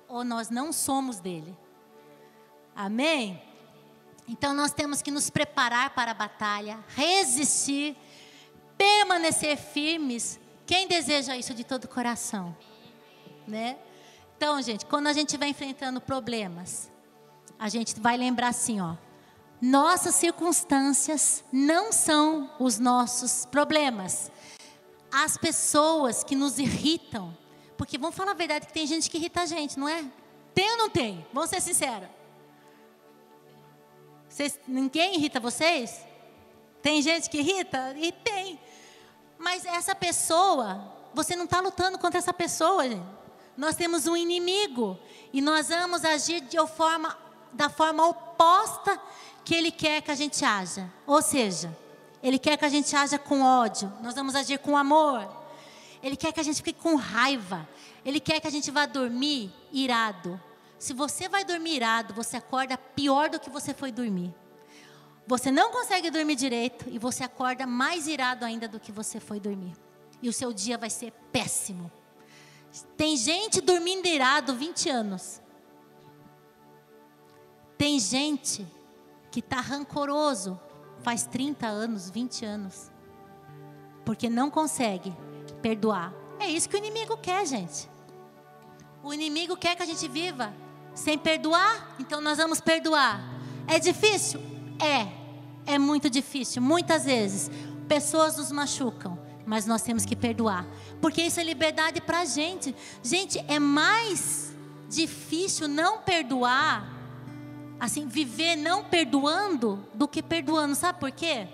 ou 0.08 0.24
nós 0.24 0.52
não 0.52 0.72
somos 0.72 1.20
dele. 1.20 1.58
Amém? 2.76 3.42
Então 4.28 4.54
nós 4.54 4.72
temos 4.72 5.02
que 5.02 5.12
nos 5.12 5.30
preparar 5.30 5.92
para 5.92 6.12
a 6.12 6.14
batalha, 6.14 6.84
resistir, 6.90 7.96
permanecer 8.78 9.58
firmes. 9.58 10.40
Quem 10.66 10.88
deseja 10.88 11.38
isso 11.38 11.54
de 11.54 11.64
todo 11.64 11.86
o 11.86 11.88
coração? 11.88 12.56
Né? 13.48 13.78
Então, 14.36 14.62
gente, 14.62 14.86
quando 14.86 15.08
a 15.08 15.14
gente 15.14 15.28
estiver 15.28 15.48
enfrentando 15.48 16.02
problemas, 16.02 16.92
a 17.60 17.70
gente 17.70 18.00
vai 18.00 18.18
lembrar 18.18 18.50
assim, 18.50 18.82
ó. 18.82 18.96
Nossas 19.62 20.16
circunstâncias 20.16 21.44
não 21.52 21.92
são 21.92 22.52
os 22.60 22.78
nossos 22.78 23.46
problemas. 23.46 24.30
As 25.12 25.38
pessoas 25.38 26.24
que 26.24 26.36
nos 26.36 26.60
irritam, 26.60 27.36
porque 27.78 27.98
vamos 27.98 28.16
falar 28.16 28.32
a 28.32 28.36
verdade 28.36 28.68
que 28.68 28.74
tem 28.74 28.86
gente 28.86 29.10
que 29.10 29.18
irrita 29.18 29.42
a 29.42 29.46
gente, 29.46 29.80
não 29.80 29.88
é? 29.88 30.04
Tem 30.54 30.72
ou 30.72 30.78
não 30.78 30.90
tem? 30.90 31.26
Vamos 31.32 31.50
ser 31.50 31.62
sinceros. 31.62 32.10
Vocês, 34.36 34.60
ninguém 34.68 35.16
irrita 35.16 35.40
vocês? 35.40 36.02
Tem 36.82 37.02
gente 37.02 37.30
que 37.30 37.38
irrita? 37.38 37.96
E 37.96 38.12
tem. 38.12 38.60
Mas 39.40 39.64
essa 39.64 39.96
pessoa, 39.96 40.94
você 41.14 41.38
não 41.38 41.46
está 41.46 41.62
lutando 41.62 41.98
contra 41.98 42.18
essa 42.18 42.34
pessoa, 42.34 42.84
gente. 42.84 43.02
Nós 43.56 43.78
temos 43.78 44.08
um 44.08 44.18
inimigo. 44.18 45.00
E 45.32 45.40
nós 45.40 45.70
vamos 45.70 46.04
agir 46.04 46.42
de 46.42 46.58
forma, 46.68 47.18
da 47.54 47.70
forma 47.70 48.06
oposta 48.06 49.00
que 49.46 49.56
ele 49.56 49.72
quer 49.72 50.02
que 50.02 50.12
a 50.12 50.16
gente 50.16 50.44
haja. 50.44 50.92
Ou 51.08 51.22
seja, 51.22 51.74
ele 52.22 52.38
quer 52.38 52.58
que 52.58 52.66
a 52.66 52.70
gente 52.70 52.94
haja 52.94 53.18
com 53.18 53.42
ódio. 53.42 53.90
Nós 54.02 54.16
vamos 54.16 54.36
agir 54.36 54.60
com 54.60 54.76
amor. 54.76 55.26
Ele 56.04 56.18
quer 56.18 56.34
que 56.34 56.42
a 56.42 56.44
gente 56.44 56.62
fique 56.62 56.82
com 56.82 56.96
raiva. 56.96 57.66
Ele 58.04 58.20
quer 58.20 58.42
que 58.42 58.48
a 58.48 58.52
gente 58.52 58.70
vá 58.70 58.86
dormir 58.86 59.50
irado. 59.72 60.38
Se 60.78 60.94
você 60.94 61.30
vai 61.30 61.44
dormir 61.44 61.76
irado, 61.76 62.14
você 62.14 62.38
acorda 62.38 62.78
pior 62.78 63.30
do 63.30 63.40
que 63.40 63.50
você 63.50 63.74
foi 63.74 63.92
dormir. 63.92 64.34
Você 65.28 65.50
não 65.52 65.72
consegue 65.72 66.12
dormir 66.12 66.36
direito 66.36 66.86
e 66.90 67.00
você 67.00 67.24
acorda 67.24 67.66
mais 67.66 68.08
irado 68.08 68.46
ainda 68.46 68.68
do 68.68 68.80
que 68.80 68.92
você 68.92 69.20
foi 69.20 69.40
dormir. 69.40 69.74
E 70.22 70.30
o 70.30 70.34
seu 70.34 70.54
dia 70.54 70.78
vai 70.78 70.90
ser 70.90 71.12
péssimo. 71.32 71.92
Tem 72.96 73.16
gente 73.18 73.62
dormindo 73.62 74.06
irado 74.06 74.56
20 74.56 74.90
anos. 74.90 75.42
Tem 77.78 78.00
gente 78.00 78.66
que 79.32 79.40
está 79.40 79.60
rancoroso 79.60 80.60
faz 81.02 81.26
30 81.26 81.68
anos, 81.68 82.10
20 82.10 82.46
anos. 82.46 82.92
Porque 84.06 84.30
não 84.30 84.52
consegue 84.52 85.14
perdoar. 85.62 86.14
É 86.40 86.48
isso 86.48 86.70
que 86.70 86.76
o 86.76 86.78
inimigo 86.78 87.18
quer, 87.18 87.46
gente. 87.46 87.90
O 89.04 89.14
inimigo 89.14 89.58
quer 89.58 89.76
que 89.76 89.84
a 89.84 89.86
gente 89.86 90.08
viva 90.08 90.54
sem 90.96 91.18
perdoar, 91.18 91.96
então 92.00 92.22
nós 92.22 92.38
vamos 92.38 92.62
perdoar. 92.62 93.22
É 93.68 93.78
difícil? 93.78 94.42
É. 94.80 95.26
É 95.68 95.78
muito 95.78 96.10
difícil. 96.10 96.62
Muitas 96.62 97.06
vezes 97.06 97.52
pessoas 97.88 98.38
nos 98.38 98.52
machucam, 98.52 99.20
mas 99.46 99.66
nós 99.66 99.82
temos 99.82 100.06
que 100.06 100.16
perdoar, 100.16 100.66
porque 101.02 101.22
isso 101.22 101.40
é 101.40 101.44
liberdade 101.44 102.02
para 102.02 102.22
a 102.22 102.26
gente. 102.26 102.76
Gente, 103.04 103.44
é 103.48 103.60
mais 103.60 104.56
difícil 104.90 105.68
não 105.68 106.00
perdoar, 106.00 106.88
assim, 107.80 108.08
viver 108.08 108.56
não 108.56 108.84
perdoando, 108.84 109.86
do 109.94 110.08
que 110.08 110.24
perdoando. 110.24 110.76
Sabe 110.76 111.00
por 111.00 111.12
quê? 111.12 111.48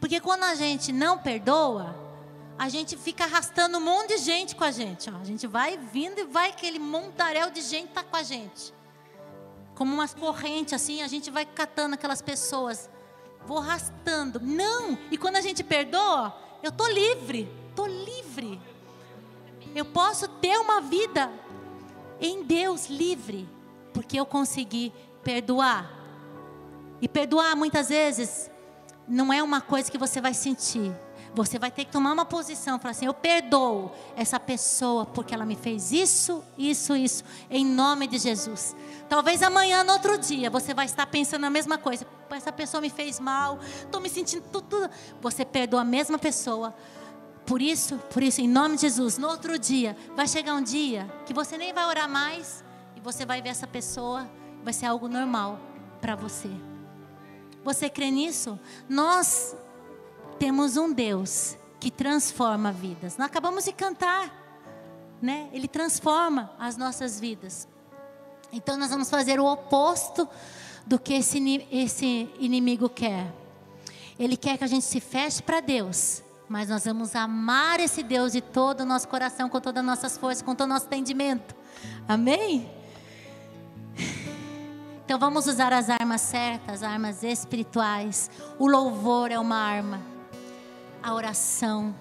Porque 0.00 0.20
quando 0.20 0.44
a 0.44 0.54
gente 0.54 0.92
não 0.92 1.18
perdoa, 1.18 1.96
a 2.56 2.68
gente 2.68 2.96
fica 2.96 3.24
arrastando 3.24 3.78
um 3.78 3.80
monte 3.80 4.16
de 4.16 4.18
gente 4.18 4.56
com 4.56 4.64
a 4.64 4.70
gente. 4.70 5.10
Ó. 5.10 5.16
A 5.16 5.24
gente 5.24 5.46
vai 5.46 5.76
vindo 5.76 6.18
e 6.20 6.24
vai 6.24 6.50
aquele 6.50 6.78
montaréu 6.78 7.50
de 7.50 7.60
gente 7.60 7.88
tá 7.88 8.02
com 8.02 8.16
a 8.16 8.22
gente 8.22 8.77
como 9.78 9.94
umas 9.94 10.12
correntes 10.12 10.74
assim, 10.74 11.02
a 11.02 11.06
gente 11.06 11.30
vai 11.30 11.46
catando 11.46 11.94
aquelas 11.94 12.20
pessoas, 12.20 12.90
vou 13.46 13.58
arrastando. 13.58 14.40
Não! 14.42 14.98
E 15.08 15.16
quando 15.16 15.36
a 15.36 15.40
gente 15.40 15.62
perdoa, 15.62 16.36
eu 16.64 16.72
tô 16.72 16.84
livre, 16.88 17.48
tô 17.76 17.86
livre. 17.86 18.60
Eu 19.76 19.84
posso 19.84 20.26
ter 20.26 20.58
uma 20.58 20.80
vida 20.80 21.30
em 22.20 22.42
Deus 22.42 22.88
livre, 22.90 23.48
porque 23.94 24.18
eu 24.18 24.26
consegui 24.26 24.92
perdoar. 25.22 25.88
E 27.00 27.06
perdoar 27.06 27.54
muitas 27.54 27.88
vezes 27.88 28.50
não 29.06 29.32
é 29.32 29.40
uma 29.44 29.60
coisa 29.60 29.88
que 29.88 29.96
você 29.96 30.20
vai 30.20 30.34
sentir, 30.34 30.92
você 31.38 31.56
vai 31.56 31.70
ter 31.70 31.84
que 31.84 31.92
tomar 31.92 32.12
uma 32.12 32.24
posição, 32.24 32.80
falar 32.80 32.90
assim: 32.90 33.06
eu 33.06 33.14
perdoo 33.14 33.92
essa 34.16 34.40
pessoa 34.40 35.06
porque 35.06 35.32
ela 35.32 35.46
me 35.46 35.54
fez 35.54 35.92
isso, 35.92 36.42
isso, 36.58 36.96
isso, 36.96 37.22
em 37.48 37.64
nome 37.64 38.08
de 38.08 38.18
Jesus. 38.18 38.74
Talvez 39.08 39.40
amanhã, 39.40 39.84
no 39.84 39.92
outro 39.92 40.18
dia, 40.18 40.50
você 40.50 40.74
vai 40.74 40.86
estar 40.86 41.06
pensando 41.06 41.44
a 41.44 41.50
mesma 41.50 41.78
coisa. 41.78 42.04
Essa 42.30 42.50
pessoa 42.50 42.80
me 42.80 42.90
fez 42.90 43.20
mal, 43.20 43.60
estou 43.62 44.00
me 44.00 44.08
sentindo 44.08 44.42
tudo. 44.50 44.90
Você 45.20 45.44
perdoa 45.44 45.82
a 45.82 45.84
mesma 45.84 46.18
pessoa. 46.18 46.74
Por 47.46 47.62
isso, 47.62 47.96
por 48.12 48.22
isso, 48.22 48.40
em 48.40 48.48
nome 48.48 48.74
de 48.74 48.82
Jesus, 48.82 49.16
no 49.16 49.28
outro 49.28 49.56
dia, 49.58 49.96
vai 50.16 50.26
chegar 50.26 50.54
um 50.54 50.62
dia 50.62 51.08
que 51.24 51.32
você 51.32 51.56
nem 51.56 51.72
vai 51.72 51.86
orar 51.86 52.08
mais 52.08 52.64
e 52.96 53.00
você 53.00 53.24
vai 53.24 53.40
ver 53.40 53.50
essa 53.50 53.66
pessoa, 53.66 54.28
vai 54.64 54.72
ser 54.72 54.86
algo 54.86 55.06
normal 55.08 55.58
para 56.00 56.16
você. 56.16 56.50
Você 57.64 57.88
crê 57.88 58.10
nisso? 58.10 58.58
Nós 58.88 59.56
temos 60.38 60.76
um 60.76 60.92
Deus 60.92 61.56
que 61.80 61.90
transforma 61.90 62.72
vidas. 62.72 63.16
Nós 63.16 63.26
acabamos 63.26 63.64
de 63.64 63.72
cantar, 63.72 64.32
né? 65.20 65.48
Ele 65.52 65.68
transforma 65.68 66.52
as 66.58 66.76
nossas 66.76 67.18
vidas. 67.18 67.68
Então 68.52 68.76
nós 68.76 68.90
vamos 68.90 69.10
fazer 69.10 69.38
o 69.40 69.44
oposto 69.44 70.28
do 70.86 70.98
que 70.98 71.14
esse, 71.14 71.66
esse 71.70 72.28
inimigo 72.38 72.88
quer. 72.88 73.32
Ele 74.18 74.36
quer 74.36 74.56
que 74.56 74.64
a 74.64 74.68
gente 74.68 74.84
se 74.84 75.00
feche 75.00 75.42
para 75.42 75.60
Deus, 75.60 76.22
mas 76.48 76.68
nós 76.68 76.84
vamos 76.84 77.14
amar 77.14 77.78
esse 77.78 78.02
Deus 78.02 78.32
de 78.32 78.40
todo 78.40 78.80
o 78.80 78.86
nosso 78.86 79.06
coração, 79.06 79.48
com 79.48 79.60
todas 79.60 79.80
as 79.80 79.86
nossas 79.86 80.18
forças, 80.18 80.42
com 80.42 80.54
todo 80.54 80.66
o 80.66 80.72
nosso 80.72 80.86
entendimento. 80.86 81.54
Amém? 82.08 82.70
Então 85.04 85.18
vamos 85.18 85.46
usar 85.46 85.72
as 85.72 85.88
armas 85.88 86.20
certas, 86.20 86.82
armas 86.82 87.22
espirituais. 87.22 88.30
O 88.58 88.66
louvor 88.66 89.30
é 89.30 89.38
uma 89.38 89.56
arma 89.56 90.17
a 91.02 91.14
oração. 91.14 91.94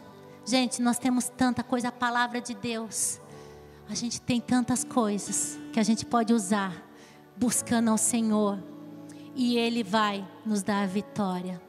Gente, 0.45 0.81
nós 0.81 0.97
temos 0.97 1.29
tanta 1.29 1.63
coisa, 1.63 1.89
a 1.89 1.91
palavra 1.91 2.39
de 2.39 2.53
Deus. 2.53 3.19
A 3.89 3.95
gente 3.95 4.21
tem 4.21 4.39
tantas 4.39 4.83
coisas 4.83 5.57
que 5.71 5.79
a 5.79 5.83
gente 5.83 6.05
pode 6.05 6.33
usar 6.33 6.73
buscando 7.35 7.89
ao 7.89 7.97
Senhor 7.97 8.57
e 9.35 9.57
Ele 9.57 9.83
vai 9.83 10.27
nos 10.45 10.63
dar 10.63 10.83
a 10.83 10.87
vitória. 10.87 11.61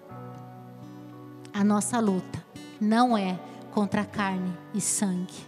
A 1.53 1.63
nossa 1.63 2.01
luta 2.01 2.45
não 2.81 3.17
é 3.17 3.39
contra 3.73 4.05
carne 4.05 4.57
e 4.75 4.81
sangue. 4.81 5.47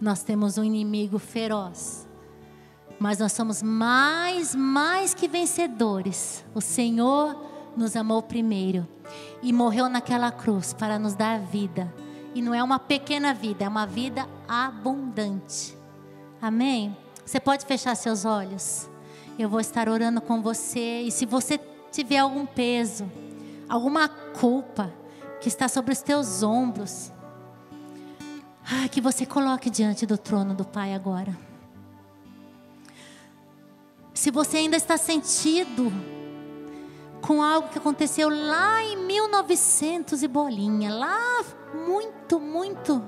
Nós 0.00 0.22
temos 0.22 0.58
um 0.58 0.64
inimigo 0.64 1.18
feroz. 1.18 2.06
mas 2.98 3.18
nós 3.18 3.32
somos 3.32 3.62
mais, 3.62 4.54
mais 4.54 5.14
que 5.14 5.26
vencedores. 5.26 6.44
O 6.54 6.60
Senhor 6.60 7.36
nos 7.76 7.96
amou 7.96 8.22
primeiro 8.22 8.86
e 9.44 9.52
morreu 9.52 9.90
naquela 9.90 10.32
cruz 10.32 10.72
para 10.72 10.98
nos 10.98 11.14
dar 11.14 11.38
vida. 11.38 11.92
E 12.34 12.40
não 12.40 12.54
é 12.54 12.62
uma 12.62 12.78
pequena 12.78 13.34
vida, 13.34 13.64
é 13.64 13.68
uma 13.68 13.86
vida 13.86 14.26
abundante. 14.48 15.76
Amém? 16.40 16.96
Você 17.24 17.38
pode 17.38 17.66
fechar 17.66 17.94
seus 17.94 18.24
olhos. 18.24 18.88
Eu 19.38 19.50
vou 19.50 19.60
estar 19.60 19.86
orando 19.86 20.22
com 20.22 20.40
você. 20.40 21.02
E 21.02 21.12
se 21.12 21.26
você 21.26 21.60
tiver 21.92 22.18
algum 22.18 22.46
peso, 22.46 23.04
alguma 23.68 24.08
culpa 24.08 24.90
que 25.42 25.48
está 25.48 25.68
sobre 25.68 25.92
os 25.92 26.00
teus 26.00 26.42
ombros, 26.42 27.12
ah, 28.64 28.88
que 28.88 29.00
você 29.00 29.26
coloque 29.26 29.68
diante 29.68 30.06
do 30.06 30.16
trono 30.16 30.54
do 30.54 30.64
Pai 30.64 30.94
agora. 30.94 31.36
Se 34.14 34.30
você 34.30 34.56
ainda 34.56 34.76
está 34.76 34.96
sentido 34.96 35.92
com 37.24 37.42
algo 37.42 37.68
que 37.70 37.78
aconteceu 37.78 38.28
lá 38.28 38.82
em 38.82 38.96
1900 38.96 40.22
e 40.22 40.28
bolinha, 40.28 40.94
lá 40.94 41.42
muito, 41.86 42.38
muito, 42.38 43.02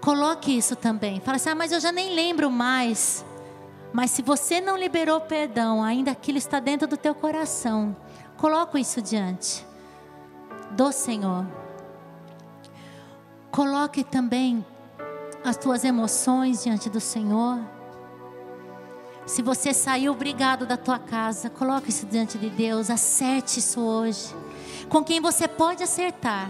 coloque 0.00 0.56
isso 0.56 0.74
também. 0.74 1.20
Fala 1.20 1.36
assim: 1.36 1.50
ah, 1.50 1.54
mas 1.54 1.70
eu 1.70 1.78
já 1.78 1.92
nem 1.92 2.14
lembro 2.14 2.50
mais. 2.50 3.24
Mas 3.92 4.10
se 4.12 4.22
você 4.22 4.60
não 4.60 4.76
liberou 4.76 5.20
perdão, 5.20 5.82
ainda 5.82 6.10
aquilo 6.10 6.38
está 6.38 6.58
dentro 6.58 6.88
do 6.88 6.96
teu 6.96 7.14
coração. 7.14 7.94
Coloque 8.38 8.78
isso 8.80 9.02
diante 9.02 9.66
do 10.70 10.90
Senhor. 10.90 11.46
Coloque 13.50 14.04
também 14.04 14.64
as 15.44 15.56
tuas 15.56 15.84
emoções 15.84 16.64
diante 16.64 16.88
do 16.88 17.00
Senhor. 17.00 17.60
Se 19.28 19.42
você 19.42 19.74
saiu 19.74 20.12
obrigado 20.12 20.64
da 20.64 20.78
tua 20.78 20.98
casa, 20.98 21.50
coloque 21.50 21.90
isso 21.90 22.06
diante 22.06 22.38
de 22.38 22.48
Deus, 22.48 22.88
acerte 22.88 23.58
isso 23.58 23.78
hoje. 23.78 24.34
Com 24.88 25.04
quem 25.04 25.20
você 25.20 25.46
pode 25.46 25.82
acertar. 25.82 26.48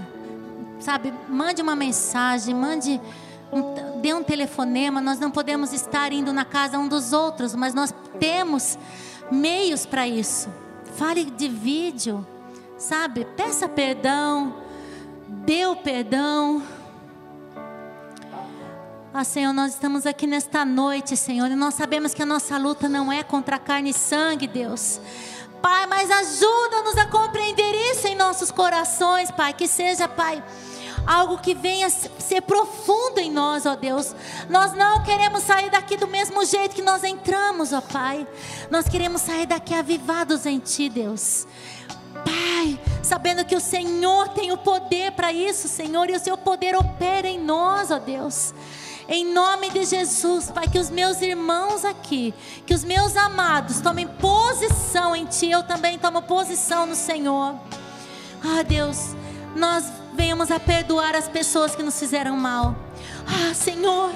Sabe, 0.79 1.13
mande 1.29 1.61
uma 1.61 1.75
mensagem, 1.75 2.55
mande 2.55 3.01
um, 3.53 4.01
dê 4.01 4.15
um 4.15 4.23
telefonema. 4.23 5.01
Nós 5.01 5.19
não 5.19 5.29
podemos 5.29 5.73
estar 5.73 6.13
indo 6.13 6.33
na 6.33 6.45
casa 6.45 6.79
um 6.79 6.87
dos 6.87 7.13
outros, 7.13 7.53
mas 7.53 7.75
nós 7.75 7.93
temos 8.21 8.79
meios 9.29 9.85
para 9.85 10.07
isso. 10.07 10.49
Fale 10.95 11.25
de 11.25 11.49
vídeo, 11.49 12.25
sabe? 12.77 13.25
Peça 13.37 13.69
perdão, 13.69 14.55
dê 15.27 15.67
o 15.67 15.75
perdão. 15.75 16.63
Ah, 19.13 19.25
Senhor, 19.25 19.55
nós 19.55 19.73
estamos 19.73 20.05
aqui 20.05 20.27
nesta 20.27 20.67
noite, 20.67 21.17
Senhor, 21.17 21.51
e 21.51 21.57
nós 21.57 21.73
sabemos 21.73 22.13
que 22.13 22.23
a 22.23 22.27
nossa 22.27 22.59
luta 22.59 22.91
não 22.91 23.11
é 23.11 23.23
contra 23.23 23.59
carne 23.59 23.91
e 23.91 23.95
sangue, 23.95 24.47
Deus. 24.47 25.01
Pai, 25.63 25.87
mas 25.87 26.11
ajuda-nos 26.11 26.97
a 26.99 27.07
compreender 27.07 27.75
isso 27.91 28.07
em 28.07 28.15
nossos 28.15 28.51
corações, 28.51 29.31
Pai. 29.31 29.55
Que 29.55 29.67
seja, 29.67 30.07
Pai, 30.07 30.45
algo 31.07 31.39
que 31.39 31.55
venha 31.55 31.89
ser 31.89 32.43
profundo 32.43 33.19
em 33.19 33.31
nós, 33.31 33.65
ó 33.65 33.75
Deus. 33.75 34.15
Nós 34.51 34.75
não 34.75 35.03
queremos 35.03 35.43
sair 35.43 35.71
daqui 35.71 35.97
do 35.97 36.07
mesmo 36.07 36.45
jeito 36.45 36.77
que 36.77 36.83
nós 36.83 37.03
entramos, 37.03 37.73
ó 37.73 37.81
Pai. 37.81 38.29
Nós 38.71 38.87
queremos 38.89 39.23
sair 39.23 39.47
daqui 39.47 39.73
avivados 39.73 40.45
em 40.45 40.59
Ti, 40.59 40.91
Deus. 40.91 41.47
Pai, 42.13 42.79
sabendo 43.03 43.43
que 43.43 43.57
o 43.57 43.61
Senhor 43.61 44.29
tem 44.29 44.53
o 44.53 44.59
poder 44.59 45.13
para 45.13 45.33
isso, 45.33 45.67
Senhor, 45.67 46.11
e 46.11 46.15
o 46.15 46.21
Seu 46.21 46.37
poder 46.37 46.77
opera 46.77 47.27
em 47.27 47.41
nós, 47.41 47.91
ó 47.91 47.99
Deus. 47.99 48.53
Em 49.11 49.25
nome 49.25 49.71
de 49.71 49.87
Jesus, 49.87 50.51
Pai, 50.51 50.69
que 50.69 50.79
os 50.79 50.91
meus 50.91 51.23
irmãos 51.23 51.83
aqui, 51.83 52.35
que 52.67 52.75
os 52.75 52.85
meus 52.85 53.17
amados 53.17 53.81
tomem 53.81 54.07
posição 54.07 55.17
em 55.17 55.25
Ti, 55.25 55.51
eu 55.51 55.63
também 55.63 55.99
tomo 55.99 56.21
posição 56.21 56.85
no 56.85 56.95
Senhor. 56.95 57.55
Ah, 58.45 58.63
Deus, 58.63 59.17
nós 59.57 59.87
venhamos 60.15 60.51
a 60.51 60.61
perdoar 60.61 61.15
as 61.15 61.27
pessoas 61.27 61.75
que 61.75 61.83
nos 61.83 61.99
fizeram 61.99 62.37
mal. 62.37 62.77
Ah, 63.27 63.55
Senhor, 63.55 64.11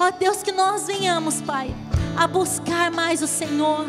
ó 0.00 0.10
Deus, 0.10 0.42
que 0.42 0.50
nós 0.50 0.88
venhamos, 0.88 1.40
Pai, 1.40 1.72
a 2.16 2.26
buscar 2.26 2.90
mais 2.90 3.22
o 3.22 3.28
Senhor. 3.28 3.86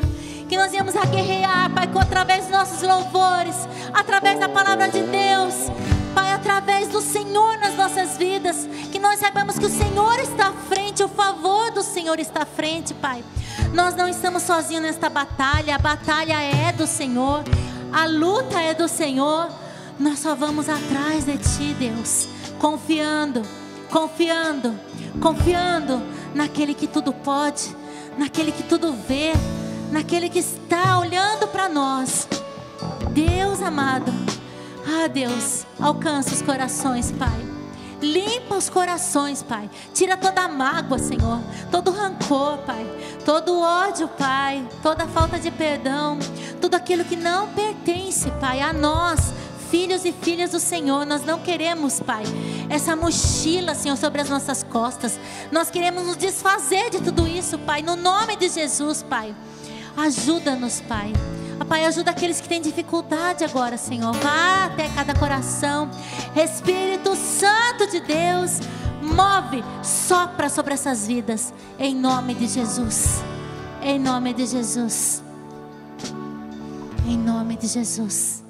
Que 0.48 0.56
nós 0.56 0.70
venhamos 0.70 0.96
a 0.96 1.04
guerrear, 1.04 1.72
Pai, 1.74 1.90
através 2.00 2.44
dos 2.44 2.52
nossos 2.52 2.84
louvores, 2.84 3.56
através 3.92 4.40
da 4.40 4.48
palavra 4.48 4.88
de 4.88 5.02
Deus, 5.02 5.72
Pai, 6.14 6.32
através 6.32 6.90
do 6.90 7.02
Senhor 7.02 7.58
nas 7.58 7.76
nossas 7.76 8.18
vidas, 8.18 8.68
nós 9.04 9.20
saibamos 9.20 9.60
que 9.60 9.66
o 9.66 9.70
Senhor 9.70 10.18
está 10.20 10.48
à 10.48 10.54
frente, 10.54 11.04
o 11.04 11.10
favor 11.10 11.70
do 11.72 11.84
Senhor 11.84 12.20
está 12.22 12.44
à 12.44 12.46
frente, 12.46 12.94
Pai. 12.94 13.22
Nós 13.74 13.94
não 13.96 14.08
estamos 14.08 14.44
sozinhos 14.44 14.82
nesta 14.82 15.10
batalha, 15.10 15.76
a 15.76 15.78
batalha 15.78 16.40
é 16.40 16.72
do 16.72 16.88
Senhor, 16.88 17.44
a 17.92 18.06
luta 18.06 18.62
é 18.62 18.74
do 18.74 18.88
Senhor. 18.88 19.50
Nós 20.00 20.20
só 20.20 20.34
vamos 20.34 20.70
atrás 20.70 21.26
de 21.26 21.38
Ti, 21.38 21.76
Deus, 21.78 22.30
confiando, 22.60 23.42
confiando, 23.92 24.74
confiando 25.20 26.02
naquele 26.34 26.74
que 26.74 26.88
tudo 26.88 27.12
pode, 27.12 27.76
naquele 28.18 28.54
que 28.54 28.64
tudo 28.64 28.94
vê, 28.94 29.34
naquele 29.92 30.30
que 30.30 30.40
está 30.40 30.98
olhando 30.98 31.46
para 31.50 31.68
nós. 31.68 32.26
Deus 33.12 33.62
amado. 33.62 34.14
Ah, 34.88 35.08
Deus, 35.08 35.66
alcança 35.78 36.34
os 36.34 36.42
corações, 36.42 37.12
Pai. 37.12 37.53
Limpa 38.04 38.56
os 38.56 38.70
corações, 38.70 39.42
Pai. 39.42 39.70
Tira 39.94 40.18
toda 40.18 40.42
a 40.42 40.48
mágoa, 40.50 41.00
Senhor. 41.00 41.40
Todo 41.72 41.90
rancor, 41.90 42.58
Pai. 42.60 42.86
Todo 43.24 43.58
ódio, 43.62 44.10
Pai. 44.10 44.68
Toda 44.82 45.08
falta 45.08 45.40
de 45.40 45.50
perdão. 45.50 46.20
Tudo 46.60 46.76
aquilo 46.76 47.06
que 47.06 47.16
não 47.16 47.48
pertence, 47.48 48.30
Pai, 48.42 48.60
a 48.60 48.74
nós, 48.74 49.34
filhos 49.72 50.04
e 50.04 50.12
filhas 50.12 50.52
do 50.52 50.60
Senhor. 50.60 51.06
Nós 51.06 51.24
não 51.24 51.40
queremos, 51.40 52.02
Pai, 52.02 52.24
essa 52.70 52.94
mochila, 52.94 53.74
Senhor, 53.74 53.96
sobre 53.96 54.20
as 54.20 54.30
nossas 54.30 54.64
costas. 54.64 55.18
Nós 55.50 55.70
queremos 55.70 56.06
nos 56.06 56.18
desfazer 56.18 56.90
de 56.90 57.02
tudo 57.02 57.26
isso, 57.26 57.58
Pai. 57.60 57.82
No 57.82 57.96
nome 57.96 58.36
de 58.36 58.50
Jesus, 58.50 59.02
Pai. 59.02 59.34
Ajuda-nos, 59.96 60.82
Pai. 60.82 61.14
Pai, 61.66 61.86
ajuda 61.86 62.12
aqueles 62.12 62.42
que 62.42 62.48
têm 62.48 62.62
dificuldade 62.62 63.44
agora, 63.44 63.78
Senhor. 63.78 64.14
Vá 64.14 64.66
até 64.66 64.90
cada 64.90 65.14
coração. 65.16 65.90
Espírito 66.36 67.16
Santo 67.16 67.88
de 67.90 68.00
Deus, 68.00 68.60
move, 69.02 69.64
sopra 69.84 70.50
sobre 70.50 70.74
essas 70.74 71.08
vidas. 71.08 71.54
Em 71.80 71.96
nome 71.96 72.34
de 72.34 72.48
Jesus. 72.48 73.24
Em 73.82 74.00
nome 74.00 74.34
de 74.34 74.46
Jesus. 74.46 75.24
Em 77.06 77.18
nome 77.18 77.58
de 77.58 77.68
Jesus. 77.68 78.43